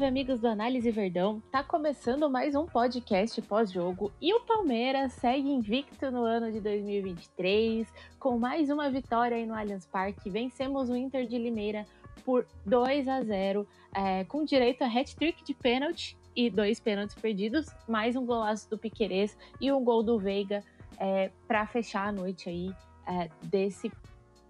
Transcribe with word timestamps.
Salve, 0.00 0.08
amigos 0.08 0.40
do 0.40 0.48
Análise 0.48 0.90
Verdão! 0.90 1.42
Tá 1.52 1.62
começando 1.62 2.30
mais 2.30 2.54
um 2.54 2.64
podcast 2.64 3.42
pós-jogo 3.42 4.10
e 4.18 4.32
o 4.32 4.40
Palmeiras 4.40 5.12
segue 5.12 5.50
invicto 5.50 6.10
no 6.10 6.24
ano 6.24 6.50
de 6.50 6.58
2023 6.58 7.86
com 8.18 8.38
mais 8.38 8.70
uma 8.70 8.88
vitória 8.88 9.36
aí 9.36 9.44
no 9.44 9.54
Allianz 9.54 9.84
Parque. 9.84 10.30
Vencemos 10.30 10.88
o 10.88 10.96
Inter 10.96 11.26
de 11.26 11.36
Limeira 11.36 11.84
por 12.24 12.46
2 12.64 13.08
a 13.08 13.22
0, 13.22 13.68
é, 13.94 14.24
com 14.24 14.42
direito 14.42 14.82
a 14.82 14.86
hat-trick 14.86 15.44
de 15.44 15.52
pênalti 15.52 16.16
e 16.34 16.48
dois 16.48 16.80
pênaltis 16.80 17.14
perdidos, 17.14 17.66
mais 17.86 18.16
um 18.16 18.24
golaço 18.24 18.70
do 18.70 18.78
Piquerez 18.78 19.36
e 19.60 19.70
um 19.70 19.84
gol 19.84 20.02
do 20.02 20.18
Veiga 20.18 20.64
é, 20.98 21.30
para 21.46 21.66
fechar 21.66 22.08
a 22.08 22.12
noite 22.12 22.48
aí 22.48 22.74
é, 23.06 23.28
desse 23.42 23.92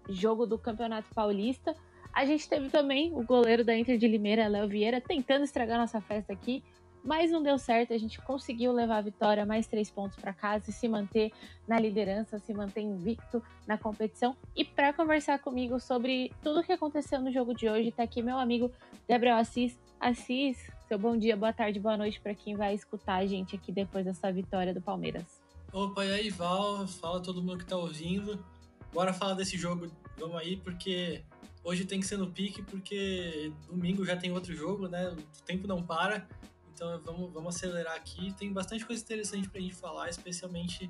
jogo 0.07 0.45
do 0.45 0.57
Campeonato 0.57 1.13
Paulista. 1.13 1.75
A 2.13 2.25
gente 2.25 2.47
teve 2.47 2.69
também 2.69 3.11
o 3.13 3.23
goleiro 3.23 3.63
da 3.63 3.77
Inter 3.77 3.97
de 3.97 4.07
Limeira, 4.07 4.47
Léo 4.47 4.67
Vieira, 4.67 4.99
tentando 4.99 5.45
estragar 5.45 5.77
nossa 5.77 6.01
festa 6.01 6.33
aqui, 6.33 6.61
mas 7.03 7.31
não 7.31 7.41
deu 7.41 7.57
certo. 7.57 7.93
A 7.93 7.97
gente 7.97 8.19
conseguiu 8.21 8.71
levar 8.73 8.97
a 8.97 9.01
vitória, 9.01 9.45
mais 9.45 9.65
três 9.65 9.89
pontos 9.89 10.17
para 10.17 10.33
casa 10.33 10.69
e 10.69 10.73
se 10.73 10.87
manter 10.87 11.31
na 11.67 11.79
liderança, 11.79 12.37
se 12.37 12.53
manter 12.53 12.81
invicto 12.81 13.41
na 13.65 13.77
competição. 13.77 14.35
E 14.55 14.65
para 14.65 14.91
conversar 14.91 15.39
comigo 15.39 15.79
sobre 15.79 16.31
tudo 16.43 16.59
o 16.59 16.63
que 16.63 16.73
aconteceu 16.73 17.21
no 17.21 17.31
jogo 17.31 17.53
de 17.53 17.69
hoje, 17.69 17.89
está 17.89 18.03
aqui 18.03 18.21
meu 18.21 18.37
amigo 18.37 18.71
Gabriel 19.07 19.37
Assis. 19.37 19.79
Assis, 19.99 20.57
seu 20.87 20.99
bom 20.99 21.15
dia, 21.15 21.37
boa 21.37 21.53
tarde, 21.53 21.79
boa 21.79 21.95
noite 21.95 22.19
para 22.19 22.35
quem 22.35 22.55
vai 22.55 22.73
escutar 22.73 23.17
a 23.17 23.25
gente 23.25 23.55
aqui 23.55 23.71
depois 23.71 24.03
dessa 24.03 24.31
vitória 24.31 24.73
do 24.73 24.81
Palmeiras. 24.81 25.41
Opa, 25.71 26.03
e 26.03 26.11
aí, 26.11 26.29
Val? 26.29 26.85
Fala 26.87 27.21
todo 27.21 27.41
mundo 27.41 27.59
que 27.59 27.65
tá 27.65 27.77
ouvindo. 27.77 28.43
Bora 28.91 29.13
falar 29.13 29.35
desse 29.35 29.57
jogo, 29.57 29.89
vamos 30.17 30.35
aí, 30.35 30.57
porque 30.57 31.23
Hoje 31.63 31.85
tem 31.85 31.99
que 31.99 32.07
ser 32.07 32.17
no 32.17 32.31
pique, 32.31 32.63
porque 32.63 33.51
domingo 33.67 34.03
já 34.03 34.17
tem 34.17 34.31
outro 34.31 34.53
jogo, 34.55 34.87
né? 34.87 35.09
O 35.09 35.43
tempo 35.43 35.67
não 35.67 35.81
para. 35.81 36.27
Então 36.73 36.99
vamos, 37.05 37.31
vamos 37.31 37.55
acelerar 37.55 37.95
aqui. 37.95 38.33
Tem 38.33 38.51
bastante 38.51 38.85
coisa 38.85 39.01
interessante 39.01 39.47
pra 39.47 39.61
gente 39.61 39.75
falar, 39.75 40.09
especialmente 40.09 40.89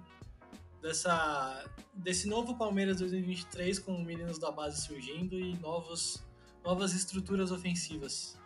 dessa, 0.82 1.66
desse 1.94 2.28
novo 2.28 2.58
Palmeiras 2.58 3.00
2023 3.00 3.80
com 3.80 4.02
meninos 4.02 4.40
da 4.40 4.52
base 4.52 4.82
surgindo 4.82 5.40
e 5.40 5.58
novos, 5.58 6.24
novas 6.64 6.94
estruturas 6.94 7.52
ofensivas. 7.52 8.40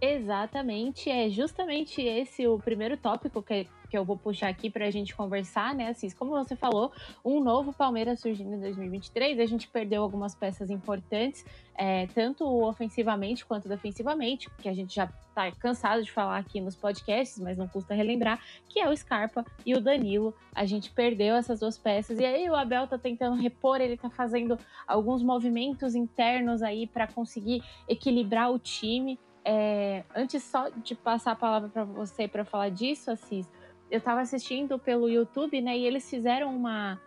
Exatamente, 0.00 1.08
é 1.08 1.30
justamente 1.30 2.02
esse 2.02 2.46
o 2.46 2.58
primeiro 2.58 2.96
tópico 2.96 3.40
que 3.40 3.68
que 3.92 3.98
eu 3.98 4.06
vou 4.06 4.16
puxar 4.16 4.48
aqui 4.48 4.70
para 4.70 4.86
a 4.86 4.90
gente 4.90 5.14
conversar, 5.14 5.74
né, 5.74 5.88
Assis? 5.88 6.14
Como 6.14 6.30
você 6.30 6.56
falou, 6.56 6.90
um 7.22 7.44
novo 7.44 7.74
Palmeiras 7.74 8.20
surgindo 8.20 8.54
em 8.54 8.58
2023, 8.58 9.38
a 9.38 9.44
gente 9.44 9.68
perdeu 9.68 10.02
algumas 10.02 10.34
peças 10.34 10.70
importantes, 10.70 11.44
é, 11.74 12.06
tanto 12.06 12.42
ofensivamente 12.64 13.44
quanto 13.44 13.68
defensivamente, 13.68 14.48
que 14.56 14.66
a 14.66 14.72
gente 14.72 14.94
já 14.94 15.04
está 15.04 15.52
cansado 15.52 16.02
de 16.02 16.10
falar 16.10 16.38
aqui 16.38 16.58
nos 16.58 16.74
podcasts, 16.74 17.38
mas 17.38 17.58
não 17.58 17.68
custa 17.68 17.92
relembrar, 17.92 18.40
que 18.66 18.80
é 18.80 18.88
o 18.88 18.96
Scarpa 18.96 19.44
e 19.66 19.74
o 19.74 19.80
Danilo. 19.80 20.34
A 20.54 20.64
gente 20.64 20.90
perdeu 20.90 21.34
essas 21.34 21.60
duas 21.60 21.76
peças 21.76 22.18
e 22.18 22.24
aí 22.24 22.48
o 22.48 22.56
Abel 22.56 22.86
tá 22.86 22.96
tentando 22.96 23.36
repor, 23.36 23.78
ele 23.78 23.98
tá 23.98 24.08
fazendo 24.08 24.58
alguns 24.88 25.22
movimentos 25.22 25.94
internos 25.94 26.62
aí 26.62 26.86
para 26.86 27.06
conseguir 27.06 27.62
equilibrar 27.86 28.50
o 28.50 28.58
time. 28.58 29.18
É, 29.44 30.04
antes 30.14 30.42
só 30.44 30.68
de 30.68 30.94
passar 30.94 31.32
a 31.32 31.36
palavra 31.36 31.68
para 31.68 31.84
você 31.84 32.28
para 32.28 32.44
falar 32.44 32.70
disso, 32.70 33.10
Assis, 33.10 33.48
eu 33.92 33.98
estava 33.98 34.22
assistindo 34.22 34.78
pelo 34.78 35.06
YouTube, 35.06 35.60
né? 35.60 35.76
E 35.76 35.84
eles 35.84 36.08
fizeram 36.08 36.56
uma, 36.56 36.98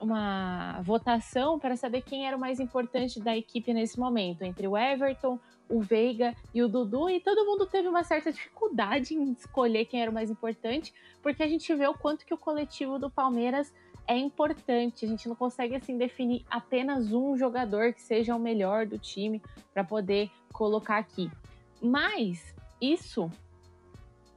uma 0.00 0.80
votação 0.80 1.58
para 1.58 1.76
saber 1.76 2.00
quem 2.00 2.26
era 2.26 2.34
o 2.34 2.40
mais 2.40 2.58
importante 2.58 3.20
da 3.20 3.36
equipe 3.36 3.74
nesse 3.74 4.00
momento, 4.00 4.42
entre 4.42 4.66
o 4.66 4.74
Everton, 4.74 5.38
o 5.68 5.82
Veiga 5.82 6.34
e 6.54 6.62
o 6.62 6.68
Dudu, 6.68 7.10
e 7.10 7.20
todo 7.20 7.44
mundo 7.44 7.66
teve 7.66 7.88
uma 7.88 8.02
certa 8.02 8.32
dificuldade 8.32 9.14
em 9.14 9.32
escolher 9.32 9.84
quem 9.84 10.00
era 10.00 10.10
o 10.10 10.14
mais 10.14 10.30
importante, 10.30 10.94
porque 11.22 11.42
a 11.42 11.46
gente 11.46 11.72
vê 11.74 11.86
o 11.86 11.92
quanto 11.92 12.24
que 12.24 12.32
o 12.32 12.38
coletivo 12.38 12.98
do 12.98 13.10
Palmeiras 13.10 13.70
é 14.08 14.16
importante. 14.16 15.04
A 15.04 15.08
gente 15.08 15.28
não 15.28 15.36
consegue 15.36 15.76
assim 15.76 15.98
definir 15.98 16.42
apenas 16.50 17.12
um 17.12 17.36
jogador 17.36 17.92
que 17.92 18.00
seja 18.00 18.34
o 18.34 18.40
melhor 18.40 18.86
do 18.86 18.98
time 18.98 19.42
para 19.74 19.84
poder 19.84 20.30
colocar 20.54 20.96
aqui. 20.96 21.30
Mas 21.82 22.54
isso 22.80 23.30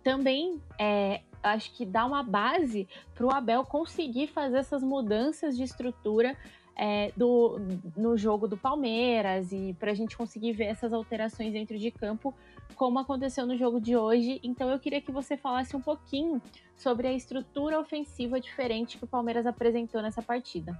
também 0.04 0.62
é, 0.78 1.22
acho 1.44 1.72
que 1.74 1.86
dá 1.86 2.06
uma 2.06 2.24
base 2.24 2.88
para 3.14 3.26
o 3.26 3.32
Abel 3.32 3.64
conseguir 3.66 4.28
fazer 4.28 4.58
essas 4.58 4.82
mudanças 4.82 5.56
de 5.58 5.64
estrutura 5.64 6.36
é, 6.76 7.12
do, 7.16 7.60
no 7.96 8.18
jogo 8.18 8.48
do 8.48 8.58
Palmeiras 8.58 9.52
e 9.52 9.76
para 9.80 9.92
a 9.92 9.94
gente 9.94 10.18
conseguir 10.18 10.54
ver 10.54 10.66
essas 10.66 10.92
alterações 10.92 11.54
dentro 11.54 11.78
de 11.78 11.92
campo, 11.92 12.34
como 12.76 12.98
aconteceu 13.00 13.46
no 13.46 13.56
jogo 13.58 13.80
de 13.80 13.96
hoje. 13.96 14.40
Então 14.44 14.70
eu 14.70 14.80
queria 14.80 15.02
que 15.02 15.12
você 15.12 15.38
falasse 15.38 15.76
um 15.76 15.82
pouquinho 15.82 16.42
sobre 16.76 17.08
a 17.08 17.14
estrutura 17.14 17.80
ofensiva 17.80 18.40
diferente 18.40 18.98
que 18.98 19.04
o 19.04 19.08
Palmeiras 19.08 19.46
apresentou 19.46 20.02
nessa 20.02 20.22
partida. 20.22 20.80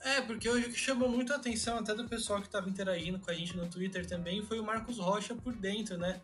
É, 0.00 0.20
porque 0.20 0.48
hoje 0.48 0.66
o 0.66 0.70
que 0.70 0.78
chamou 0.78 1.08
muito 1.08 1.32
a 1.32 1.36
atenção 1.36 1.78
até 1.78 1.94
do 1.94 2.04
pessoal 2.04 2.40
que 2.40 2.46
estava 2.46 2.68
interagindo 2.68 3.18
com 3.18 3.30
a 3.30 3.34
gente 3.34 3.56
no 3.56 3.66
Twitter 3.66 4.06
também 4.06 4.42
foi 4.42 4.60
o 4.60 4.64
Marcos 4.64 4.98
Rocha 4.98 5.34
por 5.34 5.54
dentro, 5.54 5.96
né? 5.96 6.20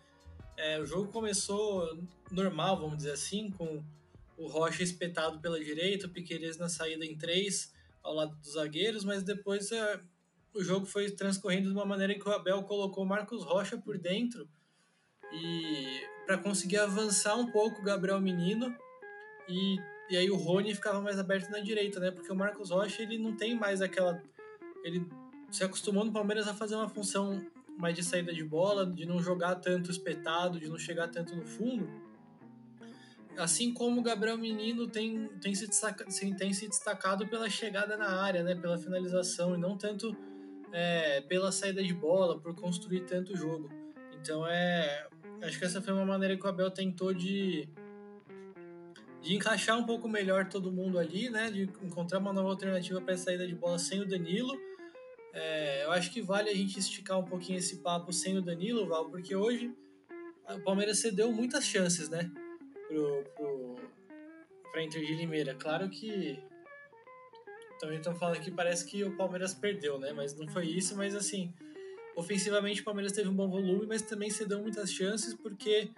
É, 0.56 0.80
o 0.80 0.86
jogo 0.86 1.10
começou 1.10 1.98
normal, 2.30 2.78
vamos 2.78 2.98
dizer 2.98 3.12
assim, 3.12 3.50
com 3.50 3.82
o 4.36 4.46
Rocha 4.46 4.82
espetado 4.82 5.40
pela 5.40 5.62
direita, 5.62 6.06
o 6.06 6.10
Piqueires 6.10 6.58
na 6.58 6.68
saída 6.68 7.04
em 7.04 7.16
três, 7.16 7.72
ao 8.02 8.14
lado 8.14 8.34
dos 8.36 8.54
zagueiros, 8.54 9.04
mas 9.04 9.22
depois 9.22 9.70
é, 9.70 10.00
o 10.54 10.62
jogo 10.62 10.86
foi 10.86 11.10
transcorrendo 11.10 11.68
de 11.68 11.74
uma 11.74 11.84
maneira 11.84 12.14
que 12.14 12.28
o 12.28 12.32
Abel 12.32 12.62
colocou 12.64 13.04
Marcos 13.04 13.44
Rocha 13.44 13.78
por 13.78 13.98
dentro 13.98 14.48
e 15.32 16.02
para 16.26 16.38
conseguir 16.38 16.78
avançar 16.78 17.36
um 17.36 17.50
pouco 17.50 17.80
o 17.80 17.84
Gabriel 17.84 18.20
Menino 18.20 18.74
e, 19.48 19.76
e 20.10 20.16
aí 20.16 20.30
o 20.30 20.36
Rony 20.36 20.74
ficava 20.74 21.00
mais 21.00 21.18
aberto 21.18 21.50
na 21.50 21.60
direita, 21.60 21.98
né? 22.00 22.10
Porque 22.10 22.30
o 22.30 22.36
Marcos 22.36 22.70
Rocha 22.70 23.02
ele 23.02 23.18
não 23.18 23.34
tem 23.34 23.58
mais 23.58 23.80
aquela 23.80 24.22
ele 24.84 25.06
se 25.50 25.62
acostumou 25.64 26.04
no 26.04 26.12
Palmeiras 26.12 26.48
a 26.48 26.54
fazer 26.54 26.74
uma 26.74 26.88
função 26.88 27.44
mais 27.76 27.94
de 27.94 28.02
saída 28.02 28.32
de 28.32 28.44
bola, 28.44 28.86
de 28.86 29.06
não 29.06 29.20
jogar 29.20 29.56
tanto 29.56 29.90
espetado, 29.90 30.58
de 30.58 30.68
não 30.68 30.78
chegar 30.78 31.08
tanto 31.08 31.34
no 31.34 31.46
fundo. 31.46 31.88
Assim 33.36 33.72
como 33.72 34.00
o 34.00 34.02
Gabriel 34.02 34.36
Menino 34.36 34.86
tem, 34.86 35.28
tem, 35.40 35.54
se, 35.54 35.66
destaca, 35.66 36.04
tem 36.38 36.52
se 36.52 36.68
destacado 36.68 37.26
pela 37.26 37.48
chegada 37.48 37.96
na 37.96 38.20
área, 38.22 38.42
né, 38.42 38.54
pela 38.54 38.76
finalização, 38.76 39.54
e 39.54 39.58
não 39.58 39.76
tanto 39.76 40.14
é, 40.70 41.22
pela 41.22 41.50
saída 41.50 41.82
de 41.82 41.94
bola, 41.94 42.38
por 42.38 42.54
construir 42.54 43.00
tanto 43.00 43.36
jogo. 43.36 43.70
Então 44.20 44.46
é. 44.46 45.08
Acho 45.42 45.58
que 45.58 45.64
essa 45.64 45.82
foi 45.82 45.92
uma 45.92 46.04
maneira 46.04 46.36
que 46.36 46.46
o 46.46 46.48
Abel 46.48 46.70
tentou 46.70 47.12
de, 47.12 47.68
de 49.20 49.34
encaixar 49.34 49.76
um 49.76 49.84
pouco 49.84 50.08
melhor 50.08 50.48
todo 50.48 50.70
mundo 50.70 50.98
ali, 50.98 51.28
né? 51.30 51.50
De 51.50 51.62
encontrar 51.82 52.20
uma 52.20 52.32
nova 52.32 52.50
alternativa 52.50 53.00
para 53.00 53.14
a 53.14 53.18
saída 53.18 53.44
de 53.44 53.54
bola 53.54 53.76
sem 53.76 54.00
o 54.00 54.06
Danilo 54.06 54.56
é, 55.32 55.84
eu 55.84 55.92
acho 55.92 56.10
que 56.12 56.20
vale 56.20 56.50
a 56.50 56.54
gente 56.54 56.78
esticar 56.78 57.18
um 57.18 57.24
pouquinho 57.24 57.58
esse 57.58 57.78
papo 57.78 58.12
sem 58.12 58.36
o 58.36 58.42
Danilo, 58.42 58.86
Val, 58.86 59.08
porque 59.08 59.34
hoje 59.34 59.74
o 60.48 60.60
Palmeiras 60.60 60.98
cedeu 60.98 61.32
muitas 61.32 61.64
chances, 61.64 62.08
né? 62.08 62.30
Pro, 62.88 63.24
pro, 63.34 63.76
pra 64.70 64.82
Inter 64.82 65.04
de 65.04 65.14
Limeira. 65.14 65.54
Claro 65.54 65.88
que 65.88 66.38
também 67.80 67.96
estão 67.96 68.14
falando 68.14 68.40
que 68.40 68.50
parece 68.50 68.84
que 68.84 69.02
o 69.02 69.16
Palmeiras 69.16 69.54
perdeu, 69.54 69.98
né? 69.98 70.12
Mas 70.12 70.36
não 70.36 70.46
foi 70.48 70.66
isso, 70.66 70.96
mas 70.96 71.14
assim, 71.14 71.52
ofensivamente 72.14 72.82
o 72.82 72.84
Palmeiras 72.84 73.12
teve 73.12 73.28
um 73.28 73.34
bom 73.34 73.48
volume, 73.48 73.86
mas 73.86 74.02
também 74.02 74.30
cedeu 74.30 74.60
muitas 74.60 74.92
chances 74.92 75.34
porque 75.34 75.90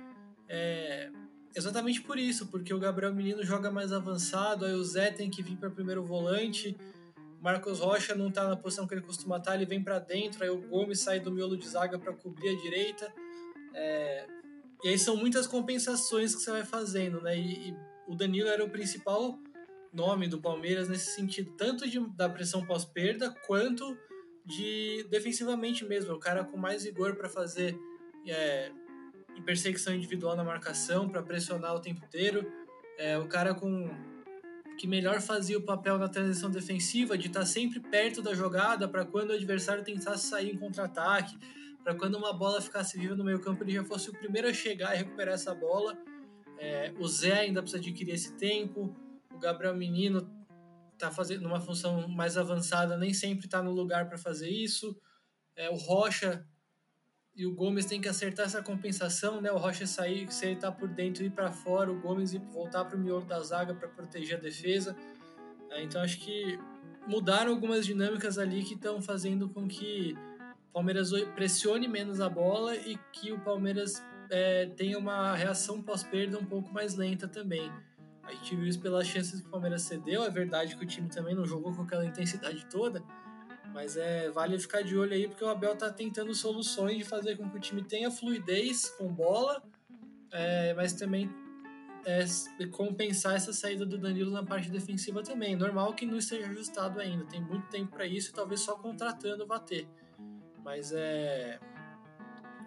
é, 0.49 1.11
exatamente 1.55 2.00
por 2.03 2.19
isso, 2.19 2.47
porque 2.47 2.73
o 2.73 2.79
Gabriel 2.79 3.12
Menino 3.12 3.43
joga 3.43 3.70
mais 3.70 3.93
avançado, 3.93 4.64
aí 4.64 4.73
o 4.73 4.85
Zé 4.85 5.11
tem 5.11 5.29
que 5.29 5.43
vir 5.43 5.56
para 5.56 5.70
primeiro 5.70 6.05
volante. 6.05 6.76
Marcos 7.44 7.79
Rocha 7.79 8.14
não 8.14 8.29
está 8.29 8.49
na 8.49 8.56
posição 8.56 8.87
que 8.87 8.94
ele 8.94 9.02
costuma 9.02 9.37
estar, 9.37 9.50
tá, 9.50 9.55
ele 9.55 9.67
vem 9.67 9.85
para 9.85 9.99
dentro, 9.99 10.43
aí 10.43 10.49
o 10.49 10.67
Gomes 10.67 11.00
sai 11.00 11.20
do 11.20 11.31
miolo 11.31 11.58
de 11.58 11.69
zaga 11.69 11.99
para 11.99 12.14
cobrir 12.14 12.49
a 12.49 12.56
direita. 12.56 13.12
É, 13.75 14.26
e 14.82 14.88
aí 14.88 14.99
são 14.99 15.14
muitas 15.14 15.46
compensações 15.46 16.35
que 16.35 16.41
você 16.41 16.50
vai 16.50 16.64
fazendo, 16.64 17.20
né? 17.20 17.37
E, 17.37 17.69
e, 17.69 17.76
o 18.08 18.14
Danilo 18.14 18.49
era 18.49 18.64
o 18.64 18.70
principal 18.70 19.38
nome 19.93 20.26
do 20.26 20.41
Palmeiras 20.41 20.88
nesse 20.88 21.14
sentido, 21.14 21.52
tanto 21.52 21.87
de, 21.87 22.00
da 22.17 22.31
pressão 22.31 22.64
pós-perda 22.64 23.31
quanto 23.47 23.94
de 24.47 25.06
defensivamente 25.11 25.85
mesmo. 25.85 26.14
O 26.14 26.19
cara 26.19 26.44
com 26.44 26.56
mais 26.56 26.85
vigor 26.85 27.14
para 27.14 27.29
fazer 27.29 27.79
é, 28.26 28.73
perseguição 29.44 29.94
individual 29.94 30.35
na 30.35 30.44
marcação, 30.44 31.11
para 31.11 31.23
pressionar 31.23 31.75
o 31.75 31.81
tempo 31.81 32.02
inteiro. 32.06 32.50
É, 32.97 33.19
o 33.19 33.29
cara 33.29 33.55
com 33.55 34.13
que 34.79 34.87
melhor 34.87 35.21
fazia 35.21 35.56
o 35.59 35.62
papel 35.62 35.99
na 35.99 36.09
transição 36.09 36.50
defensiva, 36.50 37.17
de 37.17 37.29
estar 37.29 37.47
sempre 37.47 37.81
perto 37.81 38.21
da 38.21 38.35
jogada 38.35 38.88
para 38.88 39.05
quando 39.05 39.31
o 39.31 39.35
adversário 39.35 39.85
tentasse 39.85 40.26
sair 40.26 40.53
em 40.53 40.59
contra-ataque, 40.59 41.38
para 41.82 41.94
quando 41.94 42.17
uma 42.17 42.32
bola 42.32 42.61
ficasse 42.61 42.99
viva 42.99 43.15
no 43.15 43.25
meio 43.25 43.41
campo 43.41 43.62
ele 43.62 43.73
já 43.73 43.85
fosse 43.85 44.11
o 44.11 44.12
primeiro 44.12 44.49
a 44.49 44.53
chegar 44.53 44.94
e 44.94 44.99
recuperar 44.99 45.35
essa 45.35 45.55
bola. 45.55 45.97
É, 46.59 46.93
o 46.99 47.06
Zé 47.06 47.41
ainda 47.41 47.61
precisa 47.62 47.81
adquirir 47.81 48.15
esse 48.15 48.32
tempo, 48.35 48.94
o 49.32 49.38
Gabriel 49.38 49.76
Menino 49.76 50.29
está 50.93 51.11
fazendo 51.11 51.47
uma 51.47 51.61
função 51.61 52.09
mais 52.09 52.37
avançada, 52.37 52.97
nem 52.97 53.12
sempre 53.12 53.47
está 53.47 53.62
no 53.62 53.73
lugar 53.73 54.09
para 54.09 54.17
fazer 54.17 54.49
isso. 54.49 54.97
É, 55.56 55.69
o 55.69 55.75
Rocha 55.75 56.47
e 57.37 57.45
o 57.47 57.53
Gomes 57.53 57.87
tem 57.87 58.01
que 58.01 58.09
acertar 58.09 58.47
essa 58.47 58.63
compensação, 58.63 59.41
né? 59.41 59.51
O 59.51 59.59
Rocha 59.59 59.87
sair, 59.87 60.31
se 60.33 60.47
ele 60.47 60.57
tá 60.57 60.71
por 60.71 60.89
dentro 60.89 61.25
ir 61.25 61.31
para 61.31 61.51
fora, 61.51 61.91
o 61.91 62.01
Gomes 62.01 62.33
ir 62.33 62.39
voltar 62.53 62.85
para 62.85 62.97
o 62.97 63.01
miolo 63.01 63.25
da 63.25 63.41
zaga 63.41 63.75
para 63.75 63.89
proteger 63.89 64.39
a 64.39 64.41
defesa. 64.41 64.97
É, 65.71 65.83
então 65.83 66.01
acho 66.01 66.19
que 66.19 66.59
mudaram 67.07 67.51
algumas 67.51 67.85
dinâmicas 67.85 68.39
ali 68.39 68.63
que 68.63 68.75
estão 68.75 69.03
fazendo 69.03 69.49
com 69.49 69.67
que 69.67 70.17
o 70.71 70.73
Palmeiras 70.73 71.11
pressione 71.35 71.89
menos 71.89 72.21
a 72.21 72.29
bola 72.29 72.77
e 72.77 72.97
que 73.13 73.33
o 73.33 73.41
Palmeiras 73.41 74.01
é, 74.31 74.67
tenha 74.67 74.97
uma 74.97 75.35
reação 75.35 75.83
pós-perda 75.83 76.39
um 76.39 76.45
pouco 76.45 76.73
mais 76.73 76.95
lenta 76.95 77.27
também. 77.27 77.71
A 78.23 78.33
gente 78.33 78.55
viu 78.57 78.67
isso 78.67 78.81
pelas 78.81 79.07
chances 79.07 79.41
que 79.41 79.47
o 79.47 79.51
Palmeiras 79.51 79.83
cedeu. 79.83 80.23
É 80.23 80.31
verdade 80.31 80.77
que 80.77 80.85
o 80.85 80.87
time 80.87 81.09
também 81.09 81.35
não 81.35 81.45
jogou 81.45 81.75
com 81.75 81.83
aquela 81.83 82.07
intensidade 82.07 82.65
toda, 82.67 83.03
mas 83.75 83.97
é 83.97 84.31
vale 84.31 84.56
ficar 84.56 84.82
de 84.82 84.97
olho 84.97 85.12
aí 85.12 85.26
porque 85.26 85.44
o 85.44 85.49
Abel 85.49 85.73
está 85.73 85.91
tentando 85.91 86.32
soluções 86.32 86.97
de 86.97 87.05
fazer 87.05 87.37
com 87.37 87.50
que 87.50 87.56
o 87.56 87.61
time 87.61 87.82
tenha 87.82 88.09
fluidez 88.09 88.88
com 88.91 89.12
bola, 89.12 89.61
é, 90.31 90.73
mas 90.75 90.93
também 90.93 91.29
é, 92.06 92.25
compensar 92.71 93.35
essa 93.35 93.53
saída 93.53 93.85
do 93.85 93.99
Danilo 93.99 94.31
na 94.31 94.44
parte 94.44 94.71
defensiva 94.71 95.25
também. 95.25 95.56
Normal 95.56 95.93
que 95.94 96.06
não 96.06 96.19
esteja 96.19 96.47
ajustado 96.47 97.00
ainda, 97.00 97.25
tem 97.26 97.43
muito 97.43 97.67
tempo 97.67 97.91
para 97.91 98.06
isso 98.06 98.31
e 98.31 98.32
talvez 98.32 98.61
só 98.61 98.76
contratando 98.76 99.44
vá 99.44 99.59
ter. 99.59 99.88
Mas 100.62 100.93
é 100.93 101.59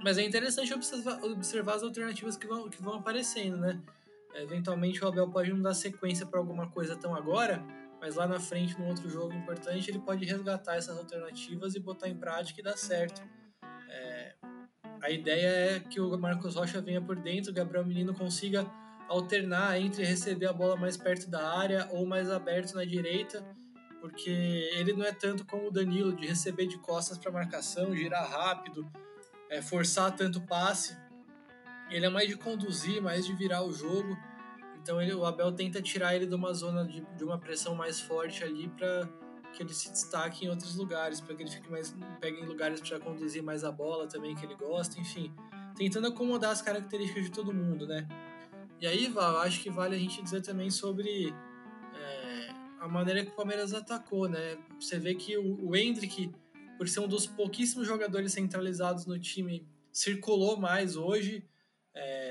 mas 0.04 0.18
é 0.18 0.24
interessante 0.24 0.74
observar, 0.74 1.24
observar 1.24 1.76
as 1.76 1.84
alternativas 1.84 2.38
que 2.38 2.46
vão, 2.46 2.70
que 2.70 2.82
vão 2.84 2.96
aparecendo, 2.96 3.58
né? 3.58 3.82
Eventualmente 4.36 5.04
o 5.04 5.08
Abel 5.08 5.28
pode 5.30 5.52
não 5.52 5.62
dar 5.62 5.74
sequência 5.74 6.26
para 6.26 6.38
alguma 6.38 6.70
coisa 6.70 6.96
tão 6.96 7.16
agora, 7.16 7.66
mas 8.00 8.16
lá 8.16 8.28
na 8.28 8.40
frente, 8.40 8.80
num 8.80 8.88
outro 8.88 9.10
jogo 9.10 9.34
importante, 9.34 9.90
ele 9.90 10.00
pode 10.00 10.26
resgatar 10.26 10.76
essas 10.76 10.98
alternativas 10.98 11.76
e 11.76 11.80
botar 11.80 12.08
em 12.08 12.16
prática 12.16 12.60
e 12.60 12.64
dar 12.64 12.78
certo. 12.78 13.22
É, 13.90 14.36
a 15.02 15.10
ideia 15.10 15.76
é 15.76 15.80
que 15.80 16.00
o 16.00 16.18
Marcos 16.18 16.56
Rocha 16.56 16.82
venha 16.82 17.02
por 17.02 17.16
dentro, 17.16 17.52
o 17.52 17.54
Gabriel 17.54 17.86
Menino 17.86 18.14
consiga 18.14 18.66
alternar 19.08 19.80
entre 19.80 20.04
receber 20.04 20.48
a 20.48 20.54
bola 20.54 20.76
mais 20.76 20.98
perto 20.98 21.30
da 21.30 21.58
área 21.58 21.88
ou 21.92 22.06
mais 22.06 22.30
aberto 22.30 22.76
na 22.76 22.84
direita, 22.84 23.44
porque 24.02 24.30
ele 24.30 24.94
não 24.94 25.06
é 25.06 25.12
tanto 25.12 25.46
como 25.46 25.68
o 25.68 25.72
Danilo 25.72 26.16
de 26.16 26.28
receber 26.28 26.68
de 26.68 26.78
costas 26.78 27.18
para 27.18 27.32
marcação, 27.32 27.96
girar 27.96 28.30
rápido, 28.30 28.90
é, 29.50 29.62
forçar 29.62 30.16
tanto 30.16 30.42
passe. 30.42 30.98
Ele 31.90 32.06
é 32.06 32.10
mais 32.10 32.28
de 32.28 32.36
conduzir, 32.36 33.02
mais 33.02 33.26
de 33.26 33.34
virar 33.34 33.64
o 33.64 33.72
jogo. 33.72 34.18
Então 34.88 35.02
ele, 35.02 35.14
o 35.14 35.26
Abel 35.26 35.52
tenta 35.52 35.82
tirar 35.82 36.16
ele 36.16 36.26
de 36.26 36.34
uma 36.34 36.54
zona 36.54 36.86
de, 36.86 37.02
de 37.02 37.22
uma 37.22 37.38
pressão 37.38 37.76
mais 37.76 38.00
forte 38.00 38.42
ali 38.42 38.70
para 38.70 39.06
que 39.52 39.62
ele 39.62 39.74
se 39.74 39.92
destaque 39.92 40.46
em 40.46 40.50
outros 40.50 40.78
lugares, 40.78 41.20
para 41.20 41.36
que 41.36 41.44
ele 41.44 41.52
fique 41.52 41.70
mais 41.70 41.94
pegue 42.22 42.40
em 42.40 42.46
lugares 42.46 42.80
para 42.80 42.98
conduzir 42.98 43.44
mais 43.44 43.66
a 43.66 43.72
bola 43.72 44.08
também 44.08 44.34
que 44.34 44.46
ele 44.46 44.56
gosta, 44.56 44.98
enfim, 44.98 45.30
tentando 45.76 46.08
acomodar 46.08 46.52
as 46.52 46.62
características 46.62 47.26
de 47.26 47.32
todo 47.32 47.54
mundo, 47.54 47.86
né? 47.86 48.08
E 48.80 48.88
aí, 48.88 49.08
Val, 49.08 49.40
acho 49.40 49.60
que 49.62 49.70
vale 49.70 49.94
a 49.94 50.00
gente 50.00 50.24
dizer 50.24 50.42
também 50.42 50.70
sobre 50.70 51.34
é, 51.94 52.50
a 52.80 52.88
maneira 52.88 53.26
que 53.26 53.32
o 53.32 53.36
Palmeiras 53.36 53.74
atacou, 53.74 54.30
né? 54.30 54.58
Você 54.80 54.98
vê 54.98 55.16
que 55.16 55.38
o, 55.38 55.68
o 55.68 55.76
Hendrick 55.76 56.32
por 56.78 56.88
ser 56.88 57.02
um 57.02 57.10
dos 57.10 57.28
pouquíssimos 57.28 57.86
jogadores 57.86 58.32
centralizados 58.32 59.06
no 59.06 59.20
time, 59.20 59.68
circulou 59.92 60.56
mais 60.56 60.96
hoje. 60.96 61.44
É, 61.94 62.27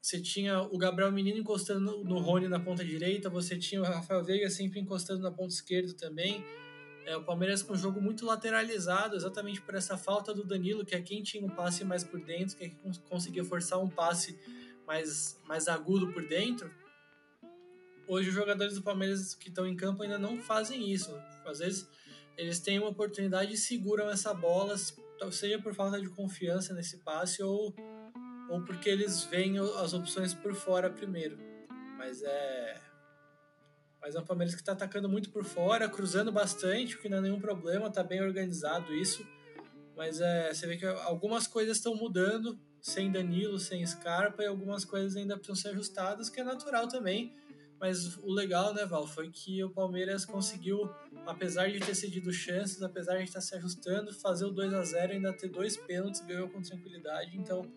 você 0.00 0.20
tinha 0.20 0.62
o 0.62 0.78
Gabriel 0.78 1.12
Menino 1.12 1.38
encostando 1.38 2.02
no, 2.02 2.18
Rony 2.18 2.48
na 2.48 2.58
ponta 2.58 2.84
direita, 2.84 3.28
você 3.28 3.56
tinha 3.58 3.82
o 3.82 3.84
Rafael 3.84 4.24
Veiga 4.24 4.48
sempre 4.48 4.80
encostando 4.80 5.22
na 5.22 5.30
ponta 5.30 5.52
esquerda 5.52 5.92
também. 5.92 6.42
É, 7.04 7.16
o 7.16 7.24
Palmeiras 7.24 7.62
com 7.62 7.74
um 7.74 7.76
jogo 7.76 8.00
muito 8.00 8.24
lateralizado, 8.24 9.16
exatamente 9.16 9.60
por 9.60 9.74
essa 9.74 9.98
falta 9.98 10.32
do 10.32 10.44
Danilo, 10.44 10.84
que 10.84 10.94
é 10.94 11.02
quem 11.02 11.22
tinha 11.22 11.44
um 11.44 11.50
passe 11.50 11.84
mais 11.84 12.02
por 12.02 12.20
dentro, 12.20 12.56
que 12.56 12.64
é 12.64 12.68
quem 12.68 12.78
conseguia 13.08 13.44
forçar 13.44 13.78
um 13.78 13.88
passe 13.88 14.38
mais, 14.86 15.38
mais 15.46 15.68
agudo 15.68 16.12
por 16.12 16.26
dentro. 16.26 16.70
Hoje 18.08 18.28
os 18.28 18.34
jogadores 18.34 18.74
do 18.74 18.82
Palmeiras 18.82 19.34
que 19.34 19.48
estão 19.48 19.66
em 19.66 19.76
campo 19.76 20.02
ainda 20.02 20.18
não 20.18 20.38
fazem 20.40 20.90
isso. 20.90 21.14
Às 21.44 21.58
vezes 21.58 21.88
eles 22.36 22.58
têm 22.58 22.78
uma 22.78 22.88
oportunidade 22.88 23.52
e 23.52 23.56
seguram 23.56 24.08
essa 24.08 24.32
bola, 24.32 24.76
seja 25.30 25.58
por 25.58 25.74
falta 25.74 26.00
de 26.00 26.08
confiança 26.08 26.72
nesse 26.72 26.98
passe 26.98 27.42
ou, 27.42 27.74
ou 28.50 28.62
porque 28.62 28.90
eles 28.90 29.24
veem 29.24 29.58
as 29.58 29.94
opções 29.94 30.34
por 30.34 30.54
fora 30.54 30.90
primeiro. 30.90 31.38
Mas 31.96 32.22
é. 32.22 32.80
Mas 34.00 34.14
é 34.14 34.20
um 34.20 34.24
Palmeiras 34.24 34.54
que 34.54 34.60
está 34.60 34.72
atacando 34.72 35.08
muito 35.08 35.30
por 35.30 35.44
fora, 35.44 35.88
cruzando 35.88 36.32
bastante, 36.32 36.96
o 36.96 36.98
que 37.00 37.08
não 37.08 37.18
é 37.18 37.20
nenhum 37.20 37.40
problema, 37.40 37.88
está 37.88 38.02
bem 38.02 38.20
organizado 38.22 38.94
isso. 38.94 39.26
Mas 39.96 40.20
é, 40.20 40.52
você 40.52 40.66
vê 40.66 40.76
que 40.76 40.86
algumas 40.86 41.46
coisas 41.46 41.76
estão 41.76 41.94
mudando, 41.94 42.58
sem 42.80 43.12
Danilo, 43.12 43.58
sem 43.58 43.86
Scarpa, 43.86 44.42
e 44.42 44.46
algumas 44.46 44.86
coisas 44.86 45.16
ainda 45.16 45.36
precisam 45.36 45.56
ser 45.56 45.68
ajustadas, 45.68 46.30
que 46.30 46.40
é 46.40 46.44
natural 46.44 46.88
também 46.88 47.34
mas 47.80 48.18
o 48.18 48.30
legal, 48.30 48.74
né, 48.74 48.84
Val, 48.84 49.06
foi 49.06 49.30
que 49.30 49.64
o 49.64 49.70
Palmeiras 49.70 50.26
conseguiu, 50.26 50.90
apesar 51.26 51.70
de 51.70 51.80
ter 51.80 51.94
cedido 51.94 52.30
chances, 52.30 52.82
apesar 52.82 53.16
de 53.16 53.24
estar 53.24 53.40
se 53.40 53.54
ajustando, 53.56 54.12
fazer 54.12 54.44
o 54.44 54.50
2 54.50 54.74
a 54.74 54.82
0 54.84 55.14
ainda 55.14 55.32
ter 55.32 55.48
dois 55.48 55.78
pênaltis, 55.78 56.20
ganhou 56.20 56.46
com 56.50 56.60
tranquilidade. 56.60 57.38
Então, 57.38 57.72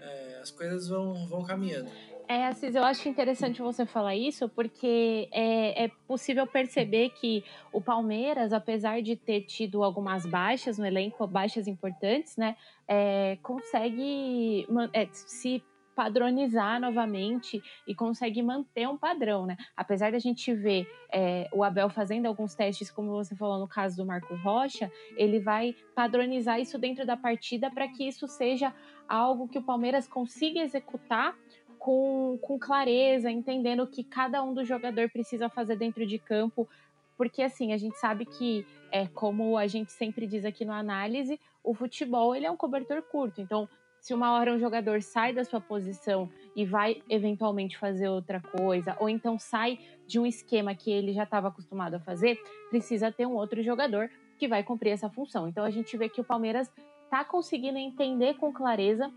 é, 0.00 0.38
as 0.40 0.50
coisas 0.50 0.88
vão, 0.88 1.26
vão 1.26 1.42
caminhando. 1.44 1.90
É, 2.28 2.46
Assis, 2.46 2.74
eu 2.74 2.82
acho 2.82 3.08
interessante 3.08 3.62
você 3.62 3.86
falar 3.86 4.16
isso, 4.16 4.48
porque 4.48 5.28
é, 5.30 5.84
é, 5.84 5.90
possível 6.08 6.44
perceber 6.44 7.10
que 7.10 7.44
o 7.72 7.80
Palmeiras, 7.80 8.52
apesar 8.52 9.00
de 9.00 9.14
ter 9.14 9.42
tido 9.42 9.84
algumas 9.84 10.26
baixas 10.26 10.76
no 10.76 10.84
elenco, 10.84 11.24
baixas 11.26 11.68
importantes, 11.68 12.36
né, 12.36 12.56
é, 12.88 13.38
consegue 13.42 14.66
é, 14.92 15.06
se 15.12 15.62
padronizar 15.96 16.78
novamente 16.78 17.62
e 17.86 17.94
consegue 17.94 18.42
manter 18.42 18.86
um 18.86 18.98
padrão, 18.98 19.46
né? 19.46 19.56
Apesar 19.74 20.12
da 20.12 20.18
gente 20.18 20.52
ver 20.52 20.86
é, 21.10 21.48
o 21.50 21.64
Abel 21.64 21.88
fazendo 21.88 22.26
alguns 22.26 22.54
testes, 22.54 22.90
como 22.90 23.10
você 23.12 23.34
falou 23.34 23.58
no 23.58 23.66
caso 23.66 23.96
do 23.96 24.04
Marcos 24.04 24.38
Rocha, 24.42 24.92
ele 25.16 25.40
vai 25.40 25.74
padronizar 25.94 26.60
isso 26.60 26.78
dentro 26.78 27.06
da 27.06 27.16
partida 27.16 27.70
para 27.70 27.88
que 27.88 28.06
isso 28.06 28.28
seja 28.28 28.74
algo 29.08 29.48
que 29.48 29.58
o 29.58 29.62
Palmeiras 29.62 30.06
consiga 30.06 30.60
executar 30.60 31.34
com, 31.78 32.38
com 32.42 32.58
clareza, 32.58 33.30
entendendo 33.30 33.82
o 33.82 33.86
que 33.86 34.04
cada 34.04 34.42
um 34.42 34.52
do 34.52 34.64
jogador 34.64 35.08
precisa 35.08 35.48
fazer 35.48 35.76
dentro 35.76 36.06
de 36.06 36.18
campo 36.18 36.68
porque 37.16 37.40
assim 37.40 37.72
a 37.72 37.78
gente 37.78 37.98
sabe 37.98 38.26
que 38.26 38.66
é 38.92 39.06
como 39.06 39.56
a 39.56 39.66
gente 39.66 39.90
sempre 39.90 40.26
diz 40.26 40.44
aqui 40.44 40.66
no 40.66 40.72
análise 40.72 41.40
o 41.64 41.72
futebol 41.72 42.36
ele 42.36 42.44
é 42.44 42.50
um 42.50 42.56
cobertor 42.58 43.00
curto 43.00 43.40
então 43.40 43.66
se 44.06 44.14
uma 44.14 44.34
hora 44.34 44.54
um 44.54 44.58
jogador 44.60 45.02
sai 45.02 45.32
da 45.32 45.42
sua 45.42 45.60
posição 45.60 46.30
e 46.54 46.64
vai 46.64 47.02
eventualmente 47.10 47.76
fazer 47.76 48.08
outra 48.08 48.40
coisa, 48.40 48.96
ou 49.00 49.08
então 49.08 49.36
sai 49.36 49.80
de 50.06 50.20
um 50.20 50.24
esquema 50.24 50.76
que 50.76 50.92
ele 50.92 51.12
já 51.12 51.24
estava 51.24 51.48
acostumado 51.48 51.94
a 51.94 51.98
fazer, 51.98 52.40
precisa 52.70 53.10
ter 53.10 53.26
um 53.26 53.34
outro 53.34 53.60
jogador 53.64 54.08
que 54.38 54.46
vai 54.46 54.62
cumprir 54.62 54.90
essa 54.90 55.10
função. 55.10 55.48
Então 55.48 55.64
a 55.64 55.70
gente 55.70 55.96
vê 55.96 56.08
que 56.08 56.20
o 56.20 56.24
Palmeiras 56.24 56.70
está 57.02 57.24
conseguindo 57.24 57.78
entender 57.78 58.34
com 58.34 58.52
clareza 58.52 59.12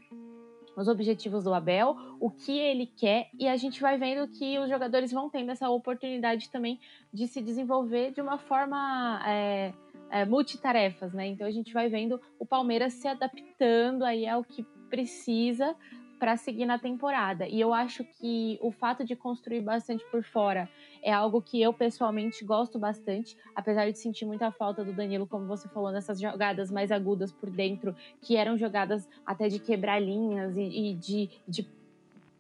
os 0.76 0.88
objetivos 0.88 1.44
do 1.44 1.54
Abel, 1.54 1.96
o 2.20 2.32
que 2.32 2.58
ele 2.58 2.88
quer, 2.88 3.30
e 3.38 3.48
a 3.48 3.58
gente 3.58 3.80
vai 3.80 3.96
vendo 3.96 4.28
que 4.28 4.58
os 4.58 4.70
jogadores 4.70 5.12
vão 5.12 5.30
tendo 5.30 5.52
essa 5.52 5.70
oportunidade 5.70 6.50
também 6.50 6.80
de 7.14 7.28
se 7.28 7.44
desenvolver 7.44 8.12
de 8.12 8.22
uma 8.22 8.40
forma. 8.40 9.22
É, 9.28 9.72
é, 10.12 10.26
multitarefas, 10.26 11.14
né? 11.14 11.28
Então 11.28 11.46
a 11.46 11.52
gente 11.52 11.72
vai 11.72 11.88
vendo 11.88 12.20
o 12.40 12.46
Palmeiras 12.46 12.94
se 12.94 13.08
adaptando 13.08 14.04
aí 14.04 14.28
ao 14.28 14.44
que 14.44 14.66
precisa 14.90 15.76
para 16.20 16.36
seguir 16.36 16.66
na 16.66 16.78
temporada. 16.78 17.48
E 17.48 17.60
eu 17.60 17.74
acho 17.74 18.04
que 18.04 18.60
o 18.62 18.72
fato 18.72 19.06
de 19.06 19.16
construir 19.16 19.62
bastante 19.62 20.04
por 20.12 20.22
fora 20.22 20.70
é 21.02 21.14
algo 21.14 21.42
que 21.42 21.62
eu 21.62 21.72
pessoalmente 21.72 22.44
gosto 22.44 22.78
bastante, 22.78 23.38
apesar 23.56 23.90
de 23.90 23.98
sentir 23.98 24.26
muita 24.26 24.52
falta 24.52 24.84
do 24.84 24.92
Danilo, 24.92 25.26
como 25.26 25.48
você 25.48 25.70
falou, 25.70 25.92
nessas 25.92 26.20
jogadas 26.20 26.70
mais 26.70 26.92
agudas 26.92 27.32
por 27.32 27.50
dentro, 27.50 27.96
que 28.22 28.36
eram 28.36 28.58
jogadas 28.58 29.08
até 29.26 29.48
de 29.48 29.60
quebrar 29.60 30.00
linhas 30.02 30.58
e, 30.58 30.92
e 30.92 30.94
de, 30.96 31.30
de 31.48 31.64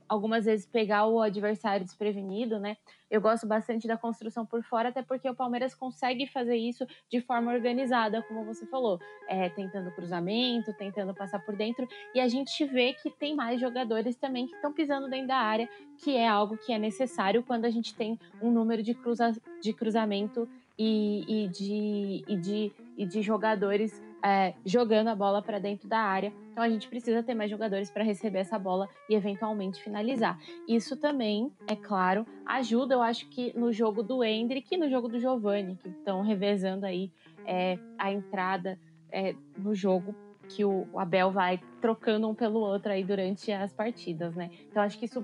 algumas 0.10 0.46
vezes 0.46 0.66
pegar 0.66 1.06
o 1.06 1.22
adversário 1.22 1.86
desprevenido, 1.86 2.60
né? 2.60 2.76
Eu 3.10 3.22
gosto 3.22 3.48
bastante 3.48 3.88
da 3.88 3.96
construção 3.96 4.46
por 4.46 4.64
fora, 4.64 4.90
até 4.90 5.02
porque 5.02 5.30
o 5.30 5.36
Palmeiras 5.36 5.74
consegue 5.76 6.28
fazer 6.28 6.56
isso 6.56 6.86
de 7.10 7.22
forma 7.22 7.54
organizada, 7.54 8.22
como 8.24 8.44
você 8.44 8.66
falou, 8.66 9.00
é, 9.28 9.50
tentando 9.50 9.92
cruzamento, 9.92 10.74
tentando 10.74 11.14
passar 11.14 11.40
por 11.46 11.56
dentro, 11.56 11.88
e 12.14 12.20
a 12.20 12.28
gente 12.28 12.66
vê 12.66 12.94
que 12.94 13.10
tem 13.12 13.36
mais 13.36 13.62
jogadores 13.62 14.16
também 14.16 14.48
que 14.48 14.56
estão 14.56 14.74
pisando 14.74 15.10
dentro 15.10 15.28
da 15.28 15.38
área, 15.38 15.70
que 15.98 16.18
é 16.18 16.28
algo 16.28 16.58
que 16.58 16.74
é 16.74 16.80
necessário 16.80 17.44
quando 17.44 17.66
a 17.66 17.70
gente 17.70 17.96
tem 17.96 18.20
um 18.42 18.52
número 18.52 18.82
de, 18.82 18.94
cruza 18.94 19.36
de 19.62 19.74
cruzamento 19.74 20.48
e, 20.78 21.26
e, 21.28 21.48
de, 21.50 22.24
e, 22.28 22.38
de, 22.38 22.72
e 22.98 23.06
de 23.06 23.22
jogadores 23.22 24.02
é, 24.24 24.54
jogando 24.66 25.08
a 25.08 25.16
bola 25.16 25.42
para 25.42 25.60
dentro 25.60 25.88
da 25.88 26.00
área. 26.00 26.34
Então 26.52 26.64
a 26.64 26.70
gente 26.70 26.88
precisa 26.88 27.24
ter 27.24 27.34
mais 27.34 27.50
jogadores 27.50 27.90
para 27.90 28.04
receber 28.04 28.40
essa 28.40 28.60
bola 28.60 28.88
e 29.10 29.16
eventualmente 29.16 29.82
finalizar. 29.82 30.40
Isso 30.68 30.98
também, 30.98 31.52
é 31.68 31.76
claro, 31.76 32.26
ajuda, 32.46 32.96
eu 32.96 33.02
acho 33.02 33.30
que 33.30 33.58
no 33.58 33.72
jogo 33.72 34.04
do 34.04 34.24
Hendrick 34.24 34.74
e 34.74 34.78
no 34.78 34.90
jogo 34.90 35.08
do 35.08 35.20
Giovanni, 35.20 35.76
que 35.76 35.90
estão 35.90 36.22
revezando 36.22 36.86
aí 36.86 37.12
é, 37.46 37.78
a 37.98 38.12
entrada 38.12 38.78
é, 39.12 39.36
no 39.58 39.74
jogo 39.74 40.14
que 40.50 40.66
o 40.66 40.88
Abel 40.98 41.32
vai 41.32 41.62
trocando 41.80 42.28
um 42.28 42.34
pelo 42.34 42.60
outro 42.60 42.92
aí 42.92 43.04
durante 43.04 43.52
as 43.52 43.72
partidas, 43.72 44.36
né? 44.36 44.50
Então 44.68 44.82
acho 44.82 44.98
que 44.98 45.06
isso 45.06 45.24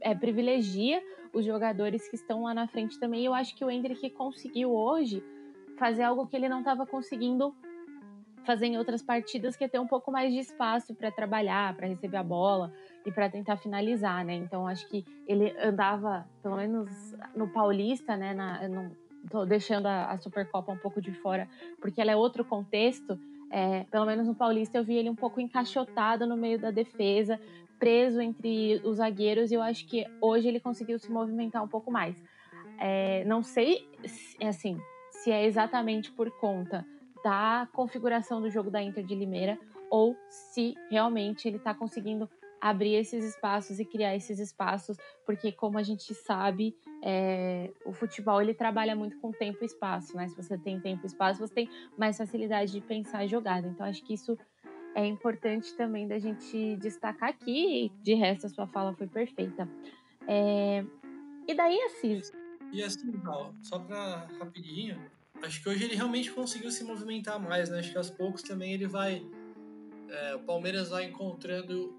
é, 0.00 0.14
privilegia 0.14 1.00
os 1.32 1.44
jogadores 1.44 2.08
que 2.08 2.16
estão 2.16 2.44
lá 2.44 2.54
na 2.54 2.66
frente 2.66 2.98
também. 2.98 3.24
Eu 3.24 3.34
acho 3.34 3.54
que 3.56 3.64
o 3.64 3.70
Hendrick 3.70 4.10
conseguiu 4.10 4.72
hoje 4.72 5.22
fazer 5.76 6.04
algo 6.04 6.26
que 6.26 6.36
ele 6.36 6.48
não 6.48 6.60
estava 6.60 6.86
conseguindo 6.86 7.54
fazer 8.44 8.66
em 8.66 8.78
outras 8.78 9.02
partidas, 9.02 9.56
que 9.56 9.64
é 9.64 9.68
ter 9.68 9.78
um 9.78 9.86
pouco 9.86 10.10
mais 10.12 10.32
de 10.32 10.38
espaço 10.38 10.94
para 10.94 11.10
trabalhar, 11.10 11.74
para 11.74 11.86
receber 11.86 12.16
a 12.16 12.22
bola 12.22 12.72
e 13.04 13.10
para 13.10 13.28
tentar 13.28 13.56
finalizar, 13.56 14.24
né? 14.24 14.34
Então 14.34 14.66
acho 14.66 14.88
que 14.88 15.04
ele 15.26 15.54
andava, 15.58 16.26
pelo 16.42 16.56
menos 16.56 16.88
no 17.34 17.48
Paulista, 17.48 18.16
né? 18.16 18.34
Na, 18.34 18.68
não, 18.68 18.90
tô 19.30 19.44
deixando 19.44 19.86
a, 19.86 20.12
a 20.12 20.18
Supercopa 20.18 20.72
um 20.72 20.78
pouco 20.78 21.00
de 21.00 21.12
fora, 21.12 21.48
porque 21.80 22.00
ela 22.00 22.10
é 22.10 22.16
outro 22.16 22.44
contexto. 22.44 23.18
É, 23.50 23.84
pelo 23.84 24.06
menos 24.06 24.26
no 24.26 24.34
Paulista 24.34 24.78
eu 24.78 24.84
vi 24.84 24.96
ele 24.96 25.10
um 25.10 25.14
pouco 25.14 25.40
encaixotado 25.40 26.26
no 26.26 26.36
meio 26.36 26.58
da 26.58 26.70
defesa, 26.70 27.40
preso 27.78 28.20
entre 28.20 28.80
os 28.84 28.96
zagueiros, 28.96 29.50
e 29.50 29.54
eu 29.54 29.62
acho 29.62 29.86
que 29.86 30.06
hoje 30.20 30.48
ele 30.48 30.60
conseguiu 30.60 30.98
se 30.98 31.10
movimentar 31.10 31.62
um 31.62 31.68
pouco 31.68 31.90
mais. 31.90 32.16
É, 32.78 33.24
não 33.24 33.42
sei, 33.42 33.88
assim, 34.42 34.80
se 35.10 35.30
é 35.30 35.44
exatamente 35.44 36.10
por 36.10 36.30
conta 36.38 36.84
da 37.24 37.66
configuração 37.72 38.40
do 38.40 38.50
jogo 38.50 38.70
da 38.70 38.82
Inter 38.82 39.02
de 39.02 39.14
Limeira 39.14 39.58
ou 39.90 40.14
se 40.28 40.74
realmente 40.90 41.48
ele 41.48 41.56
está 41.56 41.74
conseguindo 41.74 42.28
abrir 42.60 42.94
esses 42.94 43.24
espaços 43.24 43.78
e 43.78 43.84
criar 43.84 44.16
esses 44.16 44.38
espaços, 44.38 44.96
porque 45.26 45.52
como 45.52 45.78
a 45.78 45.82
gente 45.82 46.14
sabe, 46.14 46.74
é, 47.02 47.70
o 47.84 47.92
futebol 47.92 48.40
ele 48.40 48.54
trabalha 48.54 48.96
muito 48.96 49.18
com 49.18 49.30
tempo 49.30 49.58
e 49.62 49.66
espaço, 49.66 50.16
né? 50.16 50.28
Se 50.28 50.36
você 50.36 50.56
tem 50.56 50.80
tempo 50.80 51.04
e 51.04 51.06
espaço, 51.06 51.40
você 51.40 51.52
tem 51.52 51.70
mais 51.96 52.16
facilidade 52.16 52.72
de 52.72 52.80
pensar 52.80 53.24
em 53.24 53.28
jogada. 53.28 53.68
Então 53.68 53.86
acho 53.86 54.02
que 54.02 54.14
isso 54.14 54.38
é 54.94 55.04
importante 55.04 55.74
também 55.76 56.08
da 56.08 56.18
gente 56.18 56.76
destacar 56.76 57.30
aqui. 57.30 57.86
E 57.86 57.88
de 58.02 58.14
resto, 58.14 58.46
a 58.46 58.50
sua 58.50 58.66
fala 58.66 58.94
foi 58.94 59.06
perfeita. 59.06 59.68
É, 60.26 60.84
e 61.46 61.54
daí, 61.54 61.78
Assis? 61.82 62.32
E 62.72 62.82
assim, 62.82 63.12
só 63.60 63.78
para 63.78 64.26
rapidinho, 64.38 64.98
acho 65.44 65.62
que 65.62 65.68
hoje 65.68 65.84
ele 65.84 65.94
realmente 65.94 66.30
conseguiu 66.30 66.70
se 66.70 66.84
movimentar 66.84 67.40
mais, 67.40 67.68
né? 67.70 67.78
Acho 67.78 67.90
que 67.90 67.98
aos 67.98 68.10
poucos 68.10 68.42
também 68.42 68.72
ele 68.72 68.86
vai. 68.86 69.24
É, 70.08 70.34
o 70.34 70.40
Palmeiras 70.40 70.88
vai 70.88 71.04
encontrando 71.04 71.94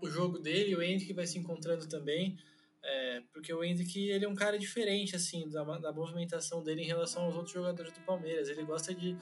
o 0.00 0.08
jogo 0.08 0.38
dele, 0.38 0.74
o 0.74 0.82
Hendrick 0.82 1.12
vai 1.12 1.26
se 1.26 1.38
encontrando 1.38 1.88
também. 1.88 2.38
É, 2.82 3.22
porque 3.32 3.52
o 3.52 3.62
Hendrick 3.62 4.08
ele 4.08 4.24
é 4.24 4.28
um 4.28 4.34
cara 4.34 4.58
diferente 4.58 5.14
assim 5.14 5.46
da, 5.50 5.62
da 5.78 5.92
movimentação 5.92 6.62
dele 6.62 6.82
em 6.82 6.86
relação 6.86 7.24
aos 7.24 7.34
outros 7.34 7.52
jogadores 7.52 7.92
do 7.92 8.00
Palmeiras. 8.00 8.48
Ele 8.48 8.64
gosta 8.64 8.94
de 8.94 9.16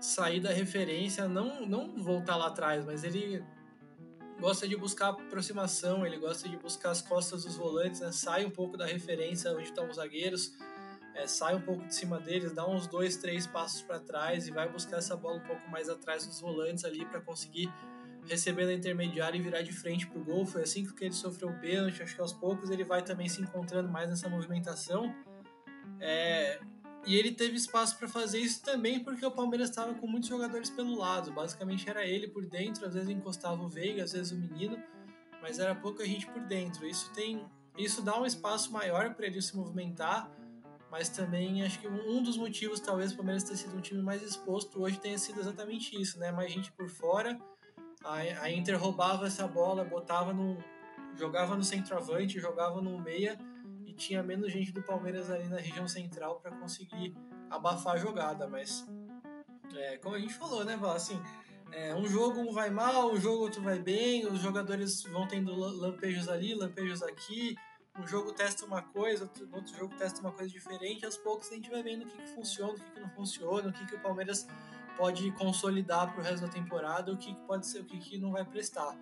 sair 0.00 0.40
da 0.40 0.50
referência, 0.50 1.28
não, 1.28 1.66
não 1.66 2.02
voltar 2.02 2.36
lá 2.36 2.46
atrás, 2.46 2.84
mas 2.84 3.04
ele 3.04 3.44
gosta 4.40 4.66
de 4.66 4.76
buscar 4.76 5.08
aproximação, 5.08 6.06
ele 6.06 6.16
gosta 6.16 6.48
de 6.48 6.56
buscar 6.56 6.90
as 6.90 7.02
costas 7.02 7.44
dos 7.44 7.56
volantes, 7.56 8.00
né? 8.00 8.12
sai 8.12 8.44
um 8.44 8.50
pouco 8.50 8.76
da 8.76 8.86
referência 8.86 9.52
onde 9.52 9.64
estão 9.64 9.88
os 9.88 9.96
zagueiros 9.96 10.52
é, 11.18 11.26
sai 11.26 11.56
um 11.56 11.60
pouco 11.60 11.84
de 11.84 11.94
cima 11.94 12.20
deles, 12.20 12.52
dá 12.52 12.66
uns 12.66 12.86
dois, 12.86 13.16
três 13.16 13.44
passos 13.44 13.82
para 13.82 13.98
trás 13.98 14.46
e 14.46 14.52
vai 14.52 14.68
buscar 14.68 14.98
essa 14.98 15.16
bola 15.16 15.38
um 15.38 15.46
pouco 15.46 15.68
mais 15.68 15.88
atrás 15.88 16.24
dos 16.24 16.40
volantes 16.40 16.84
ali 16.84 17.04
para 17.04 17.20
conseguir 17.20 17.72
receber 18.24 18.66
na 18.66 18.72
intermediária 18.72 19.36
e 19.36 19.42
virar 19.42 19.62
de 19.62 19.72
frente 19.72 20.06
para 20.06 20.20
o 20.20 20.24
gol. 20.24 20.46
Foi 20.46 20.62
assim 20.62 20.86
que 20.86 21.04
ele 21.04 21.14
sofreu 21.14 21.48
o 21.48 21.58
pênalti. 21.58 22.02
Acho 22.02 22.14
que 22.14 22.20
aos 22.20 22.32
poucos 22.32 22.70
ele 22.70 22.84
vai 22.84 23.02
também 23.02 23.28
se 23.28 23.42
encontrando 23.42 23.88
mais 23.88 24.08
nessa 24.08 24.28
movimentação. 24.28 25.12
É, 25.98 26.60
e 27.04 27.16
ele 27.16 27.32
teve 27.32 27.56
espaço 27.56 27.98
para 27.98 28.06
fazer 28.06 28.38
isso 28.38 28.62
também 28.62 29.02
porque 29.02 29.26
o 29.26 29.30
Palmeiras 29.30 29.70
estava 29.70 29.94
com 29.94 30.06
muitos 30.06 30.28
jogadores 30.28 30.70
pelo 30.70 30.96
lado. 30.96 31.32
Basicamente 31.32 31.90
era 31.90 32.06
ele 32.06 32.28
por 32.28 32.46
dentro, 32.46 32.86
às 32.86 32.94
vezes 32.94 33.08
encostava 33.08 33.60
o 33.60 33.68
Veiga, 33.68 34.04
às 34.04 34.12
vezes 34.12 34.30
o 34.30 34.36
menino, 34.36 34.80
mas 35.42 35.58
era 35.58 35.74
pouca 35.74 36.04
gente 36.04 36.26
por 36.26 36.42
dentro. 36.42 36.86
Isso 36.86 37.10
tem, 37.12 37.44
isso 37.76 38.02
dá 38.02 38.20
um 38.20 38.26
espaço 38.26 38.72
maior 38.72 39.14
para 39.14 39.26
ele 39.26 39.42
se 39.42 39.56
movimentar 39.56 40.37
mas 40.90 41.08
também 41.08 41.62
acho 41.64 41.78
que 41.80 41.88
um 41.88 42.22
dos 42.22 42.36
motivos, 42.36 42.80
talvez, 42.80 43.12
o 43.12 43.16
Palmeiras 43.16 43.44
ter 43.44 43.56
sido 43.56 43.76
um 43.76 43.80
time 43.80 44.02
mais 44.02 44.22
exposto 44.22 44.82
hoje 44.82 44.98
tenha 44.98 45.18
sido 45.18 45.40
exatamente 45.40 46.00
isso, 46.00 46.18
né? 46.18 46.32
Mais 46.32 46.52
gente 46.52 46.72
por 46.72 46.88
fora, 46.88 47.38
a, 48.04 48.50
Inter 48.50 48.78
roubava 48.80 49.26
essa 49.26 49.46
bola, 49.46 49.84
botava 49.84 50.32
no. 50.32 50.56
jogava 51.16 51.56
no 51.56 51.62
centroavante, 51.62 52.40
jogava 52.40 52.80
no 52.80 52.98
meia 52.98 53.38
e 53.86 53.92
tinha 53.92 54.22
menos 54.22 54.52
gente 54.52 54.72
do 54.72 54.82
Palmeiras 54.82 55.30
ali 55.30 55.48
na 55.48 55.58
região 55.58 55.86
central 55.86 56.40
para 56.40 56.52
conseguir 56.56 57.14
abafar 57.50 57.94
a 57.94 57.98
jogada, 57.98 58.46
mas 58.46 58.86
é, 59.74 59.96
como 59.98 60.14
a 60.14 60.18
gente 60.18 60.34
falou, 60.34 60.64
né, 60.64 60.76
Val? 60.76 60.92
Assim, 60.92 61.20
é, 61.72 61.94
um 61.94 62.06
jogo 62.06 62.40
um 62.40 62.52
vai 62.52 62.70
mal, 62.70 63.12
um 63.12 63.20
jogo 63.20 63.42
outro 63.42 63.62
vai 63.62 63.78
bem, 63.78 64.26
os 64.26 64.40
jogadores 64.40 65.02
vão 65.02 65.26
tendo 65.26 65.54
lampejos 65.54 66.28
ali, 66.28 66.54
lampejos 66.54 67.02
aqui, 67.02 67.56
um 67.98 68.06
jogo 68.06 68.32
testa 68.32 68.64
uma 68.64 68.82
coisa, 68.82 69.24
outro, 69.24 69.48
outro 69.52 69.76
jogo 69.76 69.94
testa 69.96 70.20
uma 70.20 70.30
coisa 70.30 70.50
diferente, 70.50 71.04
aos 71.04 71.16
poucos 71.16 71.50
a 71.50 71.54
gente 71.54 71.68
vai 71.68 71.82
vendo 71.82 72.02
o 72.02 72.06
que, 72.06 72.16
que 72.16 72.28
funciona, 72.28 72.72
o 72.72 72.76
que, 72.76 72.90
que 72.92 73.00
não 73.00 73.10
funciona, 73.10 73.68
o 73.68 73.72
que, 73.72 73.86
que 73.86 73.96
o 73.96 74.00
Palmeiras 74.00 74.46
pode 74.96 75.30
consolidar 75.32 76.12
para 76.12 76.20
o 76.20 76.24
resto 76.24 76.46
da 76.46 76.48
temporada, 76.48 77.12
o 77.12 77.16
que, 77.16 77.34
que 77.34 77.40
pode 77.42 77.66
ser, 77.66 77.80
o 77.80 77.84
que, 77.84 77.98
que 77.98 78.18
não 78.18 78.32
vai 78.32 78.44
prestar. 78.44 78.96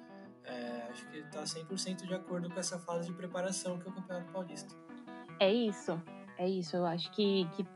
É, 0.44 0.88
acho 0.90 1.06
que 1.08 1.18
está 1.18 1.42
100% 1.42 2.06
de 2.06 2.14
acordo 2.14 2.48
com 2.48 2.58
essa 2.58 2.78
fase 2.78 3.08
de 3.08 3.14
preparação 3.14 3.78
que 3.78 3.88
é 3.88 3.90
o 3.90 3.94
Campeonato 3.94 4.32
Paulista. 4.32 4.74
É 5.40 5.52
isso, 5.52 6.00
é 6.38 6.48
isso. 6.48 6.76
Eu 6.76 6.86
acho 6.86 7.10
que, 7.12 7.48
que 7.56 7.66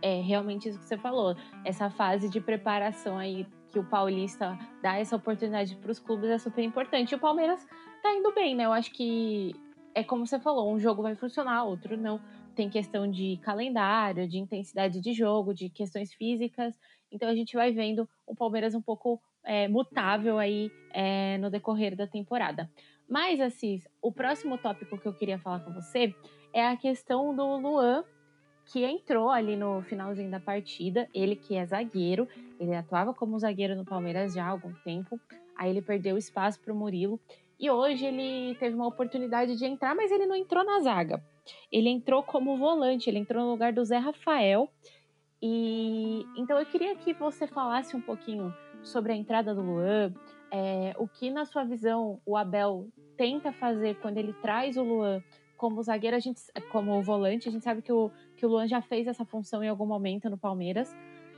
é 0.00 0.20
realmente 0.20 0.68
isso 0.68 0.78
que 0.78 0.84
você 0.84 0.96
falou. 0.96 1.36
Essa 1.64 1.90
fase 1.90 2.28
de 2.28 2.40
preparação 2.40 3.18
aí 3.18 3.46
que 3.70 3.78
o 3.78 3.84
Paulista 3.84 4.58
dá 4.82 4.98
essa 4.98 5.16
oportunidade 5.16 5.74
para 5.76 5.90
os 5.90 5.98
clubes 5.98 6.30
é 6.30 6.38
super 6.38 6.62
importante. 6.62 7.12
E 7.12 7.14
o 7.14 7.18
Palmeiras 7.18 7.66
tá 8.02 8.14
indo 8.14 8.32
bem, 8.32 8.54
né? 8.54 8.66
Eu 8.66 8.72
acho 8.72 8.92
que 8.92 9.54
é 9.94 10.02
como 10.02 10.26
você 10.26 10.38
falou, 10.38 10.72
um 10.72 10.78
jogo 10.78 11.02
vai 11.02 11.14
funcionar, 11.14 11.64
outro 11.64 11.96
não. 11.96 12.20
Tem 12.54 12.68
questão 12.68 13.10
de 13.10 13.38
calendário, 13.42 14.28
de 14.28 14.38
intensidade 14.38 15.00
de 15.00 15.12
jogo, 15.12 15.54
de 15.54 15.68
questões 15.68 16.12
físicas. 16.12 16.78
Então 17.10 17.28
a 17.28 17.34
gente 17.34 17.54
vai 17.54 17.72
vendo 17.72 18.08
o 18.26 18.34
Palmeiras 18.34 18.74
um 18.74 18.82
pouco 18.82 19.20
é, 19.44 19.68
mutável 19.68 20.38
aí 20.38 20.70
é, 20.92 21.38
no 21.38 21.50
decorrer 21.50 21.96
da 21.96 22.06
temporada. 22.06 22.70
Mas, 23.08 23.40
Assis, 23.40 23.86
o 24.00 24.12
próximo 24.12 24.56
tópico 24.56 24.98
que 24.98 25.06
eu 25.06 25.12
queria 25.12 25.38
falar 25.38 25.60
com 25.60 25.72
você 25.72 26.14
é 26.52 26.66
a 26.66 26.76
questão 26.76 27.34
do 27.34 27.56
Luan, 27.56 28.04
que 28.66 28.84
entrou 28.84 29.30
ali 29.30 29.56
no 29.56 29.82
finalzinho 29.82 30.30
da 30.30 30.40
partida. 30.40 31.08
Ele 31.14 31.36
que 31.36 31.54
é 31.54 31.66
zagueiro, 31.66 32.28
ele 32.58 32.74
atuava 32.74 33.12
como 33.12 33.38
zagueiro 33.38 33.74
no 33.74 33.84
Palmeiras 33.84 34.34
já 34.34 34.46
há 34.46 34.50
algum 34.50 34.72
tempo. 34.84 35.20
Aí 35.56 35.70
ele 35.70 35.82
perdeu 35.82 36.16
espaço 36.16 36.60
para 36.60 36.72
o 36.72 36.76
Murilo 36.76 37.20
e 37.62 37.70
hoje 37.70 38.04
ele 38.04 38.56
teve 38.56 38.74
uma 38.74 38.88
oportunidade 38.88 39.54
de 39.54 39.64
entrar, 39.64 39.94
mas 39.94 40.10
ele 40.10 40.26
não 40.26 40.34
entrou 40.34 40.64
na 40.64 40.80
zaga. 40.80 41.24
Ele 41.70 41.88
entrou 41.88 42.20
como 42.20 42.58
volante, 42.58 43.08
ele 43.08 43.20
entrou 43.20 43.44
no 43.44 43.52
lugar 43.52 43.72
do 43.72 43.84
Zé 43.84 43.98
Rafael. 43.98 44.68
E 45.40 46.26
então 46.36 46.58
eu 46.58 46.66
queria 46.66 46.96
que 46.96 47.12
você 47.14 47.46
falasse 47.46 47.94
um 47.96 48.00
pouquinho 48.00 48.52
sobre 48.82 49.12
a 49.12 49.16
entrada 49.16 49.54
do 49.54 49.62
Luan, 49.62 50.12
é, 50.50 50.92
o 50.98 51.06
que 51.06 51.30
na 51.30 51.44
sua 51.44 51.62
visão 51.62 52.20
o 52.26 52.36
Abel 52.36 52.88
tenta 53.16 53.52
fazer 53.52 53.94
quando 54.00 54.18
ele 54.18 54.32
traz 54.32 54.76
o 54.76 54.82
Luan 54.82 55.22
como 55.56 55.80
zagueiro, 55.84 56.16
a 56.16 56.18
gente, 56.20 56.40
como 56.72 57.00
volante, 57.00 57.48
a 57.48 57.52
gente 57.52 57.62
sabe 57.62 57.80
que 57.80 57.92
o, 57.92 58.10
que 58.36 58.44
o 58.44 58.48
Luan 58.48 58.66
já 58.66 58.82
fez 58.82 59.06
essa 59.06 59.24
função 59.24 59.62
em 59.62 59.68
algum 59.68 59.86
momento 59.86 60.28
no 60.28 60.36
Palmeiras. 60.36 60.92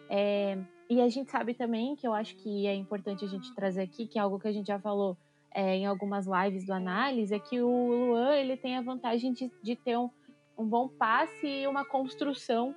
É, 0.09 0.57
e 0.89 1.03
a 1.03 1.09
gente 1.11 1.31
sabe 1.31 1.53
também 1.53 1.95
que 1.95 2.09
eu 2.09 2.15
acho 2.15 2.35
que 2.37 2.67
é 2.67 2.75
importante 2.75 3.27
a 3.27 3.29
gente 3.29 3.55
trazer 3.55 3.83
aqui, 3.83 4.07
que 4.07 4.19
é 4.19 4.23
algo 4.23 4.39
que 4.39 4.49
a 4.49 4.53
gente 4.53 4.69
já 4.69 4.79
falou 4.79 5.19
é, 5.55 5.77
em 5.77 5.87
algumas 5.87 6.27
lives 6.27 6.67
do 6.67 6.73
análise, 6.73 7.33
é 7.33 7.39
que 7.39 7.61
o 7.61 7.89
Luan 7.89 8.35
ele 8.35 8.57
tem 8.57 8.77
a 8.77 8.83
vantagem 8.83 9.33
de, 9.33 9.51
de 9.63 9.77
ter 9.77 9.97
um, 9.97 10.11
um 10.59 10.67
bom 10.67 10.89
passe 10.89 11.47
e 11.47 11.67
uma 11.67 11.85
construção 11.85 12.75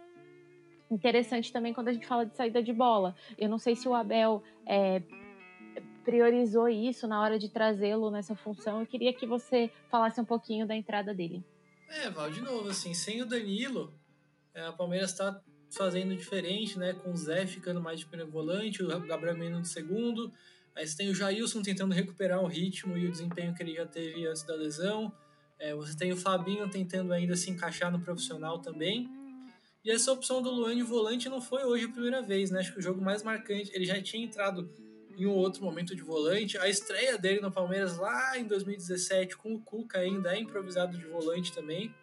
interessante 0.90 1.52
também 1.52 1.74
quando 1.74 1.90
a 1.90 1.94
gente 1.94 2.08
fala 2.08 2.26
de 2.26 2.38
saída 2.38 2.62
de 2.62 2.72
bola. 2.72 3.16
Eu 3.38 3.50
não 3.50 3.58
sei 3.58 3.76
se 3.76 3.88
o 3.90 3.96
Abel 3.96 4.44
é, 4.66 5.02
priorizou 6.06 6.70
isso 6.70 7.08
na 7.08 7.20
hora 7.22 7.38
de 7.38 7.50
trazê-lo 7.50 8.10
nessa 8.10 8.36
função. 8.36 8.80
Eu 8.80 8.88
queria 8.88 9.12
que 9.12 9.26
você 9.26 9.70
falasse 9.90 10.22
um 10.22 10.26
pouquinho 10.26 10.66
da 10.66 10.76
entrada 10.76 11.14
dele. 11.14 11.44
É, 11.90 12.10
Val, 12.10 12.30
de 12.30 12.42
novo, 12.42 12.70
assim, 12.70 12.94
sem 12.94 13.22
o 13.22 13.26
Danilo, 13.26 13.94
é, 14.54 14.70
o 14.70 14.74
Palmeiras 14.78 15.12
está 15.12 15.42
fazendo 15.70 16.16
diferente, 16.16 16.78
né? 16.78 16.94
Com 16.94 17.12
o 17.12 17.18
Zé 17.18 17.46
ficando 17.46 17.82
mais 17.82 18.00
de 18.00 18.06
primeiro 18.06 18.32
volante, 18.32 18.84
o 18.84 18.88
Gabriel 19.06 19.38
Menino 19.38 19.62
de 19.62 19.68
segundo, 19.68 20.32
Você 20.86 20.98
tem 20.98 21.10
o 21.10 21.16
Jailson 21.16 21.62
tentando 21.62 21.94
recuperar 21.94 22.42
o 22.42 22.48
ritmo 22.48 22.98
e 22.98 23.08
o 23.08 23.12
desempenho 23.12 23.54
que 23.54 23.64
ele 23.64 23.74
já 23.74 23.86
teve 23.86 24.28
antes 24.28 24.44
da 24.44 24.56
lesão. 24.56 25.12
É, 25.60 25.74
você 25.74 25.98
tem 25.98 26.12
o 26.12 26.18
Fabinho 26.18 26.70
tentando 26.70 27.14
ainda 27.14 27.36
se 27.36 27.50
encaixar 27.50 27.92
no 27.92 28.00
profissional 28.00 28.60
também. 28.60 29.10
E 29.84 29.92
essa 29.92 30.12
opção 30.12 30.42
do 30.42 30.52
Luan 30.52 30.76
de 30.76 30.84
volante 30.84 31.30
não 31.30 31.42
foi 31.42 31.64
hoje 31.64 31.86
a 31.86 31.90
primeira 31.90 32.22
vez, 32.22 32.52
né? 32.52 32.60
Acho 32.60 32.74
que 32.74 32.80
o 32.80 32.82
jogo 32.82 33.02
mais 33.02 33.24
marcante, 33.24 33.72
ele 33.74 33.86
já 33.86 34.02
tinha 34.02 34.24
entrado 34.24 34.70
em 35.18 35.26
um 35.26 35.32
outro 35.32 35.64
momento 35.64 35.96
de 35.96 36.02
volante. 36.02 36.58
A 36.58 36.70
estreia 36.70 37.18
dele 37.18 37.40
no 37.40 37.52
Palmeiras 37.52 37.98
lá 37.98 38.38
em 38.38 38.46
2017 38.46 39.38
com 39.38 39.56
o 39.56 39.62
Cuca 39.62 40.00
ainda 40.00 40.36
é 40.36 40.40
improvisado 40.40 40.98
de 40.98 41.06
volante 41.06 41.54
também. 41.54 41.94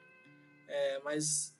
É, 0.66 1.00
mas 1.04 1.54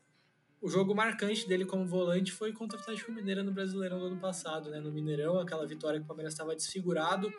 o 0.64 0.68
jogo 0.70 0.94
marcante 0.94 1.46
dele 1.46 1.66
como 1.66 1.84
volante 1.84 2.32
foi 2.32 2.50
contra 2.50 2.78
o 2.78 2.80
Atlético 2.80 3.12
Mineiro 3.12 3.44
no 3.44 3.52
Brasileirão 3.52 3.98
do 3.98 4.06
ano 4.06 4.16
passado, 4.16 4.70
né? 4.70 4.80
No 4.80 4.90
Mineirão, 4.90 5.38
aquela 5.38 5.66
vitória 5.66 6.00
que 6.00 6.04
o 6.04 6.08
Palmeiras 6.08 6.32
estava 6.32 6.56
desfigurado, 6.56 7.30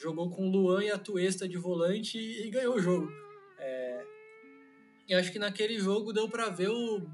jogou 0.00 0.28
com 0.28 0.48
o 0.48 0.50
Luan 0.50 0.82
e 0.82 0.90
a 0.90 0.98
Tuesta 0.98 1.48
de 1.48 1.56
volante 1.56 2.18
e, 2.18 2.50
ganhou 2.50 2.74
o 2.74 2.80
jogo. 2.80 3.08
É... 3.56 4.04
E 5.06 5.14
acho 5.14 5.30
que 5.30 5.38
naquele 5.38 5.78
jogo 5.78 6.12
deu 6.12 6.28
para 6.28 6.48
ver 6.48 6.68
o... 6.68 7.08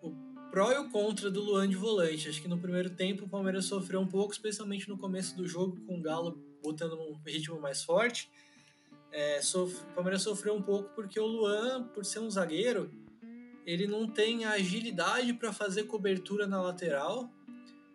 o 0.00 0.16
pró 0.50 0.72
e 0.72 0.78
o 0.78 0.88
contra 0.88 1.30
do 1.30 1.42
Luan 1.42 1.68
de 1.68 1.76
volante. 1.76 2.30
Acho 2.30 2.40
que 2.40 2.48
no 2.48 2.58
primeiro 2.58 2.88
tempo 2.88 3.26
o 3.26 3.28
Palmeiras 3.28 3.66
sofreu 3.66 4.00
um 4.00 4.08
pouco, 4.08 4.32
especialmente 4.32 4.88
no 4.88 4.96
começo 4.96 5.36
do 5.36 5.46
jogo, 5.46 5.78
com 5.84 5.98
o 5.98 6.00
Galo 6.00 6.42
botando 6.62 6.94
um 6.94 7.20
ritmo 7.22 7.60
mais 7.60 7.82
forte. 7.82 8.30
É, 9.12 9.42
sof... 9.42 9.74
O 9.90 9.94
Palmeiras 9.94 10.22
sofreu 10.22 10.54
um 10.54 10.62
pouco 10.62 10.88
porque 10.94 11.20
o 11.20 11.26
Luan, 11.26 11.84
por 11.88 12.02
ser 12.02 12.20
um 12.20 12.30
zagueiro, 12.30 12.90
ele 13.68 13.86
não 13.86 14.08
tem 14.08 14.46
a 14.46 14.52
agilidade 14.52 15.34
para 15.34 15.52
fazer 15.52 15.82
cobertura 15.82 16.46
na 16.46 16.58
lateral 16.62 17.30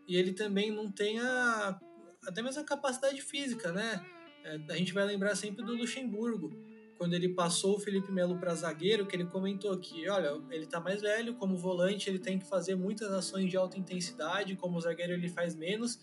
e 0.08 0.16
ele 0.16 0.32
também 0.32 0.70
não 0.70 0.92
tem 0.92 1.20
a, 1.20 1.80
até 2.28 2.44
mesmo 2.44 2.62
a 2.62 2.64
capacidade 2.64 3.20
física, 3.24 3.72
né? 3.72 4.06
É, 4.44 4.60
a 4.70 4.76
gente 4.76 4.94
vai 4.94 5.04
lembrar 5.04 5.36
sempre 5.36 5.66
do 5.66 5.74
Luxemburgo, 5.74 6.52
quando 6.96 7.16
ele 7.16 7.30
passou 7.30 7.78
o 7.78 7.80
Felipe 7.80 8.12
Melo 8.12 8.38
para 8.38 8.54
zagueiro, 8.54 9.08
que 9.08 9.16
ele 9.16 9.26
comentou 9.26 9.76
que, 9.80 10.08
olha, 10.08 10.40
ele 10.52 10.66
está 10.66 10.80
mais 10.80 11.02
velho, 11.02 11.34
como 11.34 11.58
volante 11.58 12.08
ele 12.08 12.20
tem 12.20 12.38
que 12.38 12.46
fazer 12.46 12.76
muitas 12.76 13.12
ações 13.12 13.50
de 13.50 13.58
alta 13.58 13.80
intensidade, 13.80 14.56
como 14.56 14.80
zagueiro 14.80 15.14
ele 15.14 15.28
faz 15.28 15.56
menos, 15.56 16.00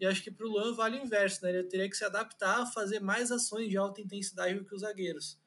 e 0.00 0.06
acho 0.06 0.22
que 0.22 0.30
para 0.30 0.46
o 0.46 0.50
Luan 0.50 0.72
vale 0.72 0.98
o 0.98 1.02
inverso, 1.02 1.44
né? 1.44 1.50
Ele 1.50 1.64
teria 1.64 1.88
que 1.88 1.96
se 1.98 2.04
adaptar 2.04 2.62
a 2.62 2.66
fazer 2.66 2.98
mais 2.98 3.30
ações 3.30 3.68
de 3.68 3.76
alta 3.76 4.00
intensidade 4.00 4.54
do 4.54 4.64
que 4.64 4.74
os 4.74 4.80
zagueiros. 4.80 5.38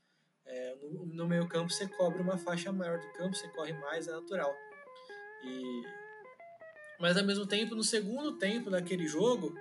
É, 0.46 0.76
no, 0.82 1.06
no 1.06 1.28
meio 1.28 1.48
campo 1.48 1.72
você 1.72 1.88
cobre 1.88 2.22
uma 2.22 2.38
faixa 2.38 2.72
maior 2.72 3.00
do 3.00 3.08
campo, 3.14 3.36
você 3.36 3.48
corre 3.50 3.74
mais, 3.74 4.08
é 4.08 4.12
natural. 4.12 4.54
E... 5.44 5.84
Mas 7.00 7.18
ao 7.18 7.26
mesmo 7.26 7.46
tempo, 7.46 7.76
no 7.76 7.84
segundo 7.84 8.38
tempo 8.38 8.70
daquele 8.70 9.08
jogo, 9.08 9.54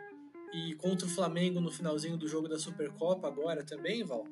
e 0.54 0.74
contra 0.76 1.06
o 1.06 1.10
Flamengo 1.10 1.60
no 1.60 1.70
finalzinho 1.70 2.16
do 2.16 2.28
jogo 2.28 2.48
da 2.48 2.58
Supercopa 2.58 3.26
agora 3.26 3.64
também, 3.64 4.04
Val, 4.04 4.24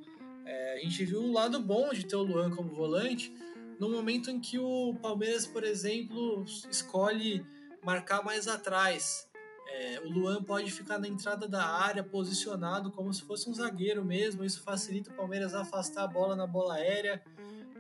é, 0.47 0.75
a 0.75 0.79
gente 0.79 1.05
viu 1.05 1.21
o 1.21 1.33
lado 1.33 1.59
bom 1.59 1.91
de 1.91 2.07
ter 2.07 2.15
o 2.15 2.23
Luan 2.23 2.51
como 2.51 2.73
volante, 2.73 3.35
no 3.81 3.91
momento 3.91 4.31
em 4.31 4.41
que 4.41 4.57
o 4.59 4.95
Palmeiras, 5.03 5.47
por 5.47 5.65
exemplo, 5.65 6.45
escolhe 6.71 7.45
marcar 7.83 8.25
mais 8.25 8.47
atrás. 8.47 9.29
É, 9.75 10.01
o 10.05 10.11
Luan 10.11 10.43
pode 10.43 10.71
ficar 10.71 10.99
na 10.99 11.09
entrada 11.09 11.49
da 11.49 11.65
área, 11.65 12.05
posicionado 12.05 12.91
como 12.91 13.13
se 13.13 13.23
fosse 13.23 13.49
um 13.49 13.55
zagueiro 13.55 14.05
mesmo. 14.05 14.45
Isso 14.45 14.63
facilita 14.63 15.11
o 15.11 15.15
Palmeiras 15.15 15.55
a 15.55 15.63
afastar 15.63 16.05
a 16.05 16.07
bola 16.07 16.37
na 16.37 16.47
bola 16.47 16.75
aérea, 16.75 17.23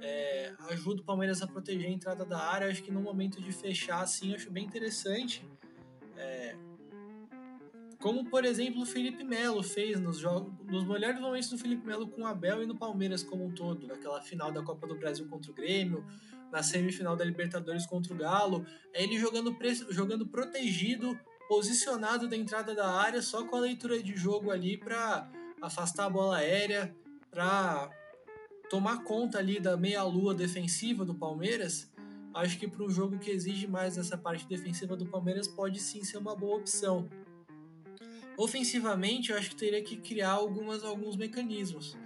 é, 0.01 0.55
ajuda 0.71 1.03
o 1.03 1.05
Palmeiras 1.05 1.43
a 1.43 1.47
proteger 1.47 1.89
a 1.89 1.93
entrada 1.93 2.25
da 2.25 2.39
área. 2.39 2.69
Acho 2.69 2.83
que 2.83 2.91
no 2.91 3.03
momento 3.03 3.43
de 3.43 3.53
fechar 3.53 4.01
assim, 4.01 4.35
acho 4.35 4.51
bem 4.51 4.65
interessante. 4.65 5.47
É, 6.17 6.57
como, 8.01 8.25
por 8.25 8.45
exemplo, 8.45 8.83
o 8.83 8.87
Felipe 8.87 9.23
Melo 9.23 9.63
fez 9.63 10.01
nos 10.01 10.19
jogos, 10.19 10.53
nos 10.67 10.85
melhores 10.85 11.21
momentos 11.21 11.51
do 11.51 11.59
Felipe 11.59 11.87
Melo 11.87 12.09
com 12.09 12.23
o 12.23 12.27
Abel 12.27 12.63
e 12.63 12.67
no 12.67 12.75
Palmeiras 12.75 13.23
como 13.23 13.45
um 13.45 13.53
todo, 13.53 13.87
naquela 13.87 14.21
final 14.23 14.51
da 14.51 14.63
Copa 14.63 14.87
do 14.87 14.97
Brasil 14.97 15.29
contra 15.29 15.53
o 15.53 15.55
Grêmio, 15.55 16.05
na 16.51 16.63
semifinal 16.63 17.15
da 17.15 17.25
Libertadores 17.25 17.87
contra 17.87 18.13
o 18.13 18.17
Galo, 18.17 18.67
é 18.93 19.05
ele 19.05 19.19
jogando, 19.19 19.57
jogando 19.91 20.27
protegido, 20.27 21.19
posicionado 21.53 22.27
da 22.27 22.35
entrada 22.35 22.75
da 22.75 22.91
área 22.91 23.21
só 23.21 23.45
com 23.45 23.57
a 23.57 23.61
leitura 23.61 24.03
de 24.03 24.17
jogo 24.17 24.51
ali 24.51 24.79
para 24.79 25.31
afastar 25.61 26.07
a 26.07 26.09
bola 26.09 26.39
aérea, 26.39 26.97
para 27.31 27.91
tomar 28.71 29.05
conta 29.05 29.39
ali 29.39 29.61
da 29.61 29.77
meia-lua 29.77 30.35
defensiva 30.35 31.05
do 31.05 31.15
Palmeiras. 31.15 31.93
Acho 32.33 32.59
que 32.59 32.67
para 32.67 32.83
um 32.83 32.89
jogo 32.89 33.19
que 33.19 33.31
exige 33.31 33.67
mais 33.67 33.99
essa 33.99 34.17
parte 34.17 34.49
defensiva 34.49 34.97
do 34.97 35.05
Palmeiras 35.05 35.47
pode 35.47 35.79
sim 35.79 36.03
ser 36.03 36.17
uma 36.17 36.35
boa 36.35 36.57
opção. 36.57 37.07
Ofensivamente, 38.39 39.31
eu 39.31 39.37
acho 39.37 39.51
que 39.51 39.57
teria 39.57 39.83
que 39.83 39.99
criar 39.99 40.31
algumas, 40.31 40.83
alguns 40.83 41.17
mecanismos. 41.17 41.99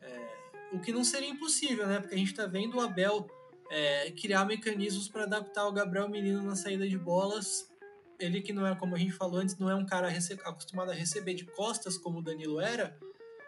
É, 0.00 0.28
o 0.72 0.80
que 0.80 0.90
não 0.90 1.04
seria 1.04 1.28
impossível, 1.28 1.86
né? 1.86 2.00
Porque 2.00 2.14
a 2.14 2.18
gente 2.18 2.30
está 2.30 2.46
vendo 2.46 2.78
o 2.78 2.80
Abel 2.80 3.26
é, 3.68 4.10
criar 4.12 4.46
mecanismos 4.46 5.06
para 5.06 5.24
adaptar 5.24 5.68
o 5.68 5.72
Gabriel 5.72 6.08
Menino 6.08 6.42
na 6.42 6.56
saída 6.56 6.88
de 6.88 6.96
bolas 6.96 7.75
ele 8.18 8.40
que 8.40 8.52
não 8.52 8.66
é, 8.66 8.74
como 8.74 8.94
a 8.94 8.98
gente 8.98 9.12
falou 9.12 9.40
antes, 9.40 9.56
não 9.58 9.70
é 9.70 9.74
um 9.74 9.86
cara 9.86 10.08
acostumado 10.44 10.90
a 10.90 10.94
receber 10.94 11.34
de 11.34 11.44
costas 11.44 11.98
como 11.98 12.18
o 12.18 12.22
Danilo 12.22 12.60
era, 12.60 12.96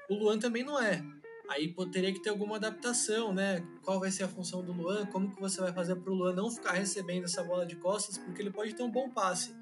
o 0.08 0.14
Luan 0.14 0.38
também 0.38 0.62
não 0.62 0.80
é. 0.80 1.02
Aí 1.48 1.74
teria 1.90 2.12
que 2.12 2.20
ter 2.20 2.28
alguma 2.28 2.56
adaptação, 2.56 3.32
né? 3.32 3.66
Qual 3.82 3.98
vai 3.98 4.10
ser 4.10 4.24
a 4.24 4.28
função 4.28 4.62
do 4.62 4.72
Luan? 4.72 5.06
Como 5.06 5.34
que 5.34 5.40
você 5.40 5.60
vai 5.60 5.72
fazer 5.72 5.96
para 5.96 6.12
o 6.12 6.14
Luan 6.14 6.34
não 6.34 6.50
ficar 6.50 6.72
recebendo 6.72 7.24
essa 7.24 7.42
bola 7.42 7.64
de 7.64 7.76
costas? 7.76 8.18
Porque 8.18 8.42
ele 8.42 8.50
pode 8.50 8.74
ter 8.74 8.82
um 8.82 8.90
bom 8.90 9.08
passe, 9.08 9.54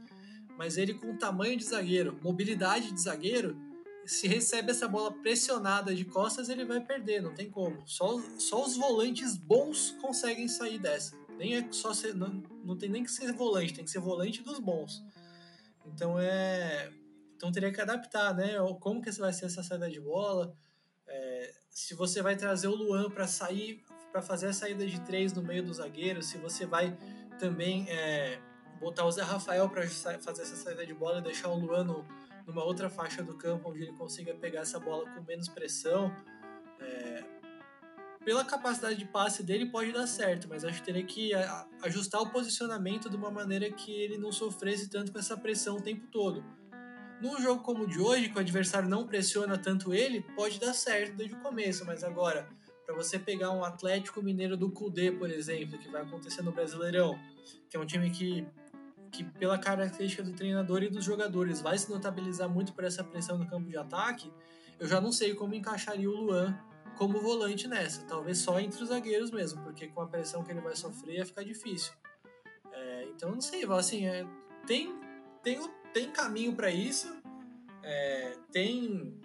mas 0.59 0.77
ele 0.77 0.95
com 0.95 1.16
tamanho 1.16 1.57
de 1.57 1.64
zagueiro, 1.64 2.19
mobilidade 2.23 2.92
de 2.92 3.01
zagueiro, 3.01 3.57
se 4.05 4.27
recebe 4.27 4.71
essa 4.71 4.88
bola 4.88 5.12
pressionada 5.12 5.95
de 5.95 6.05
costas, 6.05 6.49
ele 6.49 6.64
vai 6.64 6.81
perder, 6.81 7.23
não 7.23 7.35
tem 7.35 7.51
como. 7.51 7.83
Só, 7.87 8.21
só 8.38 8.64
os 8.64 8.77
volantes 8.77 9.37
bons 9.37 9.97
conseguem 10.01 10.49
sair 10.49 10.79
dessa. 10.79 11.16
Nem 11.37 11.57
é 11.57 11.72
só 11.72 11.92
ser, 11.92 12.14
não, 12.14 12.42
não 12.64 12.77
tem 12.77 12.88
nem 12.88 13.05
que 13.05 13.11
ser 13.11 13.33
volante, 13.33 13.75
tem 13.75 13.85
que 13.85 13.90
ser 13.90 14.01
volante 14.01 14.42
dos 14.42 14.59
bons. 14.59 15.05
Então 15.85 16.18
é, 16.18 16.90
então 17.37 17.53
teria 17.53 17.72
que 17.72 17.81
adaptar, 17.81 18.35
né? 18.35 18.55
Como 18.81 19.03
que 19.03 19.11
vai 19.12 19.33
ser 19.33 19.46
essa 19.46 19.62
saída 19.62 19.90
de 19.90 20.01
bola? 20.01 20.57
É, 21.07 21.55
se 21.70 21.94
você 21.94 22.22
vai 22.22 22.37
trazer 22.37 22.68
o 22.68 22.75
Luan 22.75 23.11
para 23.11 23.27
sair, 23.29 23.85
para 24.11 24.22
fazer 24.22 24.49
a 24.49 24.53
saída 24.53 24.87
de 24.87 25.01
três 25.03 25.33
no 25.33 25.42
meio 25.42 25.62
dos 25.62 25.77
zagueiros, 25.77 26.27
se 26.27 26.38
você 26.38 26.64
vai 26.64 26.96
também 27.38 27.87
é, 27.90 28.40
botar 28.81 29.05
o 29.05 29.11
Zé 29.11 29.22
Rafael 29.22 29.68
para 29.68 29.87
fazer 29.87 30.42
essa 30.42 30.57
saída 30.57 30.87
de 30.87 30.94
bola 30.94 31.18
e 31.18 31.22
deixar 31.22 31.49
o 31.49 31.59
Luan 31.59 31.85
no, 31.85 32.05
numa 32.46 32.64
outra 32.64 32.88
faixa 32.88 33.22
do 33.22 33.37
campo 33.37 33.70
onde 33.70 33.83
ele 33.83 33.92
consiga 33.92 34.35
pegar 34.35 34.61
essa 34.61 34.81
bola 34.81 35.09
com 35.11 35.22
menos 35.22 35.49
pressão. 35.49 36.14
É, 36.81 37.25
pela 38.26 38.44
capacidade 38.44 38.96
de 38.96 39.04
passe 39.04 39.44
dele 39.44 39.66
pode 39.66 39.92
dar 39.92 40.04
certo, 40.08 40.48
mas 40.48 40.64
acho 40.64 40.80
que 40.80 40.86
teria 40.86 41.04
que 41.04 41.30
ajustar 41.80 42.20
o 42.20 42.28
posicionamento 42.28 43.08
de 43.08 43.14
uma 43.14 43.30
maneira 43.30 43.70
que 43.70 43.92
ele 43.92 44.18
não 44.18 44.32
sofresse 44.32 44.90
tanto 44.90 45.12
com 45.12 45.18
essa 45.20 45.36
pressão 45.36 45.76
o 45.76 45.80
tempo 45.80 46.08
todo. 46.08 46.44
Num 47.22 47.40
jogo 47.40 47.62
como 47.62 47.84
o 47.84 47.86
de 47.86 48.00
hoje, 48.00 48.28
que 48.28 48.36
o 48.36 48.40
adversário 48.40 48.88
não 48.88 49.06
pressiona 49.06 49.56
tanto 49.56 49.94
ele, 49.94 50.22
pode 50.34 50.58
dar 50.58 50.74
certo 50.74 51.14
desde 51.14 51.36
o 51.36 51.38
começo, 51.38 51.84
mas 51.86 52.02
agora, 52.02 52.48
para 52.84 52.96
você 52.96 53.16
pegar 53.16 53.52
um 53.52 53.62
Atlético 53.62 54.20
Mineiro 54.20 54.56
do 54.56 54.72
Cudê, 54.72 55.12
por 55.12 55.30
exemplo, 55.30 55.78
que 55.78 55.88
vai 55.88 56.02
acontecer 56.02 56.42
no 56.42 56.50
Brasileirão, 56.50 57.16
que 57.70 57.76
é 57.76 57.80
um 57.80 57.86
time 57.86 58.10
que, 58.10 58.44
que 59.12 59.22
pela 59.22 59.56
característica 59.56 60.24
do 60.24 60.32
treinador 60.32 60.82
e 60.82 60.90
dos 60.90 61.04
jogadores, 61.04 61.60
vai 61.60 61.78
se 61.78 61.88
notabilizar 61.88 62.48
muito 62.48 62.72
por 62.72 62.82
essa 62.82 63.04
pressão 63.04 63.38
no 63.38 63.46
campo 63.46 63.70
de 63.70 63.78
ataque, 63.78 64.32
eu 64.80 64.88
já 64.88 65.00
não 65.00 65.12
sei 65.12 65.32
como 65.32 65.54
encaixaria 65.54 66.10
o 66.10 66.12
Luan 66.12 66.58
como 66.96 67.20
volante 67.20 67.68
nessa. 67.68 68.02
Talvez 68.02 68.38
só 68.38 68.59
entre 68.59 68.82
os 68.82 68.88
zagueiros 68.88 69.30
mesmo, 69.30 69.62
porque 69.62 69.88
com 69.88 70.00
a 70.00 70.06
pressão 70.06 70.42
que 70.42 70.50
ele 70.50 70.61
vai 70.61 70.74
sofrer 70.74 71.16
ia 71.16 71.26
ficar 71.26 71.42
difícil. 71.42 71.92
É, 72.72 73.09
então, 73.14 73.30
não 73.30 73.40
sei, 73.40 73.64
assim, 73.64 74.06
é, 74.06 74.26
tem, 74.66 74.94
tem, 75.42 75.61
tem 75.92 76.11
caminho 76.11 76.54
para 76.54 76.70
isso, 76.70 77.14
é, 77.82 78.37
tem, 78.52 79.18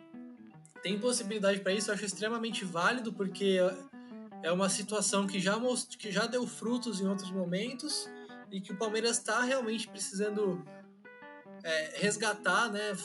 tem 0.81 0.99
possibilidade 0.99 1.59
para 1.59 1.73
isso, 1.73 1.89
eu 1.89 1.95
acho 1.95 2.05
extremamente 2.05 2.63
válido, 2.63 3.11
porque 3.11 3.57
é 4.43 4.51
uma 4.51 4.69
situação 4.69 5.27
que 5.27 5.39
já, 5.39 5.57
most, 5.59 5.97
que 5.97 6.11
já 6.11 6.25
deu 6.25 6.47
frutos 6.47 7.01
em 7.01 7.07
outros 7.07 7.31
momentos 7.31 8.09
e 8.49 8.59
que 8.59 8.71
o 8.71 8.77
Palmeiras 8.77 9.17
está 9.17 9.41
realmente 9.41 9.87
precisando 9.87 10.65
é, 11.63 11.99
resgatar, 11.99 12.71
né? 12.71 12.95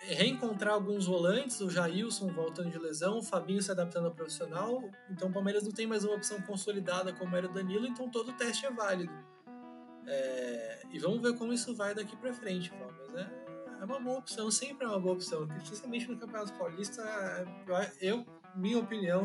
Reencontrar 0.00 0.74
alguns 0.74 1.06
volantes, 1.06 1.60
o 1.60 1.68
Jailson 1.68 2.28
voltando 2.28 2.70
de 2.70 2.78
lesão, 2.78 3.18
o 3.18 3.22
Fabinho 3.22 3.62
se 3.62 3.70
adaptando 3.70 4.06
ao 4.06 4.14
profissional. 4.14 4.82
Então 5.10 5.28
o 5.28 5.32
Palmeiras 5.32 5.64
não 5.64 5.72
tem 5.72 5.86
mais 5.86 6.04
uma 6.04 6.14
opção 6.14 6.40
consolidada 6.42 7.12
como 7.12 7.36
era 7.36 7.46
o 7.46 7.52
Danilo, 7.52 7.86
então 7.86 8.08
todo 8.08 8.32
teste 8.32 8.66
é 8.66 8.70
válido. 8.70 9.12
É, 10.06 10.82
e 10.90 10.98
vamos 10.98 11.20
ver 11.20 11.36
como 11.36 11.52
isso 11.52 11.74
vai 11.74 11.94
daqui 11.94 12.16
para 12.16 12.32
frente, 12.32 12.72
Mas 12.80 13.14
é, 13.14 13.30
é, 13.80 13.84
uma 13.84 14.00
boa 14.00 14.18
opção, 14.18 14.50
sempre 14.50 14.86
é 14.86 14.88
uma 14.88 14.98
boa 14.98 15.14
opção, 15.14 15.46
principalmente 15.46 16.08
no 16.08 16.16
Campeonato 16.16 16.52
Paulista. 16.54 17.02
Eu, 18.00 18.24
minha 18.54 18.78
opinião, 18.78 19.24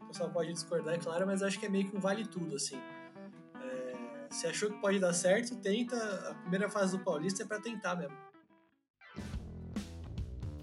o 0.00 0.06
pessoal 0.06 0.30
pode 0.30 0.52
discordar, 0.52 0.94
é 0.94 0.98
claro, 0.98 1.26
mas 1.26 1.42
acho 1.42 1.60
que 1.60 1.66
é 1.66 1.68
meio 1.68 1.88
que 1.88 1.96
um 1.96 2.00
vale 2.00 2.26
tudo 2.26 2.56
assim. 2.56 2.80
É, 3.62 3.94
se 4.30 4.48
achou 4.48 4.70
que 4.70 4.80
pode 4.80 4.98
dar 4.98 5.12
certo, 5.12 5.54
tenta. 5.56 5.96
A 6.30 6.34
primeira 6.34 6.68
fase 6.68 6.98
do 6.98 7.04
Paulista 7.04 7.44
é 7.44 7.46
para 7.46 7.60
tentar 7.60 7.94
mesmo. 7.94 8.25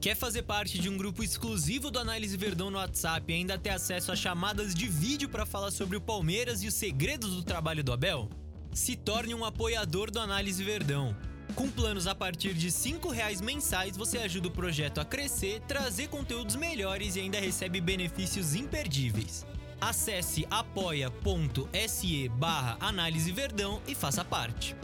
Quer 0.04 0.16
fazer 0.18 0.42
parte 0.42 0.78
de 0.80 0.90
um 0.90 0.98
grupo 0.98 1.24
exclusivo 1.24 1.90
do 1.90 1.98
Análise 1.98 2.36
Verdão 2.36 2.70
no 2.70 2.78
WhatsApp 2.78 3.32
e 3.32 3.38
ainda 3.38 3.58
ter 3.58 3.70
acesso 3.70 4.12
a 4.12 4.18
chamadas 4.18 4.76
de 4.76 4.86
vídeo 4.86 5.30
para 5.30 5.46
falar 5.46 5.72
sobre 5.72 5.96
o 5.96 6.02
Palmeiras 6.02 6.62
e 6.62 6.68
os 6.68 6.74
segredos 6.74 7.34
do 7.34 7.42
trabalho 7.42 7.86
do 7.86 7.94
Abel? 7.94 8.28
Se 8.74 8.98
torne 8.98 9.34
um 9.34 9.46
apoiador 9.46 10.12
do 10.12 10.20
Análise 10.20 10.62
Verdão. 10.62 11.16
Com 11.56 11.72
planos 11.72 12.06
a 12.06 12.14
partir 12.14 12.54
de 12.54 12.68
R$ 12.68 13.14
reais 13.14 13.40
mensais, 13.40 13.96
você 13.96 14.18
ajuda 14.18 14.50
o 14.50 14.52
projeto 14.52 15.00
a 15.00 15.06
crescer, 15.06 15.62
trazer 15.62 16.10
conteúdos 16.10 16.58
melhores 16.58 17.16
e 17.16 17.22
ainda 17.22 17.40
recebe 17.40 17.80
benefícios 17.80 18.56
imperdíveis. 18.56 19.46
Acesse 19.80 20.46
apoia.se 20.52 22.28
barra 22.28 22.76
Análise 22.82 23.32
Verdão 23.32 23.82
e 23.88 23.96
faça 23.96 24.26
parte. 24.26 24.76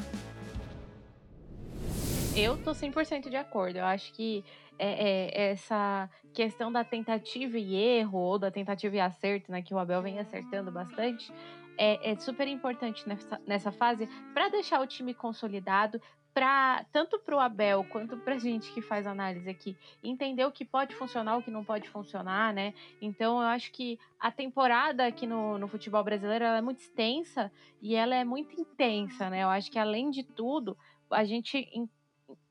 Eu 2.33 2.55
tô 2.63 2.71
100% 2.71 3.29
de 3.29 3.35
acordo. 3.35 3.79
Eu 3.79 3.85
acho 3.85 4.13
que 4.13 4.45
é, 4.79 5.29
é, 5.37 5.51
essa 5.51 6.09
questão 6.33 6.71
da 6.71 6.83
tentativa 6.83 7.57
e 7.57 7.75
erro, 7.75 8.17
ou 8.17 8.39
da 8.39 8.49
tentativa 8.49 8.95
e 8.95 8.99
acerto, 8.99 9.51
né, 9.51 9.61
que 9.61 9.73
o 9.73 9.77
Abel 9.77 10.01
vem 10.01 10.17
acertando 10.19 10.71
bastante, 10.71 11.31
é, 11.77 12.11
é 12.11 12.15
super 12.15 12.47
importante 12.47 13.07
nessa, 13.07 13.41
nessa 13.45 13.71
fase 13.71 14.07
para 14.33 14.49
deixar 14.49 14.81
o 14.81 14.87
time 14.87 15.13
consolidado, 15.13 16.01
para 16.33 16.85
tanto 16.91 17.19
para 17.19 17.35
o 17.35 17.39
Abel 17.39 17.83
quanto 17.85 18.15
para 18.17 18.35
a 18.35 18.39
gente 18.39 18.71
que 18.71 18.81
faz 18.81 19.07
análise 19.07 19.49
aqui 19.49 19.75
entender 20.03 20.45
o 20.45 20.51
que 20.51 20.63
pode 20.63 20.95
funcionar, 20.95 21.37
o 21.37 21.43
que 21.43 21.51
não 21.51 21.63
pode 21.63 21.89
funcionar, 21.89 22.53
né? 22.53 22.73
Então 23.01 23.41
eu 23.41 23.47
acho 23.47 23.71
que 23.71 23.99
a 24.19 24.31
temporada 24.31 25.05
aqui 25.05 25.25
no, 25.25 25.57
no 25.57 25.67
futebol 25.67 26.03
brasileiro 26.03 26.45
é 26.45 26.61
muito 26.61 26.79
extensa 26.79 27.51
e 27.81 27.95
ela 27.95 28.15
é 28.15 28.23
muito 28.23 28.59
intensa, 28.59 29.29
né? 29.29 29.43
Eu 29.43 29.49
acho 29.49 29.71
que 29.71 29.79
além 29.79 30.11
de 30.11 30.23
tudo 30.23 30.77
a 31.09 31.23
gente 31.23 31.67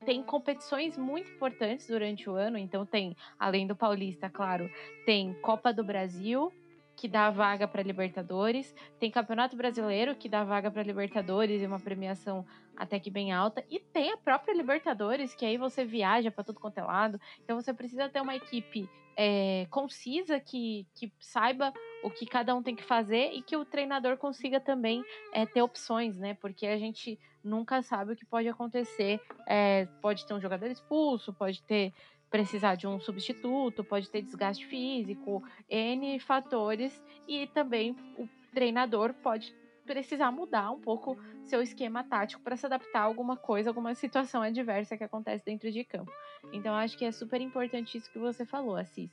tem 0.05 0.23
competições 0.23 0.97
muito 0.97 1.29
importantes 1.29 1.87
durante 1.87 2.29
o 2.29 2.33
ano, 2.33 2.57
então 2.57 2.85
tem, 2.85 3.15
além 3.37 3.67
do 3.67 3.75
Paulista, 3.75 4.29
claro, 4.29 4.69
tem 5.05 5.33
Copa 5.41 5.73
do 5.73 5.83
Brasil, 5.83 6.51
que 6.95 7.07
dá 7.07 7.29
vaga 7.29 7.67
para 7.67 7.83
Libertadores, 7.83 8.73
tem 8.99 9.11
Campeonato 9.11 9.55
Brasileiro, 9.55 10.15
que 10.15 10.29
dá 10.29 10.43
vaga 10.43 10.71
para 10.71 10.83
Libertadores 10.83 11.61
e 11.61 11.65
uma 11.65 11.79
premiação 11.79 12.45
até 12.75 12.99
que 12.99 13.11
bem 13.11 13.31
alta, 13.31 13.63
e 13.69 13.79
tem 13.79 14.11
a 14.11 14.17
própria 14.17 14.53
Libertadores, 14.53 15.35
que 15.35 15.45
aí 15.45 15.57
você 15.57 15.83
viaja 15.83 16.31
para 16.31 16.43
tudo 16.43 16.59
quanto 16.59 16.77
é 16.77 16.83
lado, 16.83 17.19
então 17.43 17.59
você 17.59 17.73
precisa 17.73 18.09
ter 18.09 18.21
uma 18.21 18.35
equipe 18.35 18.89
é, 19.21 19.67
concisa, 19.69 20.39
que, 20.39 20.87
que 20.95 21.11
saiba 21.19 21.73
o 22.01 22.09
que 22.09 22.25
cada 22.25 22.55
um 22.55 22.63
tem 22.63 22.73
que 22.73 22.85
fazer 22.85 23.33
e 23.33 23.41
que 23.41 23.57
o 23.57 23.65
treinador 23.65 24.15
consiga 24.15 24.61
também 24.61 25.03
é, 25.33 25.45
ter 25.45 25.61
opções, 25.61 26.17
né? 26.17 26.35
Porque 26.35 26.65
a 26.65 26.77
gente 26.77 27.19
nunca 27.43 27.81
sabe 27.81 28.13
o 28.13 28.15
que 28.15 28.25
pode 28.25 28.47
acontecer. 28.47 29.19
É, 29.45 29.87
pode 30.01 30.25
ter 30.25 30.33
um 30.33 30.39
jogador 30.39 30.67
expulso, 30.67 31.33
pode 31.33 31.61
ter 31.63 31.93
precisar 32.29 32.75
de 32.75 32.87
um 32.87 32.97
substituto, 33.01 33.83
pode 33.83 34.09
ter 34.09 34.21
desgaste 34.21 34.65
físico, 34.67 35.43
N 35.67 36.17
fatores, 36.19 37.03
e 37.27 37.47
também 37.47 37.97
o 38.17 38.29
treinador 38.53 39.13
pode 39.15 39.53
precisar 39.93 40.31
mudar 40.31 40.69
um 40.69 40.79
pouco 40.79 41.17
seu 41.43 41.63
esquema 41.63 42.03
tático 42.03 42.43
para 42.43 42.55
se 42.55 42.63
adaptar 42.63 42.99
a 42.99 43.03
alguma 43.05 43.35
coisa, 43.35 43.71
alguma 43.71 43.95
situação 43.95 44.43
adversa 44.43 44.95
que 44.95 45.03
acontece 45.03 45.43
dentro 45.43 45.71
de 45.71 45.83
campo. 45.83 46.11
Então, 46.53 46.75
acho 46.75 46.95
que 46.95 47.05
é 47.05 47.11
super 47.11 47.41
importante 47.41 47.97
isso 47.97 48.11
que 48.11 48.19
você 48.19 48.45
falou, 48.45 48.75
Assis. 48.75 49.09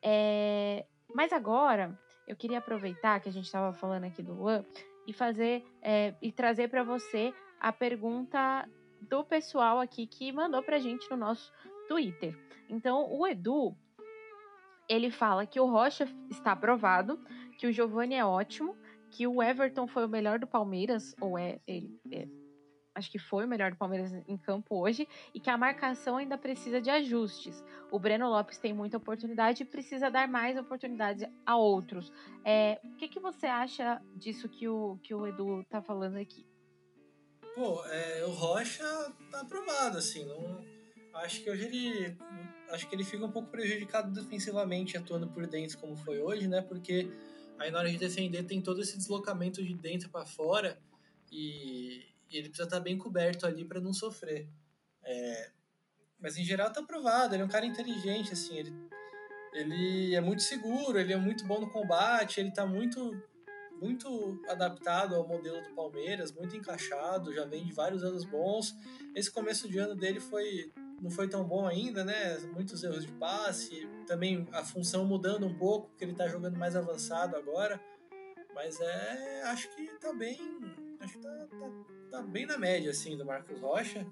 É... 0.00 0.86
Mas 1.12 1.32
agora, 1.32 1.98
eu 2.28 2.36
queria 2.36 2.58
aproveitar 2.58 3.18
que 3.18 3.28
a 3.28 3.32
gente 3.32 3.46
estava 3.46 3.72
falando 3.72 4.04
aqui 4.04 4.22
do 4.22 4.32
Luan 4.32 4.64
e 5.08 5.12
fazer 5.12 5.64
é, 5.82 6.14
e 6.22 6.30
trazer 6.30 6.68
para 6.68 6.84
você 6.84 7.34
a 7.60 7.72
pergunta 7.72 8.68
do 9.00 9.24
pessoal 9.24 9.80
aqui 9.80 10.06
que 10.06 10.30
mandou 10.30 10.62
pra 10.62 10.78
gente 10.78 11.10
no 11.10 11.16
nosso 11.16 11.52
Twitter. 11.88 12.38
Então, 12.68 13.12
o 13.12 13.26
Edu, 13.26 13.76
ele 14.88 15.10
fala 15.10 15.46
que 15.46 15.58
o 15.58 15.66
Rocha 15.66 16.06
está 16.30 16.52
aprovado, 16.52 17.18
que 17.58 17.66
o 17.66 17.72
Giovani 17.72 18.14
é 18.14 18.24
ótimo, 18.24 18.76
que 19.16 19.26
o 19.26 19.42
Everton 19.42 19.86
foi 19.86 20.04
o 20.04 20.08
melhor 20.08 20.38
do 20.38 20.46
Palmeiras, 20.46 21.14
ou 21.18 21.38
é, 21.38 21.58
ele 21.66 21.98
é, 22.12 22.28
acho 22.94 23.10
que 23.10 23.18
foi 23.18 23.46
o 23.46 23.48
melhor 23.48 23.70
do 23.70 23.76
Palmeiras 23.78 24.12
em 24.12 24.36
campo 24.36 24.76
hoje, 24.76 25.08
e 25.32 25.40
que 25.40 25.48
a 25.48 25.56
marcação 25.56 26.18
ainda 26.18 26.36
precisa 26.36 26.82
de 26.82 26.90
ajustes. 26.90 27.64
O 27.90 27.98
Breno 27.98 28.28
Lopes 28.28 28.58
tem 28.58 28.74
muita 28.74 28.98
oportunidade 28.98 29.62
e 29.62 29.66
precisa 29.66 30.10
dar 30.10 30.28
mais 30.28 30.58
oportunidades 30.58 31.26
a 31.46 31.56
outros. 31.56 32.12
É, 32.44 32.78
o 32.84 32.94
que, 32.96 33.08
que 33.08 33.18
você 33.18 33.46
acha 33.46 34.02
disso 34.14 34.50
que 34.50 34.68
o, 34.68 34.98
que 35.02 35.14
o 35.14 35.26
Edu 35.26 35.62
está 35.62 35.80
falando 35.80 36.18
aqui? 36.18 36.44
Pô, 37.54 37.82
é, 37.86 38.22
o 38.26 38.30
Rocha 38.32 38.84
tá 39.30 39.40
aprovado, 39.40 39.96
assim, 39.96 40.26
não, 40.26 40.62
acho 41.14 41.42
que 41.42 41.48
hoje 41.48 41.64
ele 41.64 42.18
acho 42.70 42.86
que 42.86 42.94
ele 42.94 43.04
fica 43.04 43.24
um 43.24 43.30
pouco 43.30 43.48
prejudicado 43.48 44.10
defensivamente 44.12 44.96
atuando 44.98 45.26
por 45.28 45.46
dentro 45.46 45.78
como 45.78 45.96
foi 45.96 46.20
hoje, 46.20 46.46
né? 46.48 46.60
Porque 46.60 47.08
aí 47.58 47.70
na 47.70 47.78
hora 47.78 47.90
de 47.90 47.98
defender 47.98 48.44
tem 48.44 48.60
todo 48.60 48.80
esse 48.80 48.96
deslocamento 48.96 49.62
de 49.62 49.74
dentro 49.74 50.08
para 50.08 50.26
fora 50.26 50.78
e, 51.30 52.04
e, 52.30 52.36
ele 52.36 52.48
precisa 52.48 52.64
estar 52.64 52.76
tá 52.76 52.82
bem 52.82 52.96
coberto 52.96 53.46
ali 53.46 53.64
para 53.64 53.80
não 53.80 53.92
sofrer. 53.92 54.48
É, 55.02 55.50
mas 56.18 56.36
em 56.36 56.44
geral 56.44 56.72
tá 56.72 56.80
aprovado, 56.80 57.34
ele 57.34 57.42
é 57.42 57.46
um 57.46 57.48
cara 57.48 57.66
inteligente, 57.66 58.32
assim, 58.32 58.56
ele, 58.56 58.72
ele 59.52 60.14
é 60.14 60.20
muito 60.20 60.42
seguro, 60.42 60.98
ele 60.98 61.12
é 61.12 61.16
muito 61.16 61.46
bom 61.46 61.60
no 61.60 61.70
combate, 61.70 62.40
ele 62.40 62.50
tá 62.50 62.66
muito 62.66 63.14
muito 63.80 64.42
adaptado 64.48 65.14
ao 65.14 65.28
modelo 65.28 65.60
do 65.62 65.74
Palmeiras, 65.74 66.32
muito 66.32 66.56
encaixado, 66.56 67.34
já 67.34 67.44
vem 67.44 67.62
de 67.62 67.72
vários 67.72 68.02
anos 68.02 68.24
bons. 68.24 68.74
Esse 69.14 69.30
começo 69.30 69.68
de 69.68 69.78
ano 69.78 69.94
dele 69.94 70.18
foi 70.18 70.72
não 71.00 71.10
foi 71.10 71.28
tão 71.28 71.44
bom 71.44 71.66
ainda, 71.66 72.04
né? 72.04 72.38
Muitos 72.52 72.82
erros 72.82 73.04
de 73.04 73.12
passe, 73.12 73.88
também 74.06 74.46
a 74.52 74.64
função 74.64 75.04
mudando 75.04 75.46
um 75.46 75.54
pouco, 75.54 75.88
porque 75.88 76.04
ele 76.04 76.12
está 76.12 76.26
jogando 76.26 76.58
mais 76.58 76.74
avançado 76.74 77.36
agora. 77.36 77.80
Mas 78.54 78.80
é, 78.80 79.42
acho 79.44 79.68
que 79.76 79.86
tá 79.98 80.12
bem, 80.14 80.38
acho 81.00 81.14
que 81.14 81.18
tá, 81.18 81.46
tá, 81.58 81.70
tá 82.10 82.22
bem 82.22 82.46
na 82.46 82.56
média 82.56 82.90
assim 82.90 83.16
do 83.16 83.24
Marcos 83.24 83.60
Rocha. 83.60 84.06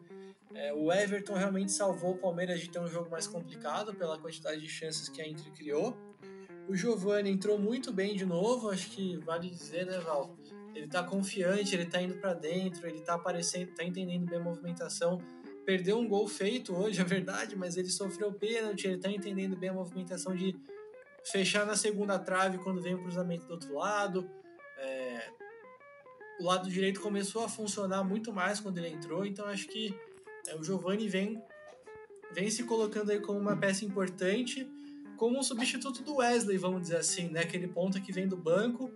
É, 0.54 0.72
o 0.72 0.92
Everton 0.92 1.34
realmente 1.34 1.72
salvou 1.72 2.12
o 2.12 2.18
Palmeiras 2.18 2.60
de 2.60 2.70
ter 2.70 2.78
um 2.78 2.86
jogo 2.86 3.10
mais 3.10 3.26
complicado 3.26 3.94
pela 3.94 4.18
quantidade 4.18 4.60
de 4.60 4.68
chances 4.68 5.08
que 5.08 5.20
a 5.20 5.26
Inter 5.26 5.50
criou. 5.52 5.96
O 6.68 6.76
Giovani 6.76 7.30
entrou 7.30 7.58
muito 7.58 7.92
bem 7.92 8.14
de 8.14 8.24
novo, 8.24 8.70
acho 8.70 8.90
que 8.90 9.16
vale 9.18 9.50
dizer, 9.50 9.84
né, 9.86 9.98
Val? 9.98 10.36
Ele 10.74 10.88
tá 10.88 11.02
confiante, 11.02 11.74
ele 11.74 11.86
tá 11.86 12.00
indo 12.00 12.14
para 12.14 12.34
dentro, 12.34 12.86
ele 12.86 13.00
tá 13.00 13.14
aparecendo, 13.14 13.74
tá 13.74 13.84
entendendo 13.84 14.26
bem 14.26 14.38
a 14.38 14.42
movimentação. 14.42 15.18
Perdeu 15.64 15.98
um 15.98 16.06
gol 16.06 16.26
feito 16.28 16.74
hoje, 16.74 17.00
é 17.02 17.04
verdade, 17.04 17.56
mas 17.56 17.76
ele 17.76 17.88
sofreu 17.88 18.32
pênalti, 18.32 18.86
ele 18.86 18.98
tá 18.98 19.10
entendendo 19.10 19.56
bem 19.56 19.70
a 19.70 19.74
movimentação 19.74 20.34
de 20.34 20.56
fechar 21.24 21.64
na 21.64 21.76
segunda 21.76 22.18
trave 22.18 22.58
quando 22.58 22.82
vem 22.82 22.94
o 22.94 23.02
cruzamento 23.02 23.46
do 23.46 23.52
outro 23.52 23.74
lado. 23.74 24.28
É... 24.78 25.30
O 26.40 26.44
lado 26.44 26.68
direito 26.68 27.00
começou 27.00 27.44
a 27.44 27.48
funcionar 27.48 28.02
muito 28.02 28.32
mais 28.32 28.58
quando 28.58 28.78
ele 28.78 28.88
entrou, 28.88 29.24
então 29.24 29.46
acho 29.46 29.68
que 29.68 29.96
é, 30.48 30.56
o 30.56 30.64
Giovani 30.64 31.08
vem, 31.08 31.40
vem 32.32 32.50
se 32.50 32.64
colocando 32.64 33.10
aí 33.10 33.20
como 33.20 33.38
uma 33.38 33.56
peça 33.56 33.84
importante 33.84 34.68
como 35.16 35.38
um 35.38 35.42
substituto 35.42 36.02
do 36.02 36.16
Wesley, 36.16 36.58
vamos 36.58 36.82
dizer 36.82 36.96
assim, 36.96 37.28
né? 37.28 37.40
Aquele 37.40 37.68
ponta 37.68 38.00
que 38.00 38.12
vem 38.12 38.26
do 38.26 38.36
banco 38.36 38.90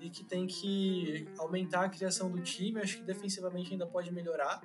e 0.00 0.10
que 0.10 0.24
tem 0.24 0.46
que 0.46 1.26
aumentar 1.38 1.84
a 1.84 1.88
criação 1.88 2.30
do 2.30 2.40
time. 2.40 2.80
Acho 2.80 2.98
que 2.98 3.02
defensivamente 3.02 3.72
ainda 3.72 3.86
pode 3.86 4.12
melhorar, 4.12 4.60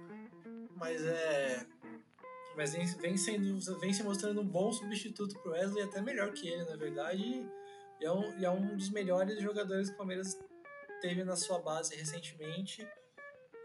mas 0.76 1.04
é, 1.04 1.66
mas 2.56 2.74
vem, 2.74 3.18
sendo, 3.18 3.80
vem 3.80 3.94
se 3.94 4.04
mostrando 4.04 4.42
um 4.42 4.48
bom 4.48 4.72
substituto 4.72 5.38
pro 5.40 5.52
Wesley, 5.52 5.84
até 5.84 6.02
melhor 6.02 6.32
que 6.32 6.48
ele, 6.48 6.64
na 6.64 6.76
verdade. 6.76 7.22
E 8.00 8.06
é 8.06 8.12
um, 8.12 8.40
e 8.40 8.46
é 8.46 8.50
um 8.50 8.76
dos 8.76 8.90
melhores 8.90 9.42
jogadores 9.42 9.90
que 9.90 9.96
o 9.96 9.98
Palmeiras 9.98 10.38
teve 11.02 11.24
na 11.24 11.36
sua 11.36 11.60
base 11.60 11.96
recentemente 11.96 12.88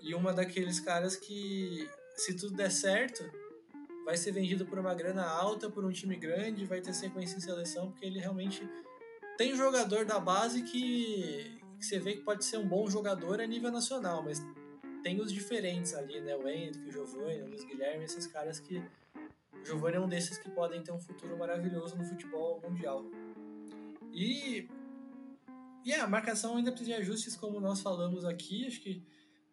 e 0.03 0.15
uma 0.15 0.33
daqueles 0.33 0.81
caras 0.81 1.15
que, 1.17 1.89
se 2.17 2.35
tudo 2.35 2.57
der 2.57 2.71
certo, 2.71 3.23
vai 4.05 4.17
ser 4.17 4.33
vendido 4.33 4.65
por 4.65 4.79
uma 4.79 4.95
grana 4.95 5.25
alta, 5.25 5.71
por 5.71 5.85
um 5.85 5.91
time 5.91 6.17
grande, 6.17 6.65
vai 6.65 6.81
ter 6.81 6.95
sequência 6.95 7.37
em 7.37 7.41
seleção, 7.41 7.91
porque 7.91 8.07
ele 8.07 8.19
realmente 8.19 8.67
tem 9.37 9.55
jogador 9.55 10.05
da 10.05 10.19
base 10.19 10.63
que, 10.63 11.61
que 11.79 11.85
você 11.85 11.99
vê 11.99 12.15
que 12.15 12.23
pode 12.23 12.45
ser 12.45 12.57
um 12.57 12.67
bom 12.67 12.89
jogador 12.89 13.41
a 13.41 13.47
nível 13.47 13.71
nacional, 13.71 14.23
mas 14.23 14.43
tem 15.03 15.21
os 15.21 15.33
diferentes 15.33 15.95
ali, 15.95 16.21
né? 16.21 16.37
O 16.37 16.49
Hendrick, 16.49 16.89
o 16.89 16.93
Giovanni, 16.93 17.43
o 17.43 17.49
Luiz 17.49 17.65
Guilherme, 17.65 18.05
esses 18.05 18.27
caras 18.27 18.61
que. 18.61 18.83
O 19.53 19.65
Giovanni 19.65 19.97
é 19.97 20.01
um 20.01 20.09
desses 20.09 20.39
que 20.39 20.49
podem 20.51 20.83
ter 20.83 20.93
um 20.93 21.01
futuro 21.01 21.37
maravilhoso 21.37 21.97
no 21.97 22.05
futebol 22.05 22.61
mundial. 22.61 23.05
E. 24.13 24.69
E 25.85 25.95
a 25.95 26.07
marcação 26.07 26.57
ainda 26.57 26.71
precisa 26.71 26.97
de 26.97 27.03
ajustes, 27.03 27.37
como 27.37 27.59
nós 27.61 27.81
falamos 27.81 28.25
aqui. 28.25 28.67
Acho 28.67 28.81
que 28.81 29.03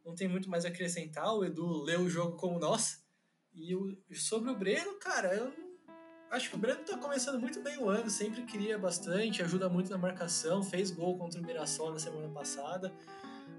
não 0.05 0.15
tem 0.15 0.27
muito 0.27 0.49
mais 0.49 0.65
a 0.65 0.69
acrescentar. 0.69 1.33
O 1.33 1.43
Edu 1.43 1.83
leu 1.83 2.01
o 2.01 2.09
jogo 2.09 2.37
como 2.37 2.59
nós. 2.59 3.05
E 3.53 3.75
o, 3.75 3.97
sobre 4.13 4.51
o 4.51 4.55
Breno, 4.55 4.93
cara, 4.99 5.33
eu 5.33 5.51
acho 6.29 6.49
que 6.49 6.55
o 6.55 6.59
Breno 6.59 6.83
tá 6.83 6.97
começando 6.97 7.39
muito 7.39 7.59
bem 7.61 7.77
o 7.79 7.89
ano, 7.89 8.09
sempre 8.09 8.43
cria 8.43 8.77
bastante, 8.77 9.41
ajuda 9.41 9.67
muito 9.67 9.89
na 9.89 9.97
marcação, 9.97 10.61
fez 10.61 10.91
gol 10.91 11.17
contra 11.17 11.41
o 11.41 11.43
Mirassol 11.43 11.91
na 11.91 11.99
semana 11.99 12.29
passada, 12.29 12.93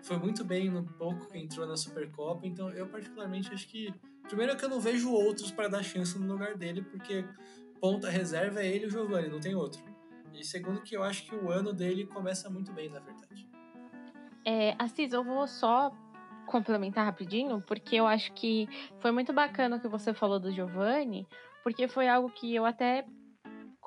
foi 0.03 0.19
muito 0.19 0.45
bem 0.45 0.71
no 0.71 0.85
pouco 0.85 1.29
que 1.29 1.39
entrou 1.39 1.67
na 1.67 1.77
Supercopa, 1.77 2.47
então 2.47 2.71
eu 2.71 2.87
particularmente 2.87 3.53
acho 3.53 3.69
que 3.69 3.93
primeiro 4.23 4.53
é 4.53 4.57
que 4.57 4.65
eu 4.65 4.69
não 4.69 4.81
vejo 4.81 5.11
outros 5.11 5.51
para 5.51 5.69
dar 5.69 5.83
chance 5.83 6.19
no 6.19 6.27
lugar 6.27 6.57
dele, 6.57 6.83
porque 6.83 7.25
ponta 7.81 8.11
reserva 8.11 8.61
é 8.61 8.67
ele 8.67 8.85
e 8.85 8.87
o 8.89 8.91
Giovani, 8.91 9.29
não 9.29 9.41
tem 9.41 9.55
outro. 9.55 9.83
E 10.35 10.45
segundo 10.45 10.83
que 10.83 10.97
eu 10.97 11.03
acho 11.03 11.25
que 11.25 11.35
o 11.35 11.51
ano 11.51 11.73
dele 11.73 12.07
começa 12.07 12.51
muito 12.51 12.73
bem, 12.73 12.89
na 12.89 13.01
verdade. 13.01 13.49
É, 14.45 14.75
Assis, 14.79 15.13
eu 15.13 15.25
vou 15.25 15.47
só 15.47 15.91
complementar 16.47 17.05
rapidinho, 17.05 17.63
porque 17.67 17.97
eu 17.97 18.07
acho 18.07 18.33
que 18.33 18.69
foi 18.99 19.11
muito 19.11 19.33
bacana 19.33 19.77
o 19.77 19.81
que 19.81 19.89
você 19.89 20.15
falou 20.15 20.39
do 20.39 20.51
Giovanni, 20.51 21.27
porque 21.63 21.87
foi 21.89 22.09
algo 22.09 22.31
que 22.31 22.55
eu 22.55 22.65
até 22.65 23.05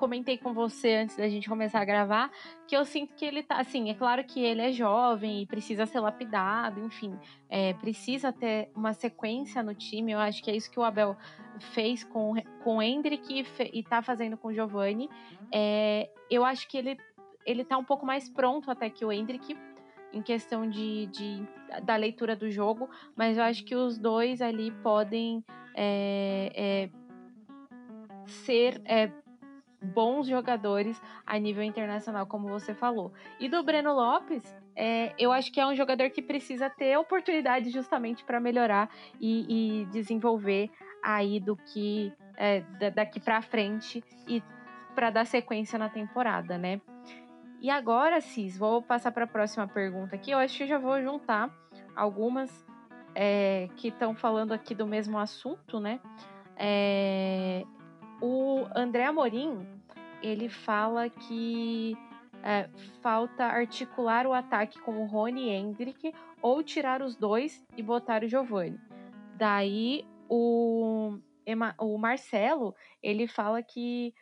comentei 0.02 0.36
com 0.36 0.52
você 0.52 0.94
antes 0.94 1.16
da 1.16 1.28
gente 1.28 1.48
começar 1.48 1.80
a 1.80 1.84
gravar 1.84 2.28
que 2.66 2.76
eu 2.76 2.84
sinto 2.84 3.14
que 3.14 3.24
ele 3.24 3.40
tá. 3.40 3.60
Assim, 3.60 3.88
é 3.88 3.94
claro 3.94 4.24
que 4.24 4.40
ele 4.40 4.60
é 4.60 4.72
jovem 4.72 5.42
e 5.42 5.46
precisa 5.46 5.86
ser 5.86 6.00
lapidado, 6.00 6.84
enfim, 6.84 7.16
é, 7.48 7.72
precisa 7.74 8.32
ter 8.32 8.68
uma 8.74 8.92
sequência 8.94 9.62
no 9.62 9.76
time. 9.76 10.10
Eu 10.10 10.18
acho 10.18 10.42
que 10.42 10.50
é 10.50 10.56
isso 10.56 10.68
que 10.68 10.80
o 10.80 10.82
Abel 10.82 11.16
fez 11.72 12.02
com, 12.02 12.34
com 12.64 12.78
o 12.78 12.82
Hendrick 12.82 13.32
e, 13.32 13.78
e 13.78 13.84
tá 13.84 14.02
fazendo 14.02 14.36
com 14.36 14.48
o 14.48 14.52
Giovanni. 14.52 15.08
É, 15.54 16.10
eu 16.28 16.44
acho 16.44 16.66
que 16.66 16.78
ele, 16.78 16.98
ele 17.46 17.64
tá 17.64 17.78
um 17.78 17.84
pouco 17.84 18.04
mais 18.04 18.28
pronto 18.28 18.72
até 18.72 18.90
que 18.90 19.04
o 19.04 19.12
Hendrick 19.12 19.56
em 20.12 20.20
questão 20.20 20.68
de, 20.68 21.06
de, 21.06 21.46
da 21.84 21.94
leitura 21.94 22.34
do 22.34 22.50
jogo, 22.50 22.90
mas 23.14 23.38
eu 23.38 23.44
acho 23.44 23.64
que 23.64 23.76
os 23.76 23.96
dois 23.96 24.42
ali 24.42 24.72
podem 24.82 25.44
é, 25.76 26.52
é, 26.56 26.90
ser 28.26 28.82
é, 28.84 29.21
bons 29.82 30.26
jogadores 30.26 31.00
a 31.26 31.38
nível 31.38 31.62
internacional, 31.62 32.26
como 32.26 32.48
você 32.48 32.74
falou. 32.74 33.12
E 33.40 33.48
do 33.48 33.62
Breno 33.62 33.92
Lopes, 33.92 34.42
é, 34.76 35.12
eu 35.18 35.32
acho 35.32 35.52
que 35.52 35.60
é 35.60 35.66
um 35.66 35.74
jogador 35.74 36.10
que 36.10 36.22
precisa 36.22 36.70
ter 36.70 36.96
oportunidade 36.96 37.70
justamente 37.70 38.24
para 38.24 38.40
melhorar 38.40 38.88
e, 39.20 39.82
e, 39.82 39.86
desenvolver 39.86 40.70
aí 41.02 41.40
do 41.40 41.56
que 41.56 42.12
é, 42.36 42.60
daqui 42.90 43.20
para 43.20 43.42
frente 43.42 44.02
e 44.26 44.42
para 44.94 45.10
dar 45.10 45.26
sequência 45.26 45.78
na 45.78 45.88
temporada, 45.88 46.56
né? 46.56 46.80
E 47.60 47.70
agora, 47.70 48.20
Cis, 48.20 48.58
vou 48.58 48.82
passar 48.82 49.12
para 49.12 49.24
a 49.24 49.26
próxima 49.26 49.68
pergunta 49.68 50.16
aqui. 50.16 50.30
Eu 50.30 50.38
acho 50.38 50.58
que 50.58 50.66
já 50.66 50.78
vou 50.78 51.00
juntar 51.00 51.50
algumas 51.94 52.66
é, 53.14 53.68
que 53.76 53.88
estão 53.88 54.14
falando 54.14 54.52
aqui 54.52 54.74
do 54.74 54.86
mesmo 54.86 55.18
assunto, 55.18 55.78
né? 55.78 56.00
É, 56.56 57.64
o 58.22 58.68
André 58.74 59.04
Amorim, 59.04 59.66
ele 60.22 60.48
fala 60.48 61.10
que 61.10 61.96
é, 62.42 62.70
falta 63.00 63.44
articular 63.44 64.26
o 64.26 64.32
ataque 64.32 64.80
com 64.80 65.02
o 65.02 65.06
Rony 65.06 65.48
e 65.48 65.50
Hendrick 65.50 66.14
ou 66.40 66.62
tirar 66.62 67.02
os 67.02 67.16
dois 67.16 67.64
e 67.76 67.82
botar 67.82 68.22
o 68.22 68.28
Giovani. 68.28 68.80
Daí 69.36 70.06
o, 70.28 71.18
o 71.78 71.98
Marcelo, 71.98 72.74
ele 73.02 73.26
fala 73.26 73.60
que 73.60 74.14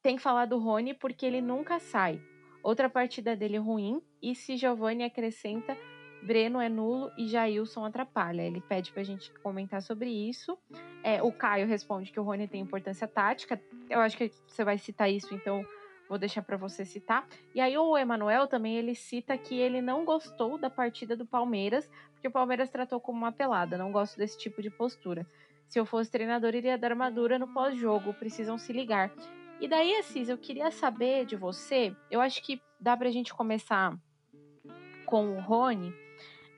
tem 0.00 0.16
que 0.16 0.22
falar 0.22 0.46
do 0.46 0.58
Rony 0.58 0.94
porque 0.94 1.26
ele 1.26 1.40
nunca 1.40 1.80
sai. 1.80 2.22
Outra 2.62 2.88
partida 2.88 3.34
dele 3.34 3.58
ruim 3.58 4.00
e 4.22 4.34
se 4.34 4.56
Giovani 4.56 5.02
acrescenta 5.02 5.76
Breno 6.24 6.58
é 6.58 6.70
nulo 6.70 7.12
e 7.18 7.28
Jailson 7.28 7.84
atrapalha. 7.84 8.42
Ele 8.42 8.60
pede 8.62 8.90
pra 8.92 9.02
gente 9.02 9.30
comentar 9.40 9.82
sobre 9.82 10.08
isso. 10.08 10.58
É, 11.02 11.22
o 11.22 11.30
Caio 11.30 11.66
responde 11.66 12.10
que 12.10 12.18
o 12.18 12.22
Rony 12.22 12.48
tem 12.48 12.62
importância 12.62 13.06
tática. 13.06 13.60
Eu 13.90 14.00
acho 14.00 14.16
que 14.16 14.30
você 14.46 14.64
vai 14.64 14.78
citar 14.78 15.10
isso, 15.10 15.34
então 15.34 15.62
vou 16.08 16.16
deixar 16.16 16.42
para 16.42 16.56
você 16.56 16.84
citar. 16.84 17.28
E 17.54 17.60
aí 17.60 17.76
o 17.76 17.96
Emanuel 17.96 18.46
também 18.46 18.76
ele 18.76 18.94
cita 18.94 19.36
que 19.36 19.54
ele 19.54 19.82
não 19.82 20.04
gostou 20.04 20.56
da 20.56 20.70
partida 20.70 21.14
do 21.14 21.26
Palmeiras, 21.26 21.90
porque 22.12 22.28
o 22.28 22.32
Palmeiras 22.32 22.70
tratou 22.70 22.98
como 22.98 23.18
uma 23.18 23.32
pelada. 23.32 23.76
Não 23.76 23.92
gosto 23.92 24.16
desse 24.16 24.38
tipo 24.38 24.62
de 24.62 24.70
postura. 24.70 25.26
Se 25.68 25.78
eu 25.78 25.84
fosse 25.84 26.10
treinador, 26.10 26.54
iria 26.54 26.78
dar 26.78 26.92
armadura 26.92 27.38
no 27.38 27.52
pós-jogo. 27.52 28.14
Precisam 28.14 28.56
se 28.56 28.72
ligar. 28.72 29.12
E 29.60 29.68
daí, 29.68 29.94
Assis, 29.96 30.30
eu 30.30 30.38
queria 30.38 30.70
saber 30.70 31.26
de 31.26 31.36
você. 31.36 31.94
Eu 32.10 32.22
acho 32.22 32.42
que 32.42 32.62
dá 32.80 32.96
pra 32.96 33.10
gente 33.10 33.34
começar 33.34 33.94
com 35.04 35.36
o 35.36 35.40
Rony 35.40 36.03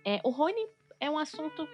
é, 0.06 0.20
o 0.22 0.30
Rony 0.30 0.68
é 1.00 1.10
um 1.10 1.18
assunto 1.18 1.68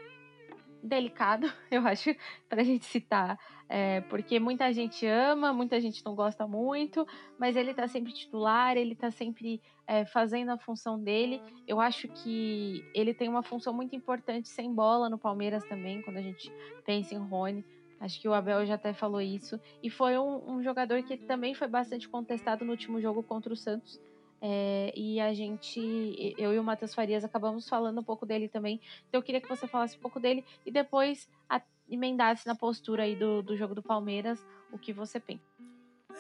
delicado, 0.83 1.53
eu 1.71 1.87
acho, 1.87 2.17
para 2.49 2.63
a 2.63 2.65
gente 2.65 2.87
citar, 2.87 3.39
é, 3.69 4.01
porque 4.01 4.41
muita 4.41 4.73
gente 4.73 5.07
ama, 5.07 5.53
muita 5.53 5.79
gente 5.79 6.03
não 6.03 6.15
gosta 6.15 6.47
muito, 6.47 7.07
mas 7.39 7.57
ele 7.57 7.73
está 7.73 7.87
sempre 7.87 8.11
titular, 8.11 8.75
ele 8.79 8.95
está 8.95 9.11
sempre 9.11 9.61
é, 9.87 10.07
fazendo 10.07 10.51
a 10.51 10.59
função 10.59 10.99
dele. 10.99 11.43
Eu 11.69 11.79
acho 11.79 12.09
que 12.09 12.83
ele 12.95 13.13
tem 13.13 13.29
uma 13.29 13.43
função 13.43 13.75
muito 13.75 13.95
importante 13.95 14.49
sem 14.49 14.73
bola 14.75 15.11
no 15.11 15.19
Palmeiras 15.19 15.63
também, 15.65 16.01
quando 16.01 16.17
a 16.17 16.23
gente 16.23 16.51
pensa 16.87 17.15
em 17.15 17.19
Rony. 17.19 17.65
Acho 18.01 18.21
que 18.21 18.29
o 18.29 18.35
Abel 18.35 18.67
já 18.67 18.75
até 18.75 18.93
falou 18.93 19.21
isso. 19.21 19.61
E 19.83 19.89
foi 19.89 20.19
um, 20.19 20.55
um 20.55 20.63
jogador 20.63 21.03
que 21.03 21.17
também 21.17 21.55
foi 21.55 21.69
bastante 21.69 22.09
contestado 22.09 22.65
no 22.65 22.73
último 22.73 23.01
jogo 23.01 23.23
contra 23.23 23.53
o 23.53 23.57
Santos 23.57 24.01
é, 24.45 24.93
e 24.97 25.21
a 25.21 25.33
gente, 25.33 26.35
eu 26.37 26.53
e 26.53 26.59
o 26.59 26.65
Matheus 26.65 26.93
Farias 26.93 27.23
acabamos 27.23 27.69
falando 27.69 28.01
um 28.01 28.03
pouco 28.03 28.27
dele 28.27 28.49
também. 28.49 28.81
Então 29.09 29.21
eu 29.21 29.23
queria 29.23 29.41
que 29.41 29.49
você 29.49 29.69
falasse 29.69 29.97
um 29.97 30.01
pouco 30.01 30.19
dele 30.19 30.45
e 30.67 30.71
depois 30.73 31.29
a, 31.49 31.63
emendasse 31.89 32.45
na 32.45 32.57
postura 32.57 33.05
aí 33.05 33.15
do, 33.15 33.41
do 33.41 33.57
jogo 33.57 33.73
do 33.73 33.83
Palmeiras 33.83 34.45
o 34.73 34.79
que 34.79 34.93
você 34.93 35.21
pensa. 35.21 35.45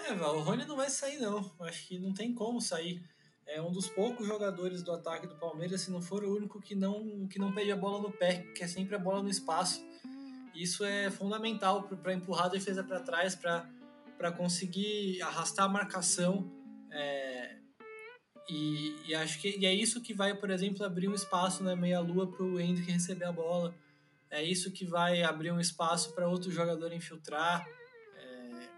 É, 0.07 0.15
Val, 0.15 0.37
o 0.37 0.41
Rony 0.41 0.65
não 0.67 0.77
vai 0.77 0.89
sair 0.89 1.19
não. 1.19 1.51
Acho 1.63 1.89
que 1.89 1.99
não 1.99 2.15
tem 2.15 2.33
como 2.33 2.61
sair. 2.61 3.03
É 3.45 3.61
um 3.61 3.73
dos 3.73 3.89
poucos 3.89 4.25
jogadores 4.25 4.85
do 4.85 4.93
ataque 4.93 5.27
do 5.27 5.35
Palmeiras, 5.35 5.81
se 5.81 5.91
não 5.91 6.01
for 6.01 6.23
o 6.23 6.33
único 6.33 6.61
que 6.61 6.77
não 6.77 7.27
que 7.27 7.41
não 7.41 7.53
pede 7.53 7.73
a 7.73 7.77
bola 7.77 8.01
no 8.01 8.13
pé, 8.13 8.47
que 8.55 8.63
é 8.63 8.69
sempre 8.69 8.95
a 8.95 8.99
bola 9.01 9.21
no 9.21 9.29
espaço. 9.29 9.85
Isso 10.55 10.85
é 10.85 11.11
fundamental 11.11 11.83
para 11.83 12.15
empurrar 12.15 12.47
a 12.47 12.51
defesa 12.51 12.85
para 12.85 13.01
trás, 13.01 13.35
para 13.35 14.33
conseguir 14.37 15.21
arrastar 15.23 15.65
a 15.65 15.69
marcação. 15.69 16.49
É, 16.89 17.62
e, 18.49 18.97
e, 19.07 19.15
acho 19.15 19.41
que 19.41 19.57
e 19.59 19.67
é 19.67 19.75
isso 19.75 20.01
que 20.01 20.13
vai, 20.13 20.35
por 20.35 20.51
exemplo, 20.51 20.85
abrir 20.85 21.09
um 21.09 21.15
espaço 21.15 21.63
na 21.63 21.77
meia-lua 21.77 22.27
para 22.27 22.45
o 22.45 22.61
Hendrick 22.61 22.91
receber 22.91 23.25
a 23.25 23.33
bola. 23.33 23.75
É 24.31 24.43
isso 24.43 24.71
que 24.71 24.85
vai 24.85 25.23
abrir 25.23 25.53
um 25.53 25.61
espaço 25.61 26.13
para 26.15 26.29
outro 26.29 26.51
jogador 26.51 26.93
infiltrar. 26.93 27.67
É, 28.17 28.69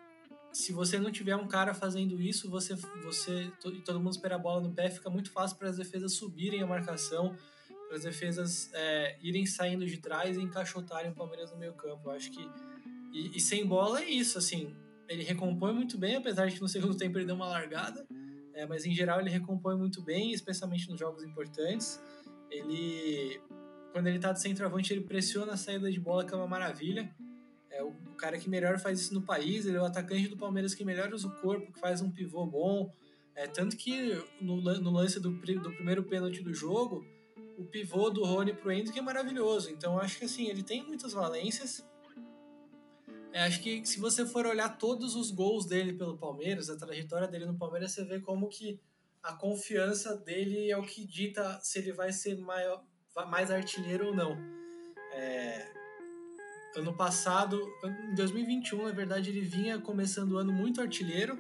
se 0.53 0.73
você 0.73 0.99
não 0.99 1.11
tiver 1.11 1.37
um 1.37 1.47
cara 1.47 1.73
fazendo 1.73 2.21
isso, 2.21 2.51
você, 2.51 2.75
você 3.03 3.51
e 3.67 3.81
todo 3.81 4.01
mundo 4.01 4.13
espera 4.13 4.35
a 4.35 4.39
bola 4.39 4.61
no 4.61 4.73
pé, 4.73 4.91
fica 4.91 5.09
muito 5.09 5.31
fácil 5.31 5.57
para 5.57 5.69
as 5.69 5.77
defesas 5.77 6.13
subirem 6.13 6.63
a 6.63 6.67
marcação, 6.67 7.37
para 7.89 7.97
as 7.97 8.03
defesas 8.03 8.71
é, 8.75 9.17
irem 9.23 9.47
saindo 9.47 9.87
de 9.87 9.97
trás 9.99 10.37
e 10.37 10.41
encaixotarem 10.43 11.11
o 11.11 11.15
Palmeiras 11.15 11.51
no 11.51 11.57
meio 11.57 11.75
campo. 11.75 12.11
Acho 12.11 12.31
que 12.31 12.47
e, 13.13 13.37
e 13.37 13.41
sem 13.41 13.65
bola 13.65 14.03
é 14.03 14.11
isso, 14.11 14.37
assim. 14.37 14.75
Ele 15.09 15.23
recompõe 15.23 15.73
muito 15.73 15.97
bem, 15.97 16.17
apesar 16.17 16.47
de 16.47 16.57
que 16.57 16.61
no 16.61 16.69
segundo 16.69 16.97
tempo 16.97 17.17
ele 17.17 17.27
deu 17.27 17.37
uma 17.37 17.47
largada 17.47 18.05
é, 18.55 18.67
mas 18.67 18.85
em 18.87 18.95
geral 18.95 19.21
ele 19.21 19.31
recompõe 19.31 19.77
muito 19.77 20.01
bem, 20.01 20.33
especialmente 20.33 20.89
nos 20.89 20.99
jogos 20.99 21.25
importantes. 21.25 22.01
Ele, 22.51 23.41
quando 23.93 24.07
ele 24.07 24.17
está 24.17 24.33
de 24.33 24.41
centroavante, 24.41 24.93
ele 24.93 25.03
pressiona 25.03 25.55
a 25.55 25.57
saída 25.57 25.91
de 25.91 25.99
bola, 25.99 26.25
que 26.25 26.33
é 26.33 26.37
uma 26.37 26.47
maravilha. 26.47 27.13
É 27.71 27.83
o 27.83 27.93
cara 28.17 28.39
que 28.39 28.49
melhor 28.49 28.79
faz 28.79 29.01
isso 29.01 29.15
no 29.15 29.23
país, 29.23 29.67
ele 29.67 29.77
é 29.77 29.81
o 29.81 29.85
atacante 29.85 30.29
do 30.29 30.37
Palmeiras 30.37 30.75
que 30.75 30.85
melhor 30.85 31.13
usa 31.13 31.27
o 31.27 31.41
corpo, 31.41 31.73
que 31.73 31.81
faz 31.81 32.01
um 32.01 32.11
pivô 32.11 32.47
bom. 32.47 32.93
É, 33.35 33.49
tanto 33.49 33.77
que 33.77 34.13
no, 34.41 34.57
no 34.63 34.91
lance 34.91 35.19
do, 35.19 35.31
do 35.31 35.73
primeiro 35.73 36.05
pênalti 36.05 36.41
do 36.41 36.55
jogo, 36.55 37.05
o 37.59 37.65
pivô 37.65 38.11
do 38.11 38.25
Rony 38.25 38.53
pro 38.53 38.71
Hendrick 38.71 38.97
é 38.97 39.03
maravilhoso. 39.03 39.71
Então 39.71 39.99
acho 39.99 40.19
que 40.19 40.25
assim, 40.25 40.49
ele 40.49 40.63
tem 40.63 40.85
muitas 40.85 41.13
valências 41.13 41.85
é, 43.35 43.43
acho 43.43 43.61
que 43.61 43.85
se 43.85 43.99
você 43.99 44.25
for 44.25 44.47
olhar 44.47 44.79
todos 44.79 45.17
os 45.17 45.33
gols 45.33 45.67
dele 45.67 45.93
pelo 45.93 46.17
Palmeiras, 46.17 46.71
a 46.71 46.77
trajetória 46.77 47.27
dele 47.27 47.47
no 47.47 47.59
Palmeiras, 47.59 47.91
você 47.91 48.05
vê 48.05 48.21
como 48.21 48.49
que 48.49 48.79
a 49.21 49.33
confiança 49.33 50.17
dele 50.17 50.71
é 50.71 50.79
o 50.79 50.83
que 50.83 51.05
dita 51.05 51.59
se 51.61 51.81
ele 51.81 51.93
vai 51.93 52.13
ser 52.13 52.39
maior, 52.39 52.85
mais 53.29 53.51
artilheiro 53.51 54.07
ou 54.07 54.15
não. 54.15 54.37
É, 55.13 55.69
ano 56.77 56.97
passado, 56.97 57.61
em 58.09 58.15
2021, 58.15 58.85
na 58.85 58.93
verdade, 58.93 59.31
ele 59.31 59.41
vinha 59.41 59.81
começando 59.81 60.31
o 60.31 60.39
ano 60.39 60.53
muito 60.53 60.81
artilheiro, 60.81 61.37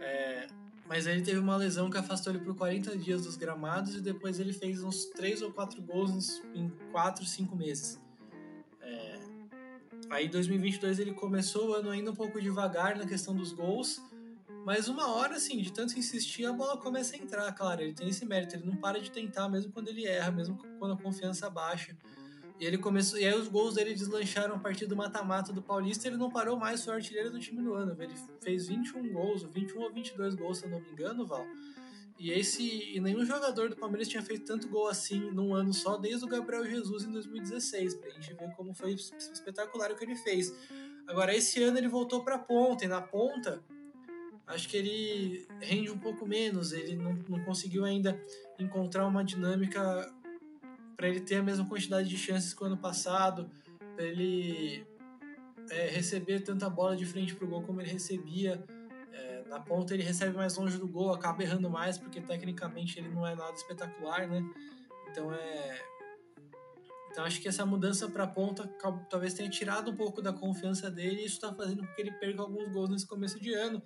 é, 0.00 0.48
mas 0.88 1.06
ele 1.06 1.22
teve 1.22 1.38
uma 1.38 1.56
lesão 1.56 1.88
que 1.88 1.98
afastou 1.98 2.32
ele 2.32 2.42
por 2.42 2.56
40 2.56 2.98
dias 2.98 3.22
dos 3.22 3.36
gramados 3.36 3.94
e 3.94 4.00
depois 4.00 4.40
ele 4.40 4.52
fez 4.52 4.82
uns 4.82 5.04
3 5.04 5.42
ou 5.42 5.52
4 5.52 5.80
gols 5.82 6.42
em 6.52 6.68
4, 6.90 7.24
5 7.24 7.54
meses. 7.54 8.04
Aí 10.08 10.28
2022 10.28 10.98
ele 10.98 11.12
começou 11.12 11.70
o 11.70 11.74
ano 11.74 11.90
ainda 11.90 12.10
um 12.10 12.14
pouco 12.14 12.40
devagar 12.40 12.96
na 12.96 13.06
questão 13.06 13.34
dos 13.34 13.52
gols, 13.52 14.00
mas 14.64 14.88
uma 14.88 15.14
hora, 15.14 15.36
assim, 15.36 15.58
de 15.58 15.72
tanto 15.72 15.98
insistir, 15.98 16.44
a 16.44 16.52
bola 16.52 16.76
começa 16.76 17.14
a 17.14 17.18
entrar, 17.18 17.52
claro, 17.52 17.82
ele 17.82 17.92
tem 17.92 18.08
esse 18.08 18.24
mérito, 18.24 18.56
ele 18.56 18.66
não 18.66 18.76
para 18.76 19.00
de 19.00 19.10
tentar, 19.10 19.48
mesmo 19.48 19.70
quando 19.72 19.88
ele 19.88 20.04
erra, 20.06 20.30
mesmo 20.30 20.58
quando 20.78 20.94
a 20.94 20.96
confiança 20.96 21.48
baixa. 21.48 21.96
E 22.58 22.64
ele 22.64 22.78
começou, 22.78 23.18
e 23.18 23.24
aí 23.24 23.38
os 23.38 23.48
gols 23.48 23.74
dele 23.74 23.94
deslancharam 23.94 24.56
a 24.56 24.58
partir 24.58 24.86
do 24.86 24.96
mata-mata 24.96 25.52
do 25.52 25.62
Paulista, 25.62 26.08
ele 26.08 26.16
não 26.16 26.30
parou 26.30 26.56
mais, 26.56 26.84
foi 26.84 26.94
artilheiro 26.94 27.30
do 27.30 27.38
time 27.38 27.62
do 27.62 27.74
ano, 27.74 27.96
ele 28.02 28.14
fez 28.40 28.66
21 28.66 29.12
gols, 29.12 29.42
21 29.44 29.80
ou 29.82 29.92
22 29.92 30.34
gols, 30.34 30.58
se 30.58 30.64
eu 30.64 30.70
não 30.70 30.80
me 30.80 30.90
engano, 30.90 31.26
Val. 31.26 31.46
E 32.18 32.30
esse 32.30 32.94
e 32.94 33.00
nenhum 33.00 33.24
jogador 33.24 33.68
do 33.68 33.76
Palmeiras 33.76 34.08
tinha 34.08 34.22
feito 34.22 34.44
tanto 34.44 34.68
gol 34.68 34.88
assim 34.88 35.30
num 35.32 35.54
ano 35.54 35.72
só, 35.74 35.96
desde 35.98 36.24
o 36.24 36.28
Gabriel 36.28 36.64
Jesus 36.64 37.04
em 37.04 37.12
2016, 37.12 37.94
pra 37.94 38.10
gente 38.10 38.32
ver 38.32 38.54
como 38.56 38.72
foi 38.74 38.94
espetacular 38.94 39.92
o 39.92 39.96
que 39.96 40.04
ele 40.04 40.16
fez. 40.16 40.54
Agora 41.06 41.34
esse 41.34 41.62
ano 41.62 41.76
ele 41.76 41.88
voltou 41.88 42.24
para 42.24 42.38
ponta 42.38 42.84
e 42.84 42.88
na 42.88 43.02
ponta 43.02 43.62
acho 44.46 44.68
que 44.68 44.76
ele 44.76 45.46
rende 45.60 45.90
um 45.90 45.98
pouco 45.98 46.26
menos, 46.26 46.72
ele 46.72 46.96
não, 46.96 47.12
não 47.28 47.44
conseguiu 47.44 47.84
ainda 47.84 48.18
encontrar 48.58 49.06
uma 49.06 49.24
dinâmica 49.24 50.10
para 50.96 51.08
ele 51.08 51.20
ter 51.20 51.36
a 51.36 51.42
mesma 51.42 51.68
quantidade 51.68 52.08
de 52.08 52.16
chances 52.16 52.54
que 52.54 52.62
o 52.62 52.66
ano 52.66 52.78
passado, 52.78 53.50
para 53.94 54.04
ele 54.04 54.86
é, 55.70 55.88
receber 55.88 56.40
tanta 56.40 56.70
bola 56.70 56.96
de 56.96 57.04
frente 57.04 57.34
pro 57.34 57.46
gol 57.46 57.62
como 57.62 57.80
ele 57.80 57.90
recebia. 57.90 58.64
Na 59.48 59.60
ponta 59.60 59.94
ele 59.94 60.02
recebe 60.02 60.36
mais 60.36 60.56
longe 60.56 60.78
do 60.78 60.88
gol, 60.88 61.12
acaba 61.12 61.42
errando 61.42 61.70
mais, 61.70 61.98
porque 61.98 62.20
tecnicamente 62.20 62.98
ele 62.98 63.08
não 63.08 63.26
é 63.26 63.34
nada 63.34 63.54
espetacular, 63.54 64.26
né? 64.28 64.42
Então 65.10 65.32
é. 65.32 65.84
Então 67.10 67.24
acho 67.24 67.40
que 67.40 67.48
essa 67.48 67.64
mudança 67.64 68.08
para 68.08 68.26
ponta 68.26 68.68
talvez 69.08 69.32
tenha 69.32 69.48
tirado 69.48 69.90
um 69.90 69.96
pouco 69.96 70.20
da 70.20 70.32
confiança 70.32 70.90
dele 70.90 71.22
e 71.22 71.24
isso 71.24 71.36
está 71.36 71.54
fazendo 71.54 71.86
com 71.86 71.94
que 71.94 72.00
ele 72.02 72.12
perca 72.12 72.42
alguns 72.42 72.68
gols 72.68 72.90
nesse 72.90 73.06
começo 73.06 73.40
de 73.40 73.54
ano. 73.54 73.82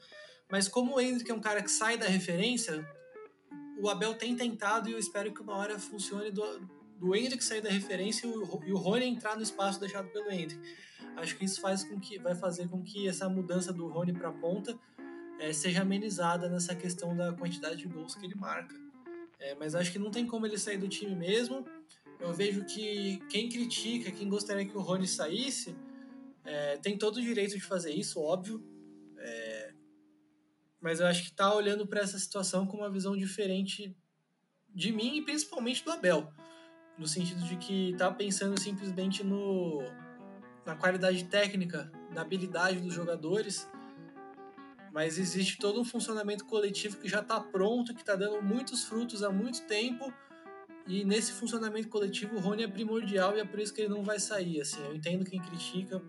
Mas 0.51 0.66
como 0.66 0.96
o 0.96 1.01
Hendrick 1.01 1.31
é 1.31 1.35
um 1.35 1.40
cara 1.40 1.62
que 1.62 1.70
sai 1.70 1.96
da 1.96 2.07
referência, 2.07 2.85
o 3.81 3.88
Abel 3.88 4.14
tem 4.14 4.35
tentado 4.35 4.88
e 4.88 4.92
eu 4.92 4.99
espero 4.99 5.33
que 5.33 5.40
uma 5.40 5.57
hora 5.57 5.79
funcione 5.79 6.33
do, 6.33 6.42
do 6.99 7.14
Hendrick 7.14 7.42
sair 7.44 7.62
da 7.62 7.70
referência 7.70 8.27
e 8.27 8.31
o, 8.31 8.62
e 8.66 8.73
o 8.73 8.77
Rony 8.77 9.07
entrar 9.07 9.37
no 9.37 9.42
espaço 9.42 9.79
deixado 9.79 10.09
pelo 10.09 10.31
Hendrick. 10.31 10.61
Acho 11.16 11.37
que 11.37 11.44
isso 11.44 11.61
faz 11.61 11.85
com 11.85 11.99
que 12.01 12.18
vai 12.18 12.35
fazer 12.35 12.68
com 12.68 12.83
que 12.83 13.09
essa 13.09 13.29
mudança 13.29 13.73
do 13.73 13.87
Rony 13.88 14.12
para 14.12 14.33
ponta 14.33 14.79
é, 15.40 15.53
seja 15.55 15.81
amenizada 15.81 16.48
nessa 16.50 16.74
questão 16.74 17.16
da 17.16 17.33
quantidade 17.33 17.76
de 17.76 17.88
gols 17.88 18.14
que 18.14 18.26
ele 18.26 18.35
marca. 18.35 18.74
É, 19.38 19.55
mas 19.55 19.74
acho 19.74 19.90
que 19.90 19.98
não 19.98 20.11
tem 20.11 20.26
como 20.26 20.46
ele 20.46 20.59
sair 20.59 20.76
do 20.76 20.87
time 20.87 21.14
mesmo. 21.16 21.66
Eu 22.20 22.35
vejo 22.35 22.62
que 22.66 23.16
quem 23.31 23.48
critica, 23.48 24.12
quem 24.12 24.29
gostaria 24.29 24.66
que 24.66 24.76
o 24.76 24.83
Rony 24.83 25.09
saísse, 25.09 25.74
é, 26.44 26.76
tem 26.76 26.98
todo 26.98 27.16
o 27.16 27.22
direito 27.22 27.55
de 27.55 27.62
fazer 27.62 27.90
isso, 27.90 28.20
óbvio. 28.20 28.62
É, 29.16 29.72
mas 30.79 31.00
eu 31.00 31.07
acho 31.07 31.22
que 31.22 31.31
está 31.31 31.55
olhando 31.55 31.87
para 31.87 32.00
essa 32.00 32.18
situação 32.18 32.66
com 32.66 32.76
uma 32.76 32.90
visão 32.90 33.16
diferente 33.16 33.96
de 34.68 34.92
mim 34.92 35.16
e 35.16 35.24
principalmente 35.24 35.83
do 35.83 35.90
Abel. 35.90 36.31
No 36.98 37.07
sentido 37.07 37.42
de 37.44 37.57
que 37.57 37.92
está 37.92 38.11
pensando 38.12 38.61
simplesmente 38.61 39.24
no, 39.24 39.83
na 40.66 40.76
qualidade 40.76 41.24
técnica, 41.24 41.90
na 42.11 42.20
habilidade 42.20 42.81
dos 42.81 42.92
jogadores 42.92 43.66
mas 44.92 45.18
existe 45.18 45.59
todo 45.59 45.81
um 45.81 45.85
funcionamento 45.85 46.44
coletivo 46.44 46.96
que 46.98 47.09
já 47.09 47.20
está 47.20 47.40
pronto, 47.40 47.94
que 47.94 48.00
está 48.00 48.16
dando 48.16 48.42
muitos 48.42 48.85
frutos 48.85 49.22
há 49.22 49.31
muito 49.31 49.62
tempo. 49.66 50.12
E 50.87 51.05
nesse 51.05 51.33
funcionamento 51.33 51.88
coletivo, 51.88 52.37
o 52.37 52.40
Rony 52.40 52.64
é 52.64 52.68
primordial 52.68 53.37
e 53.37 53.40
é 53.40 53.44
por 53.44 53.61
isso 53.61 53.72
que 53.72 53.83
ele 53.83 53.90
não 53.90 54.03
vai 54.03 54.18
sair. 54.18 54.61
Assim, 54.61 54.83
eu 54.85 54.94
entendo 54.94 55.24
quem 55.24 55.40
critica, 55.40 56.03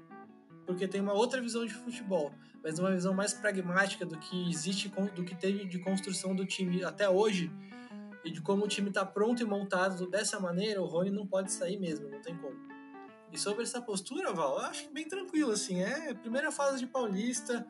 porque 0.66 0.88
tem 0.88 1.02
uma 1.02 1.14
outra 1.14 1.40
visão 1.42 1.66
de 1.66 1.74
futebol, 1.74 2.34
mas 2.64 2.80
uma 2.80 2.92
visão 2.92 3.14
mais 3.14 3.34
pragmática 3.34 4.06
do 4.06 4.18
que 4.18 4.50
existe, 4.50 4.92
do 5.14 5.24
que 5.24 5.36
teve 5.36 5.66
de 5.66 5.80
construção 5.80 6.36
do 6.36 6.46
time 6.46 6.84
até 6.84 7.10
hoje 7.10 7.52
e 8.24 8.32
de 8.32 8.42
como 8.42 8.66
o 8.66 8.68
time 8.68 8.90
está 8.90 9.06
pronto 9.06 9.42
e 9.42 9.46
montado 9.46 10.08
dessa 10.10 10.40
maneira. 10.40 10.82
O 10.82 10.86
Rony 10.86 11.12
não 11.12 11.28
pode 11.28 11.52
sair 11.52 11.78
mesmo, 11.78 12.10
não 12.10 12.22
tem 12.22 12.36
como. 12.38 12.56
E 13.32 13.38
sobre 13.38 13.64
essa 13.64 13.82
postura, 13.82 14.34
Val, 14.34 14.58
eu 14.58 14.66
acho 14.66 14.92
bem 14.92 15.08
tranquilo, 15.08 15.52
assim, 15.52 15.82
é 15.82 16.14
primeira 16.14 16.52
fase 16.52 16.80
de 16.80 16.88
Paulista, 16.88 17.66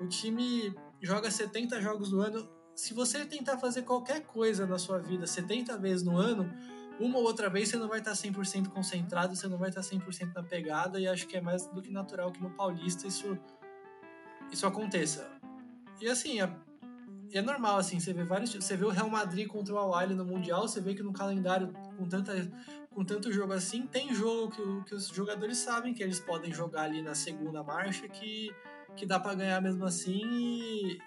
o 0.00 0.08
time 0.08 0.74
joga 1.00 1.30
70 1.30 1.80
jogos 1.80 2.12
no 2.12 2.20
ano. 2.20 2.48
Se 2.74 2.94
você 2.94 3.24
tentar 3.26 3.58
fazer 3.58 3.82
qualquer 3.82 4.22
coisa 4.22 4.66
na 4.66 4.78
sua 4.78 4.98
vida 4.98 5.26
70 5.26 5.76
vezes 5.76 6.02
no 6.02 6.16
ano, 6.16 6.50
uma 6.98 7.18
ou 7.18 7.24
outra 7.24 7.48
vez 7.48 7.68
você 7.68 7.76
não 7.76 7.88
vai 7.88 7.98
estar 7.98 8.12
100% 8.12 8.68
concentrado, 8.68 9.34
você 9.34 9.48
não 9.48 9.58
vai 9.58 9.68
estar 9.68 9.82
100% 9.82 10.34
na 10.34 10.42
pegada, 10.42 11.00
e 11.00 11.06
acho 11.06 11.26
que 11.26 11.36
é 11.36 11.40
mais 11.40 11.66
do 11.66 11.80
que 11.80 11.90
natural 11.90 12.32
que 12.32 12.42
no 12.42 12.50
Paulista 12.50 13.06
isso, 13.06 13.38
isso 14.50 14.66
aconteça. 14.66 15.30
E 16.00 16.08
assim, 16.08 16.40
é, 16.40 16.50
é 17.32 17.42
normal, 17.42 17.76
assim, 17.76 18.00
você 18.00 18.12
vê 18.12 18.24
vários. 18.24 18.54
Você 18.54 18.76
vê 18.76 18.84
o 18.84 18.90
Real 18.90 19.08
Madrid 19.08 19.46
contra 19.46 19.74
o 19.74 19.78
Al 19.78 20.08
no 20.10 20.24
Mundial, 20.24 20.66
você 20.66 20.80
vê 20.80 20.94
que 20.94 21.02
no 21.02 21.12
calendário, 21.12 21.72
com, 21.96 22.08
tanta, 22.08 22.32
com 22.90 23.04
tanto 23.04 23.32
jogo 23.32 23.52
assim, 23.52 23.86
tem 23.86 24.14
jogo 24.14 24.50
que, 24.50 24.88
que 24.88 24.94
os 24.94 25.08
jogadores 25.08 25.58
sabem 25.58 25.92
que 25.92 26.02
eles 26.02 26.20
podem 26.20 26.52
jogar 26.52 26.82
ali 26.82 27.02
na 27.02 27.14
segunda 27.14 27.62
marcha 27.62 28.08
que 28.08 28.50
que 28.96 29.06
dá 29.06 29.18
para 29.18 29.34
ganhar 29.34 29.60
mesmo 29.60 29.84
assim 29.84 30.20
e, 30.22 30.98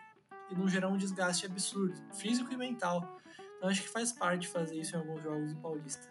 e 0.51 0.55
não 0.55 0.67
gerar 0.67 0.89
um 0.89 0.97
desgaste 0.97 1.45
absurdo, 1.45 1.95
físico 2.13 2.51
e 2.53 2.57
mental. 2.57 3.19
Então 3.57 3.69
acho 3.69 3.81
que 3.81 3.89
faz 3.89 4.11
parte 4.11 4.47
fazer 4.47 4.79
isso 4.79 4.95
em 4.95 4.99
alguns 4.99 5.23
jogos 5.23 5.53
do 5.53 5.61
Paulista. 5.61 6.07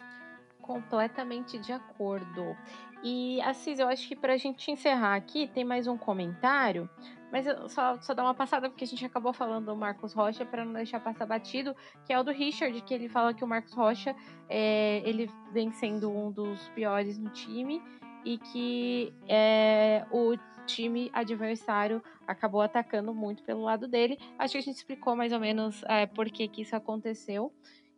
Completamente 0.61 1.59
de 1.59 1.73
acordo. 1.73 2.55
E 3.03 3.41
Assis, 3.41 3.79
eu 3.79 3.87
acho 3.87 4.07
que 4.07 4.15
para 4.15 4.33
a 4.33 4.37
gente 4.37 4.71
encerrar 4.71 5.15
aqui, 5.15 5.47
tem 5.47 5.65
mais 5.65 5.87
um 5.87 5.97
comentário, 5.97 6.89
mas 7.33 7.45
eu 7.45 7.67
só, 7.67 7.99
só 7.99 8.13
dar 8.13 8.23
uma 8.23 8.33
passada 8.33 8.69
porque 8.69 8.85
a 8.85 8.87
gente 8.87 9.05
acabou 9.05 9.33
falando 9.33 9.65
do 9.65 9.75
Marcos 9.75 10.13
Rocha 10.13 10.45
para 10.45 10.63
não 10.63 10.71
deixar 10.71 11.01
passar 11.01 11.25
batido, 11.25 11.75
que 12.05 12.13
é 12.13 12.19
o 12.19 12.23
do 12.23 12.31
Richard, 12.31 12.79
que 12.81 12.93
ele 12.93 13.09
fala 13.09 13.33
que 13.33 13.43
o 13.43 13.47
Marcos 13.47 13.73
Rocha 13.73 14.15
é, 14.47 15.01
ele 15.03 15.29
vem 15.51 15.71
sendo 15.73 16.09
um 16.09 16.31
dos 16.31 16.69
piores 16.69 17.17
no 17.17 17.29
time 17.31 17.81
e 18.23 18.37
que 18.37 19.13
é, 19.27 20.05
o 20.11 20.37
time 20.65 21.09
adversário 21.13 22.01
acabou 22.27 22.61
atacando 22.61 23.13
muito 23.13 23.43
pelo 23.43 23.63
lado 23.63 23.87
dele. 23.87 24.17
Acho 24.37 24.53
que 24.53 24.57
a 24.57 24.61
gente 24.61 24.77
explicou 24.77 25.15
mais 25.15 25.31
ou 25.31 25.39
menos 25.39 25.83
é, 25.83 26.05
por 26.05 26.29
que, 26.29 26.47
que 26.47 26.61
isso 26.61 26.75
aconteceu. 26.75 27.53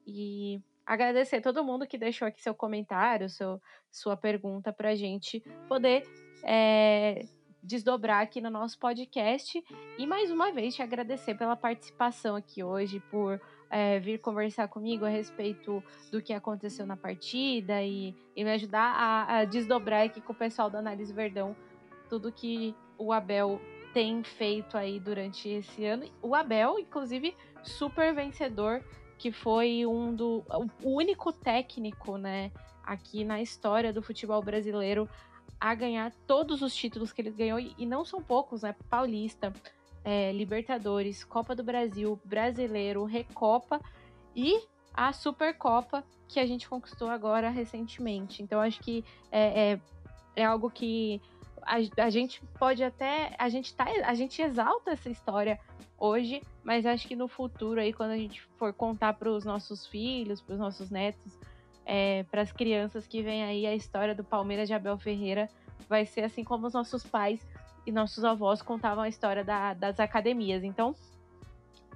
E 0.05 0.61
agradecer 0.85 1.41
todo 1.41 1.63
mundo 1.63 1.87
que 1.87 1.97
deixou 1.97 2.27
aqui 2.27 2.41
seu 2.41 2.53
comentário, 2.53 3.29
seu, 3.29 3.59
sua 3.91 4.15
pergunta 4.15 4.71
para 4.71 4.89
a 4.89 4.95
gente 4.95 5.43
poder 5.67 6.03
é, 6.43 7.25
desdobrar 7.65 8.21
aqui 8.21 8.39
no 8.39 8.49
nosso 8.49 8.77
podcast. 8.77 9.63
E 9.97 10.05
mais 10.05 10.31
uma 10.31 10.51
vez 10.51 10.75
te 10.75 10.81
agradecer 10.81 11.35
pela 11.35 11.55
participação 11.55 12.35
aqui 12.35 12.63
hoje, 12.63 12.99
por 13.11 13.41
é, 13.69 13.99
vir 13.99 14.19
conversar 14.19 14.67
comigo 14.67 15.05
a 15.05 15.09
respeito 15.09 15.83
do 16.11 16.21
que 16.21 16.33
aconteceu 16.33 16.85
na 16.85 16.95
partida 16.95 17.81
e, 17.81 18.15
e 18.35 18.43
me 18.43 18.51
ajudar 18.51 18.93
a, 18.95 19.37
a 19.39 19.45
desdobrar 19.45 20.05
aqui 20.05 20.21
com 20.21 20.33
o 20.33 20.35
pessoal 20.35 20.69
da 20.69 20.79
Análise 20.79 21.11
Verdão 21.11 21.55
tudo 22.09 22.31
que 22.31 22.75
o 22.97 23.11
Abel 23.11 23.59
tem 23.93 24.23
feito 24.23 24.77
aí 24.77 24.99
durante 24.99 25.47
esse 25.47 25.85
ano. 25.85 26.05
O 26.21 26.35
Abel, 26.35 26.79
inclusive, 26.79 27.35
super 27.63 28.13
vencedor, 28.13 28.83
que 29.17 29.31
foi 29.31 29.85
um 29.85 30.13
do 30.13 30.43
o 30.83 30.89
único 30.89 31.31
técnico, 31.31 32.17
né, 32.17 32.51
aqui 32.83 33.23
na 33.23 33.41
história 33.41 33.93
do 33.93 34.01
futebol 34.01 34.41
brasileiro 34.41 35.09
a 35.59 35.73
ganhar 35.73 36.11
todos 36.27 36.61
os 36.61 36.75
títulos 36.75 37.13
que 37.13 37.21
ele 37.21 37.31
ganhou 37.31 37.59
e 37.59 37.85
não 37.85 38.03
são 38.03 38.21
poucos, 38.21 38.61
né? 38.61 38.75
Paulista, 38.89 39.53
é, 40.03 40.31
Libertadores, 40.31 41.23
Copa 41.23 41.55
do 41.55 41.63
Brasil, 41.63 42.19
Brasileiro, 42.25 43.05
Recopa 43.05 43.81
e 44.35 44.61
a 44.93 45.11
Supercopa 45.13 46.03
que 46.27 46.39
a 46.39 46.45
gente 46.45 46.67
conquistou 46.67 47.09
agora 47.09 47.49
recentemente. 47.49 48.43
Então 48.43 48.59
acho 48.59 48.79
que 48.81 49.03
é, 49.31 49.71
é, 49.71 49.79
é 50.35 50.45
algo 50.45 50.69
que 50.69 51.21
a, 51.65 52.03
a 52.03 52.09
gente 52.09 52.41
pode 52.59 52.83
até. 52.83 53.35
A 53.37 53.49
gente, 53.49 53.73
tá, 53.73 53.85
a 54.05 54.13
gente 54.13 54.41
exalta 54.41 54.91
essa 54.91 55.09
história 55.09 55.59
hoje, 55.97 56.41
mas 56.63 56.85
acho 56.85 57.07
que 57.07 57.15
no 57.15 57.27
futuro, 57.27 57.79
aí, 57.79 57.91
quando 57.91 58.11
a 58.11 58.17
gente 58.17 58.41
for 58.57 58.71
contar 58.73 59.13
para 59.13 59.29
os 59.29 59.43
nossos 59.43 59.87
filhos, 59.87 60.41
para 60.41 60.53
os 60.53 60.59
nossos 60.59 60.89
netos, 60.91 61.37
é, 61.85 62.23
para 62.29 62.41
as 62.41 62.51
crianças 62.51 63.07
que 63.07 63.21
vêm 63.21 63.43
aí 63.43 63.65
a 63.65 63.73
história 63.73 64.13
do 64.13 64.23
Palmeiras 64.23 64.67
de 64.67 64.73
Abel 64.73 64.97
Ferreira, 64.97 65.49
vai 65.89 66.05
ser 66.05 66.23
assim 66.23 66.43
como 66.43 66.67
os 66.67 66.73
nossos 66.73 67.03
pais 67.03 67.45
e 67.85 67.91
nossos 67.91 68.23
avós 68.23 68.61
contavam 68.61 69.03
a 69.03 69.09
história 69.09 69.43
da, 69.43 69.73
das 69.73 69.99
academias. 69.99 70.63
Então, 70.63 70.95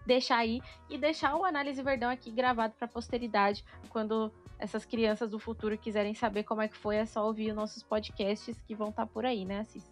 deixar 0.05 0.38
aí 0.38 0.62
e 0.89 0.97
deixar 0.97 1.36
o 1.36 1.45
Análise 1.45 1.82
Verdão 1.82 2.10
aqui 2.10 2.32
gravado 2.32 2.73
para 2.77 2.86
a 2.86 2.89
posteridade 2.89 3.63
quando 3.89 4.32
essas 4.59 4.85
crianças 4.85 5.31
do 5.31 5.39
futuro 5.39 5.77
quiserem 5.77 6.13
saber 6.13 6.43
como 6.43 6.61
é 6.61 6.67
que 6.67 6.75
foi, 6.75 6.97
é 6.97 7.05
só 7.05 7.25
ouvir 7.25 7.49
os 7.49 7.55
nossos 7.55 7.81
podcasts 7.81 8.61
que 8.67 8.75
vão 8.75 8.89
estar 8.89 9.05
tá 9.05 9.11
por 9.11 9.25
aí, 9.25 9.45
né, 9.45 9.61
Assis? 9.61 9.89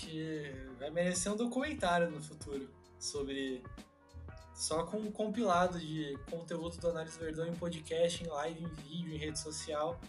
Que 0.00 0.50
vai 0.78 0.90
merecer 0.90 1.30
um 1.30 1.36
documentário 1.36 2.10
no 2.10 2.22
futuro 2.22 2.68
sobre. 2.98 3.62
Só 4.54 4.84
com 4.84 4.96
um 4.96 5.12
compilado 5.12 5.78
de 5.78 6.18
conteúdo 6.28 6.78
do 6.78 6.88
Análise 6.88 7.16
Verdão 7.18 7.46
em 7.46 7.54
podcast, 7.54 8.24
em 8.24 8.26
live, 8.26 8.64
em 8.64 8.68
vídeo, 8.68 9.14
em 9.14 9.16
rede 9.16 9.38
social, 9.38 10.00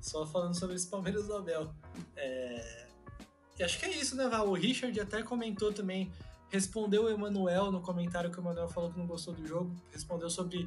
só 0.00 0.24
falando 0.24 0.58
sobre 0.58 0.76
esse 0.76 0.86
Palmeiras 0.88 1.26
do 1.26 1.34
Abel. 1.34 1.74
É... 2.16 2.86
E 3.58 3.62
acho 3.62 3.78
que 3.78 3.84
é 3.84 3.90
isso, 3.90 4.16
né, 4.16 4.26
Val? 4.26 4.48
O 4.48 4.54
Richard 4.54 4.98
até 4.98 5.22
comentou 5.22 5.70
também, 5.70 6.10
respondeu 6.48 7.04
o 7.04 7.08
Emanuel 7.10 7.70
no 7.70 7.82
comentário 7.82 8.30
que 8.30 8.38
o 8.38 8.40
Emanuel 8.40 8.68
falou 8.68 8.90
que 8.90 8.98
não 8.98 9.06
gostou 9.06 9.34
do 9.34 9.46
jogo, 9.46 9.70
respondeu 9.92 10.30
sobre 10.30 10.66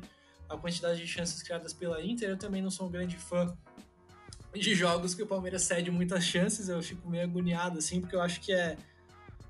a 0.50 0.58
quantidade 0.58 1.00
de 1.00 1.08
chances 1.08 1.41
criadas 1.41 1.74
pela 1.74 2.04
Inter. 2.04 2.30
Eu 2.30 2.38
também 2.38 2.62
não 2.62 2.70
sou 2.70 2.88
um 2.88 2.91
grande 2.91 3.18
fã 3.18 3.56
de 4.54 4.76
jogos 4.76 5.16
que 5.16 5.24
o 5.24 5.28
Palmeiras 5.28 5.64
cede 5.64 5.89
muitas 5.89 6.24
chances. 6.24 6.70
Eu 6.70 6.82
fico 6.82 7.10
meio 7.10 7.24
agoniado, 7.24 7.80
assim, 7.80 8.02
porque 8.02 8.16
eu 8.16 8.22
acho 8.22 8.39
que 8.41 8.54
é. 8.54 8.78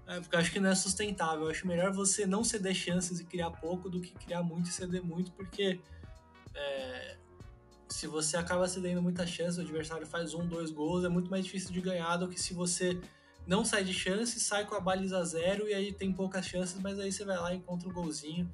é 0.07 0.19
porque 0.19 0.35
eu 0.35 0.39
acho 0.39 0.51
que 0.51 0.59
não 0.59 0.69
é 0.69 0.75
sustentável. 0.75 1.45
Eu 1.45 1.51
acho 1.51 1.67
melhor 1.67 1.91
você 1.91 2.25
não 2.25 2.43
ceder 2.43 2.73
chances 2.73 3.19
e 3.19 3.25
criar 3.25 3.51
pouco 3.51 3.89
do 3.89 3.99
que 3.99 4.13
criar 4.13 4.43
muito 4.43 4.69
e 4.69 4.73
ceder 4.73 5.03
muito, 5.03 5.31
porque 5.31 5.79
é, 6.55 7.17
se 7.89 8.07
você 8.07 8.37
acaba 8.37 8.67
cedendo 8.67 9.01
muitas 9.01 9.29
chances, 9.29 9.57
o 9.57 9.61
adversário 9.61 10.05
faz 10.05 10.33
um, 10.33 10.45
dois 10.47 10.71
gols, 10.71 11.03
é 11.03 11.09
muito 11.09 11.29
mais 11.29 11.45
difícil 11.45 11.71
de 11.71 11.81
ganhar 11.81 12.17
do 12.17 12.27
que 12.27 12.39
se 12.39 12.53
você 12.53 12.99
não 13.45 13.65
sai 13.65 13.83
de 13.83 13.93
chance, 13.93 14.39
sai 14.39 14.65
com 14.65 14.75
a 14.75 14.79
baliza 14.79 15.23
zero 15.23 15.67
e 15.67 15.73
aí 15.73 15.91
tem 15.91 16.11
poucas 16.13 16.45
chances, 16.45 16.79
mas 16.81 16.99
aí 16.99 17.11
você 17.11 17.25
vai 17.25 17.37
lá 17.37 17.53
e 17.53 17.57
encontra 17.57 17.87
um 17.87 17.93
golzinho. 17.93 18.49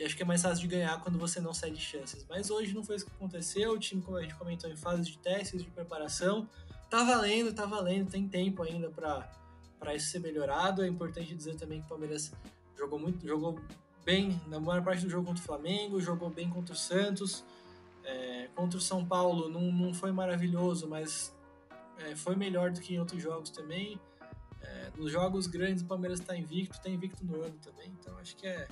E 0.00 0.04
acho 0.04 0.16
que 0.16 0.22
é 0.22 0.26
mais 0.26 0.40
fácil 0.40 0.62
de 0.62 0.66
ganhar 0.66 0.98
quando 1.02 1.18
você 1.18 1.42
não 1.42 1.52
cede 1.52 1.78
chances. 1.78 2.24
Mas 2.26 2.50
hoje 2.50 2.74
não 2.74 2.82
foi 2.82 2.96
isso 2.96 3.04
que 3.04 3.12
aconteceu. 3.12 3.72
O 3.72 3.78
time, 3.78 4.00
como 4.00 4.16
a 4.16 4.22
gente 4.22 4.34
comentou, 4.34 4.70
em 4.70 4.74
fase 4.74 5.02
de 5.02 5.18
testes, 5.18 5.62
de 5.62 5.70
preparação. 5.70 6.48
tá 6.88 7.04
valendo, 7.04 7.52
tá 7.52 7.66
valendo, 7.66 8.10
tem 8.10 8.26
tempo 8.26 8.62
ainda 8.62 8.88
para 8.88 9.94
isso 9.94 10.10
ser 10.10 10.20
melhorado. 10.20 10.82
É 10.82 10.88
importante 10.88 11.34
dizer 11.34 11.56
também 11.56 11.80
que 11.80 11.84
o 11.84 11.88
Palmeiras 11.90 12.32
jogou 12.78 12.98
muito, 12.98 13.28
jogou 13.28 13.60
bem 14.02 14.40
na 14.46 14.58
maior 14.58 14.82
parte 14.82 15.04
do 15.04 15.10
jogo 15.10 15.26
contra 15.26 15.42
o 15.42 15.46
Flamengo, 15.46 16.00
jogou 16.00 16.30
bem 16.30 16.48
contra 16.48 16.72
o 16.72 16.78
Santos. 16.78 17.44
É, 18.02 18.48
contra 18.54 18.78
o 18.78 18.80
São 18.80 19.04
Paulo 19.04 19.50
não, 19.50 19.70
não 19.70 19.92
foi 19.92 20.12
maravilhoso, 20.12 20.88
mas 20.88 21.30
é, 21.98 22.16
foi 22.16 22.36
melhor 22.36 22.70
do 22.70 22.80
que 22.80 22.94
em 22.94 22.98
outros 22.98 23.22
jogos 23.22 23.50
também. 23.50 24.00
É, 24.62 24.92
nos 24.96 25.12
jogos 25.12 25.46
grandes 25.46 25.82
o 25.82 25.86
Palmeiras 25.86 26.20
está 26.20 26.34
invicto, 26.34 26.78
está 26.78 26.88
invicto 26.88 27.22
no 27.22 27.42
ano 27.42 27.58
também. 27.62 27.94
Então 28.00 28.16
acho 28.16 28.34
que 28.34 28.46
é 28.46 28.66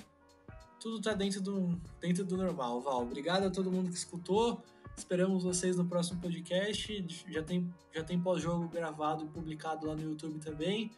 tudo 0.81 0.99
está 0.99 1.13
dentro 1.13 1.41
do, 1.41 1.79
dentro 2.01 2.25
do 2.25 2.37
normal. 2.37 2.81
Val, 2.81 3.03
obrigado 3.03 3.45
a 3.45 3.51
todo 3.51 3.71
mundo 3.71 3.91
que 3.91 3.97
escutou. 3.97 4.63
Esperamos 4.97 5.45
vocês 5.45 5.77
no 5.77 5.85
próximo 5.85 6.21
podcast. 6.21 7.25
Já 7.29 7.43
tem, 7.43 7.73
já 7.95 8.03
tem 8.03 8.21
pós-jogo 8.21 8.69
gravado 8.69 9.25
e 9.25 9.29
publicado 9.29 9.87
lá 9.87 9.95
no 9.95 10.03
YouTube 10.03 10.39
também. 10.39 10.91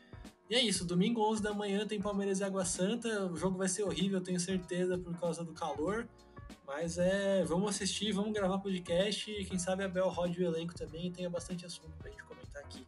E 0.48 0.54
é 0.54 0.60
isso, 0.60 0.84
domingo 0.84 1.22
11 1.30 1.42
da 1.42 1.54
manhã 1.54 1.86
tem 1.86 2.00
Palmeiras 2.00 2.40
e 2.40 2.44
Água 2.44 2.64
Santa. 2.64 3.26
O 3.26 3.36
jogo 3.36 3.56
vai 3.56 3.68
ser 3.68 3.84
horrível, 3.84 4.20
tenho 4.20 4.40
certeza, 4.40 4.98
por 4.98 5.14
causa 5.18 5.44
do 5.44 5.52
calor. 5.52 6.08
Mas 6.66 6.98
é, 6.98 7.44
vamos 7.44 7.70
assistir, 7.70 8.12
vamos 8.12 8.32
gravar 8.32 8.58
podcast 8.58 9.44
quem 9.44 9.58
sabe 9.58 9.84
a 9.84 9.88
Bel 9.88 10.08
rode 10.08 10.40
o 10.40 10.44
elenco 10.44 10.74
também 10.74 11.06
e 11.06 11.10
tenha 11.10 11.28
bastante 11.28 11.66
assunto 11.66 11.96
pra 11.98 12.10
gente 12.10 12.24
comentar 12.24 12.62
aqui. 12.62 12.86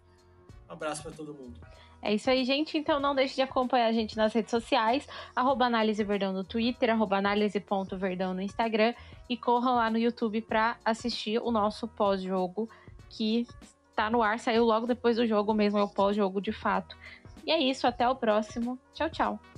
Um 0.69 0.73
abraço 0.73 1.03
para 1.03 1.13
todo 1.13 1.35
mundo. 1.35 1.61
É 2.03 2.13
isso 2.13 2.29
aí, 2.29 2.45
gente. 2.45 2.77
Então 2.77 2.99
não 2.99 3.15
deixe 3.15 3.37
de 3.37 3.43
acompanhar 3.43 3.87
a 3.87 3.93
gente 3.93 4.17
nas 4.17 4.33
redes 4.33 4.51
sociais, 4.51 5.07
arroba 5.35 5.67
Análise 5.67 6.03
Verdão 6.03 6.33
no 6.33 6.43
Twitter, 6.43 6.91
arroba 6.91 7.17
análise.verdão 7.17 8.35
no 8.35 8.43
Instagram 8.43 8.93
e 9.29 9.37
corram 9.37 9.77
lá 9.77 9.89
no 9.89 9.99
YouTube 9.99 10.43
para 10.43 10.77
assistir 10.85 11.41
o 11.41 11.53
nosso 11.53 11.87
pós-jogo 11.87 12.69
que 13.09 13.47
tá 13.95 14.11
no 14.11 14.23
ar, 14.23 14.39
saiu 14.39 14.65
logo 14.65 14.87
depois 14.87 15.17
do 15.17 15.27
jogo 15.27 15.55
mesmo, 15.55 15.79
é 15.79 15.83
o 15.83 15.89
pós-jogo 15.89 16.41
de 16.41 16.51
fato. 16.51 16.97
E 17.47 17.51
é 17.51 17.59
isso, 17.59 17.87
até 17.87 18.09
o 18.09 18.17
próximo. 18.17 18.79
Tchau, 18.95 19.11
tchau. 19.11 19.52